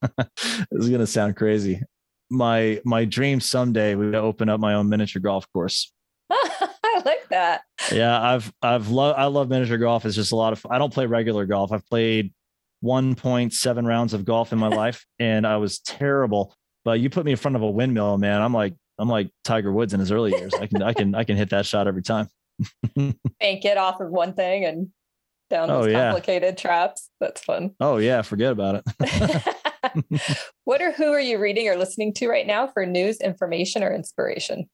this 0.00 0.68
is 0.70 0.90
gonna 0.90 1.08
sound 1.08 1.34
crazy. 1.34 1.82
My 2.30 2.80
my 2.84 3.04
dream 3.04 3.40
someday 3.40 3.96
would 3.96 4.14
open 4.14 4.48
up 4.48 4.60
my 4.60 4.74
own 4.74 4.88
miniature 4.88 5.20
golf 5.20 5.44
course. 5.52 5.92
I 6.30 7.02
like 7.04 7.28
that. 7.30 7.62
Yeah, 7.90 8.16
I've 8.16 8.52
I've 8.62 8.90
love 8.90 9.16
I 9.18 9.24
love 9.24 9.48
miniature 9.48 9.76
golf. 9.76 10.06
It's 10.06 10.14
just 10.14 10.30
a 10.30 10.36
lot 10.36 10.52
of. 10.52 10.64
I 10.70 10.78
don't 10.78 10.94
play 10.94 11.06
regular 11.06 11.46
golf. 11.46 11.72
I've 11.72 11.84
played 11.84 12.32
1.7 12.84 13.84
rounds 13.84 14.14
of 14.14 14.24
golf 14.24 14.52
in 14.52 14.60
my 14.60 14.68
life 14.82 15.04
and 15.18 15.44
I 15.44 15.56
was 15.56 15.80
terrible. 15.80 16.54
But 16.84 17.00
you 17.00 17.10
put 17.10 17.24
me 17.24 17.32
in 17.32 17.38
front 17.38 17.56
of 17.56 17.62
a 17.62 17.70
windmill, 17.70 18.18
man. 18.18 18.40
I'm 18.40 18.54
like 18.54 18.74
I'm 19.00 19.08
like 19.08 19.32
Tiger 19.42 19.72
Woods 19.72 19.94
in 19.94 19.98
his 19.98 20.12
early 20.12 20.30
years. 20.30 20.54
I 20.54 20.68
can 20.68 20.80
I 20.80 20.92
can 20.92 21.12
I 21.16 21.24
can 21.24 21.36
hit 21.36 21.50
that 21.50 21.66
shot 21.66 21.88
every 21.88 22.02
time. 22.02 22.28
Bank 22.94 23.64
it 23.64 23.78
off 23.78 24.00
of 24.00 24.10
one 24.10 24.34
thing 24.34 24.64
and 24.64 24.92
down 25.52 25.70
oh, 25.70 25.84
those 25.84 25.92
complicated 25.92 26.54
yeah. 26.56 26.62
traps. 26.62 27.10
That's 27.20 27.44
fun. 27.44 27.72
Oh 27.78 27.98
yeah, 27.98 28.22
forget 28.22 28.50
about 28.50 28.82
it. 29.00 30.32
what 30.64 30.80
or 30.80 30.90
who 30.90 31.12
are 31.12 31.20
you 31.20 31.38
reading 31.38 31.68
or 31.68 31.76
listening 31.76 32.12
to 32.14 32.28
right 32.28 32.46
now 32.46 32.66
for 32.66 32.84
news, 32.84 33.20
information, 33.20 33.84
or 33.84 33.94
inspiration? 33.94 34.68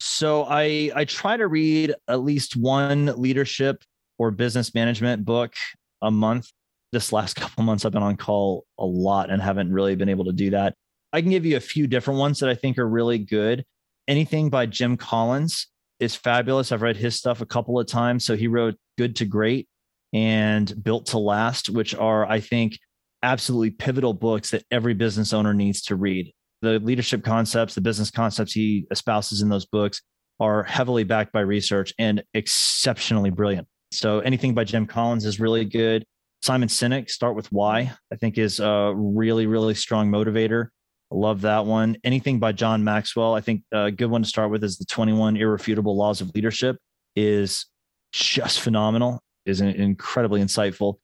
So 0.00 0.44
I 0.48 0.90
I 0.94 1.04
try 1.04 1.36
to 1.36 1.46
read 1.46 1.94
at 2.08 2.22
least 2.22 2.56
one 2.56 3.06
leadership 3.20 3.82
or 4.18 4.30
business 4.30 4.74
management 4.74 5.24
book 5.24 5.52
a 6.00 6.10
month. 6.10 6.48
This 6.92 7.12
last 7.12 7.34
couple 7.36 7.64
months 7.64 7.84
I've 7.84 7.92
been 7.92 8.02
on 8.02 8.16
call 8.16 8.64
a 8.78 8.86
lot 8.86 9.30
and 9.30 9.42
haven't 9.42 9.72
really 9.72 9.96
been 9.96 10.08
able 10.08 10.24
to 10.26 10.32
do 10.32 10.50
that. 10.50 10.74
I 11.12 11.20
can 11.20 11.30
give 11.30 11.44
you 11.44 11.56
a 11.56 11.60
few 11.60 11.86
different 11.86 12.18
ones 12.20 12.40
that 12.40 12.48
I 12.48 12.54
think 12.54 12.78
are 12.78 12.88
really 12.88 13.18
good. 13.18 13.64
Anything 14.08 14.48
by 14.50 14.66
Jim 14.66 14.96
Collins 14.96 15.68
is 16.00 16.14
fabulous. 16.14 16.72
I've 16.72 16.82
read 16.82 16.96
his 16.96 17.16
stuff 17.16 17.40
a 17.40 17.46
couple 17.46 17.78
of 17.78 17.86
times. 17.86 18.24
So 18.24 18.36
he 18.36 18.46
wrote 18.46 18.76
Good 18.98 19.16
to 19.16 19.24
Great 19.24 19.68
and 20.14 20.82
Built 20.82 21.06
to 21.06 21.18
Last, 21.18 21.68
which 21.68 21.94
are, 21.94 22.24
I 22.24 22.40
think, 22.40 22.78
absolutely 23.22 23.70
pivotal 23.70 24.14
books 24.14 24.50
that 24.52 24.64
every 24.70 24.94
business 24.94 25.34
owner 25.34 25.52
needs 25.52 25.82
to 25.82 25.96
read 25.96 26.32
the 26.64 26.78
leadership 26.80 27.22
concepts, 27.22 27.74
the 27.74 27.80
business 27.80 28.10
concepts 28.10 28.52
he 28.52 28.86
espouses 28.90 29.42
in 29.42 29.48
those 29.50 29.66
books 29.66 30.00
are 30.40 30.64
heavily 30.64 31.04
backed 31.04 31.32
by 31.32 31.40
research 31.40 31.92
and 31.98 32.22
exceptionally 32.32 33.30
brilliant. 33.30 33.68
So 33.92 34.20
anything 34.20 34.54
by 34.54 34.64
Jim 34.64 34.86
Collins 34.86 35.26
is 35.26 35.38
really 35.38 35.64
good. 35.64 36.04
Simon 36.42 36.68
Sinek, 36.68 37.10
Start 37.10 37.36
with 37.36 37.52
Why, 37.52 37.92
I 38.12 38.16
think 38.16 38.38
is 38.38 38.60
a 38.60 38.92
really, 38.96 39.46
really 39.46 39.74
strong 39.74 40.10
motivator. 40.10 40.68
I 41.12 41.16
love 41.16 41.42
that 41.42 41.66
one. 41.66 41.96
Anything 42.02 42.38
by 42.38 42.52
John 42.52 42.82
Maxwell, 42.82 43.34
I 43.34 43.40
think 43.40 43.62
a 43.72 43.90
good 43.90 44.10
one 44.10 44.22
to 44.22 44.28
start 44.28 44.50
with 44.50 44.64
is 44.64 44.78
the 44.78 44.86
21 44.86 45.36
Irrefutable 45.36 45.96
Laws 45.96 46.20
of 46.20 46.34
Leadership 46.34 46.76
is 47.14 47.66
just 48.12 48.60
phenomenal, 48.60 49.22
is 49.46 49.60
incredibly 49.60 50.40
insightful. 50.40 50.96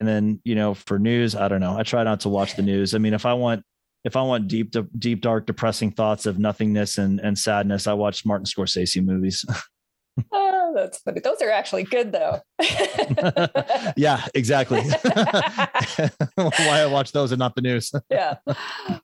And 0.00 0.08
then, 0.08 0.40
you 0.44 0.54
know, 0.54 0.74
for 0.74 0.98
news, 0.98 1.34
I 1.34 1.48
don't 1.48 1.60
know. 1.60 1.76
I 1.76 1.82
try 1.82 2.04
not 2.04 2.20
to 2.20 2.28
watch 2.28 2.54
the 2.54 2.62
news. 2.62 2.94
I 2.94 2.98
mean, 2.98 3.14
if 3.14 3.26
I 3.26 3.34
want 3.34 3.64
if 4.04 4.16
I 4.16 4.22
want 4.22 4.48
deep, 4.48 4.74
deep, 4.98 5.20
dark, 5.20 5.46
depressing 5.46 5.90
thoughts 5.90 6.24
of 6.24 6.38
nothingness 6.38 6.98
and, 6.98 7.20
and 7.20 7.38
sadness, 7.38 7.86
I 7.86 7.94
watch 7.94 8.24
Martin 8.24 8.46
Scorsese 8.46 9.04
movies. 9.04 9.44
oh, 10.32 10.72
that's 10.74 10.98
funny. 10.98 11.20
Those 11.20 11.42
are 11.42 11.50
actually 11.50 11.82
good, 11.82 12.12
though. 12.12 12.40
yeah, 13.96 14.24
exactly. 14.34 14.80
Why 16.36 16.80
I 16.80 16.86
watch 16.86 17.12
those 17.12 17.32
and 17.32 17.38
not 17.38 17.56
the 17.56 17.60
news. 17.60 17.92
yeah. 18.08 18.36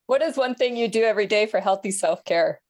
What 0.07 0.23
is 0.23 0.37
one 0.37 0.55
thing 0.55 0.77
you 0.77 0.89
do 0.89 1.03
every 1.03 1.27
day 1.27 1.47
for 1.47 1.61
healthy 1.61 1.91
self 1.91 2.25
care? 2.25 2.61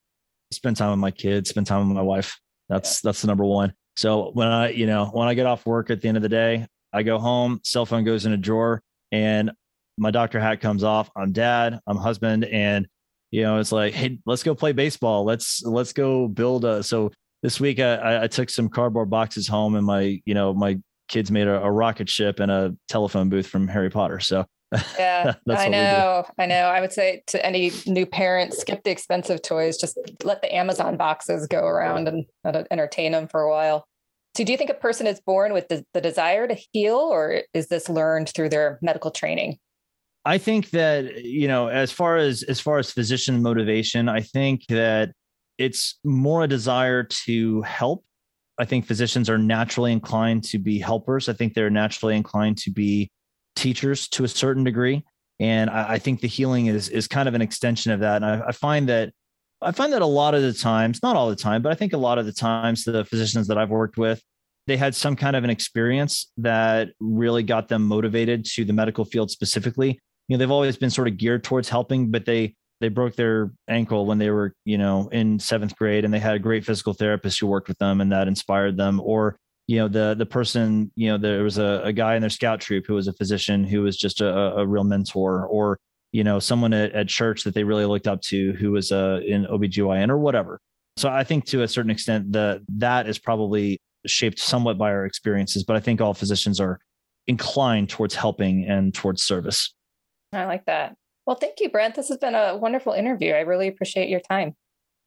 Spend 0.50 0.76
time 0.76 0.90
with 0.90 1.00
my 1.00 1.10
kids. 1.10 1.50
Spend 1.50 1.66
time 1.66 1.86
with 1.86 1.96
my 1.96 2.02
wife. 2.02 2.38
That's 2.68 3.04
yeah. 3.04 3.08
that's 3.08 3.20
the 3.20 3.28
number 3.28 3.44
one. 3.44 3.74
So 3.96 4.30
when 4.32 4.48
I, 4.48 4.70
you 4.70 4.86
know, 4.86 5.06
when 5.06 5.28
I 5.28 5.34
get 5.34 5.46
off 5.46 5.66
work 5.66 5.90
at 5.90 6.00
the 6.00 6.08
end 6.08 6.16
of 6.16 6.22
the 6.22 6.28
day, 6.28 6.66
I 6.92 7.02
go 7.02 7.18
home. 7.18 7.60
Cell 7.64 7.86
phone 7.86 8.04
goes 8.04 8.26
in 8.26 8.32
a 8.32 8.36
drawer, 8.36 8.82
and 9.12 9.52
my 9.98 10.10
doctor 10.10 10.40
hat 10.40 10.60
comes 10.60 10.84
off. 10.84 11.10
I'm 11.16 11.32
dad, 11.32 11.80
I'm 11.86 11.96
husband, 11.96 12.44
and 12.44 12.86
you 13.30 13.42
know, 13.42 13.58
it's 13.58 13.72
like, 13.72 13.94
hey, 13.94 14.18
let's 14.26 14.42
go 14.42 14.54
play 14.54 14.72
baseball. 14.72 15.24
Let's 15.24 15.62
let's 15.64 15.92
go 15.92 16.28
build 16.28 16.64
a. 16.64 16.82
So 16.82 17.10
this 17.42 17.60
week 17.60 17.80
I, 17.80 18.24
I 18.24 18.26
took 18.28 18.48
some 18.48 18.68
cardboard 18.68 19.10
boxes 19.10 19.48
home, 19.48 19.74
and 19.74 19.84
my 19.84 20.20
you 20.24 20.34
know 20.34 20.54
my 20.54 20.78
kids 21.08 21.30
made 21.30 21.46
a, 21.46 21.62
a 21.62 21.70
rocket 21.70 22.08
ship 22.08 22.40
and 22.40 22.50
a 22.50 22.76
telephone 22.88 23.28
booth 23.28 23.46
from 23.46 23.68
Harry 23.68 23.90
Potter. 23.90 24.20
So 24.20 24.44
yeah, 24.98 25.34
I 25.48 25.68
know, 25.68 26.24
I 26.38 26.46
know. 26.46 26.66
I 26.66 26.80
would 26.80 26.92
say 26.92 27.22
to 27.28 27.44
any 27.44 27.72
new 27.86 28.06
parents, 28.06 28.58
skip 28.58 28.84
the 28.84 28.90
expensive 28.90 29.42
toys. 29.42 29.76
Just 29.76 29.98
let 30.22 30.42
the 30.42 30.54
Amazon 30.54 30.96
boxes 30.96 31.46
go 31.46 31.60
around 31.60 32.08
and 32.08 32.24
entertain 32.70 33.12
them 33.12 33.28
for 33.28 33.42
a 33.42 33.50
while. 33.50 33.86
So, 34.36 34.44
do 34.44 34.52
you 34.52 34.58
think 34.58 34.70
a 34.70 34.74
person 34.74 35.06
is 35.06 35.20
born 35.20 35.52
with 35.52 35.68
the, 35.68 35.84
the 35.94 36.00
desire 36.00 36.48
to 36.48 36.56
heal, 36.72 36.96
or 36.96 37.42
is 37.52 37.68
this 37.68 37.88
learned 37.88 38.30
through 38.30 38.48
their 38.48 38.78
medical 38.82 39.10
training? 39.10 39.58
I 40.24 40.38
think 40.38 40.70
that 40.70 41.24
you 41.24 41.46
know, 41.46 41.68
as 41.68 41.92
far 41.92 42.16
as 42.16 42.42
as 42.44 42.60
far 42.60 42.78
as 42.78 42.90
physician 42.90 43.42
motivation, 43.42 44.08
I 44.08 44.20
think 44.20 44.66
that 44.68 45.12
it's 45.58 45.98
more 46.04 46.44
a 46.44 46.48
desire 46.48 47.04
to 47.04 47.62
help. 47.62 48.04
I 48.58 48.64
think 48.64 48.86
physicians 48.86 49.28
are 49.28 49.38
naturally 49.38 49.92
inclined 49.92 50.44
to 50.44 50.58
be 50.58 50.78
helpers. 50.78 51.28
I 51.28 51.32
think 51.32 51.54
they're 51.54 51.70
naturally 51.70 52.16
inclined 52.16 52.58
to 52.58 52.70
be 52.70 53.10
teachers 53.56 54.08
to 54.08 54.24
a 54.24 54.28
certain 54.28 54.64
degree, 54.64 55.04
and 55.40 55.70
I, 55.70 55.94
I 55.94 55.98
think 55.98 56.20
the 56.20 56.28
healing 56.28 56.66
is 56.66 56.88
is 56.88 57.08
kind 57.08 57.28
of 57.28 57.34
an 57.34 57.42
extension 57.42 57.92
of 57.92 58.00
that. 58.00 58.16
And 58.16 58.24
I, 58.24 58.48
I 58.48 58.52
find 58.52 58.88
that 58.88 59.12
I 59.62 59.72
find 59.72 59.92
that 59.92 60.02
a 60.02 60.06
lot 60.06 60.34
of 60.34 60.42
the 60.42 60.52
times, 60.52 61.02
not 61.02 61.16
all 61.16 61.28
the 61.28 61.36
time, 61.36 61.62
but 61.62 61.72
I 61.72 61.74
think 61.74 61.92
a 61.92 61.98
lot 61.98 62.18
of 62.18 62.26
the 62.26 62.32
times, 62.32 62.84
the 62.84 63.04
physicians 63.04 63.48
that 63.48 63.58
I've 63.58 63.70
worked 63.70 63.96
with, 63.96 64.22
they 64.66 64.76
had 64.76 64.94
some 64.94 65.16
kind 65.16 65.36
of 65.36 65.44
an 65.44 65.50
experience 65.50 66.30
that 66.38 66.90
really 67.00 67.42
got 67.42 67.68
them 67.68 67.82
motivated 67.82 68.44
to 68.46 68.64
the 68.64 68.72
medical 68.72 69.04
field 69.04 69.30
specifically. 69.30 69.98
You 70.28 70.36
know 70.36 70.38
they've 70.38 70.50
always 70.50 70.76
been 70.76 70.90
sort 70.90 71.08
of 71.08 71.18
geared 71.18 71.44
towards 71.44 71.68
helping 71.68 72.10
but 72.10 72.24
they 72.24 72.54
they 72.80 72.88
broke 72.88 73.14
their 73.14 73.52
ankle 73.68 74.06
when 74.06 74.18
they 74.18 74.30
were 74.30 74.54
you 74.64 74.78
know 74.78 75.08
in 75.12 75.38
seventh 75.38 75.76
grade 75.76 76.04
and 76.04 76.12
they 76.12 76.18
had 76.18 76.34
a 76.34 76.38
great 76.38 76.64
physical 76.64 76.92
therapist 76.92 77.40
who 77.40 77.46
worked 77.46 77.68
with 77.68 77.78
them 77.78 78.00
and 78.00 78.12
that 78.12 78.28
inspired 78.28 78.76
them. 78.76 79.00
Or 79.00 79.36
you 79.66 79.78
know 79.78 79.88
the 79.88 80.14
the 80.14 80.26
person 80.26 80.90
you 80.94 81.08
know 81.10 81.18
there 81.18 81.42
was 81.42 81.58
a, 81.58 81.80
a 81.84 81.92
guy 81.92 82.16
in 82.16 82.20
their 82.20 82.30
scout 82.30 82.60
troop 82.60 82.84
who 82.86 82.94
was 82.94 83.08
a 83.08 83.12
physician 83.12 83.64
who 83.64 83.82
was 83.82 83.96
just 83.96 84.20
a, 84.20 84.28
a 84.56 84.66
real 84.66 84.84
mentor 84.84 85.46
or 85.46 85.78
you 86.12 86.22
know 86.22 86.38
someone 86.38 86.72
at, 86.72 86.92
at 86.92 87.08
church 87.08 87.44
that 87.44 87.54
they 87.54 87.64
really 87.64 87.86
looked 87.86 88.06
up 88.06 88.20
to 88.22 88.52
who 88.54 88.72
was 88.72 88.92
uh, 88.92 89.20
in 89.26 89.46
OBGYN 89.46 90.10
or 90.10 90.18
whatever 90.18 90.60
so 90.96 91.08
i 91.08 91.24
think 91.24 91.44
to 91.46 91.62
a 91.62 91.68
certain 91.68 91.90
extent 91.90 92.30
the 92.32 92.62
that 92.68 93.08
is 93.08 93.18
probably 93.18 93.78
shaped 94.06 94.38
somewhat 94.38 94.76
by 94.76 94.90
our 94.90 95.06
experiences 95.06 95.64
but 95.64 95.76
i 95.76 95.80
think 95.80 96.00
all 96.00 96.12
physicians 96.12 96.60
are 96.60 96.78
inclined 97.26 97.88
towards 97.88 98.14
helping 98.14 98.64
and 98.68 98.92
towards 98.92 99.22
service 99.22 99.74
I 100.34 100.46
like 100.46 100.66
that. 100.66 100.96
Well, 101.26 101.36
thank 101.36 101.60
you, 101.60 101.70
Brent. 101.70 101.94
This 101.94 102.08
has 102.08 102.18
been 102.18 102.34
a 102.34 102.56
wonderful 102.56 102.92
interview. 102.92 103.32
I 103.32 103.40
really 103.40 103.68
appreciate 103.68 104.08
your 104.08 104.20
time. 104.20 104.54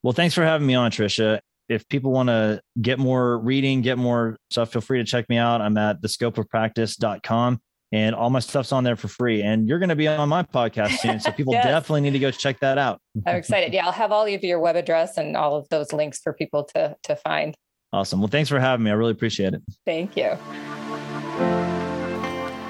Well, 0.04 0.14
thanks 0.14 0.34
for 0.34 0.44
having 0.44 0.66
me 0.66 0.76
on, 0.76 0.92
Trisha. 0.92 1.40
If 1.70 1.88
people 1.90 2.12
want 2.12 2.30
to 2.30 2.62
get 2.82 3.00
more 3.00 3.40
reading, 3.40 3.82
get 3.82 3.98
more 3.98 4.38
stuff, 4.50 4.72
feel 4.72 4.82
free 4.82 5.00
to 5.00 5.04
check 5.04 5.28
me 5.30 5.38
out. 5.38 5.62
I'm 5.62 5.78
at 5.78 6.02
thescopeofpractice.com 6.02 7.60
and 7.92 8.16
all 8.16 8.30
my 8.30 8.40
stuff's 8.40 8.72
on 8.72 8.84
there 8.84 8.96
for 8.96 9.08
free. 9.08 9.42
And 9.42 9.68
you're 9.68 9.80
going 9.80 9.90
to 9.90 9.96
be 9.96 10.08
on 10.08 10.30
my 10.30 10.44
podcast 10.44 10.98
soon. 10.98 11.20
So 11.20 11.32
people 11.38 11.54
yes. 11.54 11.66
definitely 11.66 12.02
need 12.02 12.12
to 12.12 12.20
go 12.20 12.32
check 12.32 12.60
that 12.60 12.78
out. 12.78 13.02
I'm 13.26 13.36
excited. 13.36 13.74
Yeah, 13.74 13.86
I'll 13.86 13.92
have 13.92 14.12
all 14.12 14.26
of 14.26 14.44
your 14.44 14.60
web 14.60 14.76
address 14.76 15.18
and 15.18 15.36
all 15.36 15.56
of 15.56 15.68
those 15.70 15.94
links 15.94 16.20
for 16.20 16.34
people 16.34 16.64
to, 16.76 16.96
to 17.04 17.16
find. 17.16 17.56
Awesome. 17.94 18.20
Well, 18.20 18.28
thanks 18.28 18.50
for 18.50 18.60
having 18.60 18.84
me. 18.84 18.92
I 18.92 18.96
really 18.96 19.14
appreciate 19.14 19.54
it. 19.54 19.62
Thank 19.86 20.18
you. 20.18 20.38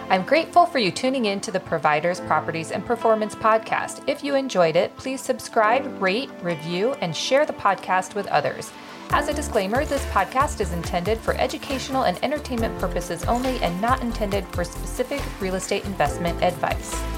I'm 0.09 0.23
grateful 0.23 0.65
for 0.65 0.79
you 0.79 0.89
tuning 0.89 1.25
in 1.25 1.41
to 1.41 1.51
the 1.51 1.59
Providers, 1.59 2.21
Properties, 2.21 2.71
and 2.71 2.85
Performance 2.85 3.35
podcast. 3.35 4.07
If 4.07 4.23
you 4.23 4.35
enjoyed 4.35 4.77
it, 4.77 4.95
please 4.95 5.19
subscribe, 5.19 6.01
rate, 6.01 6.29
review, 6.41 6.93
and 7.01 7.13
share 7.13 7.45
the 7.45 7.51
podcast 7.51 8.15
with 8.15 8.25
others. 8.27 8.71
As 9.11 9.29
a 9.29 9.33
disclaimer, 9.33 9.85
this 9.85 10.05
podcast 10.07 10.59
is 10.59 10.73
intended 10.73 11.17
for 11.17 11.33
educational 11.35 12.03
and 12.03 12.21
entertainment 12.23 12.77
purposes 12.77 13.23
only 13.25 13.57
and 13.59 13.79
not 13.81 14.01
intended 14.01 14.45
for 14.47 14.63
specific 14.65 15.21
real 15.39 15.55
estate 15.55 15.85
investment 15.85 16.43
advice. 16.43 17.16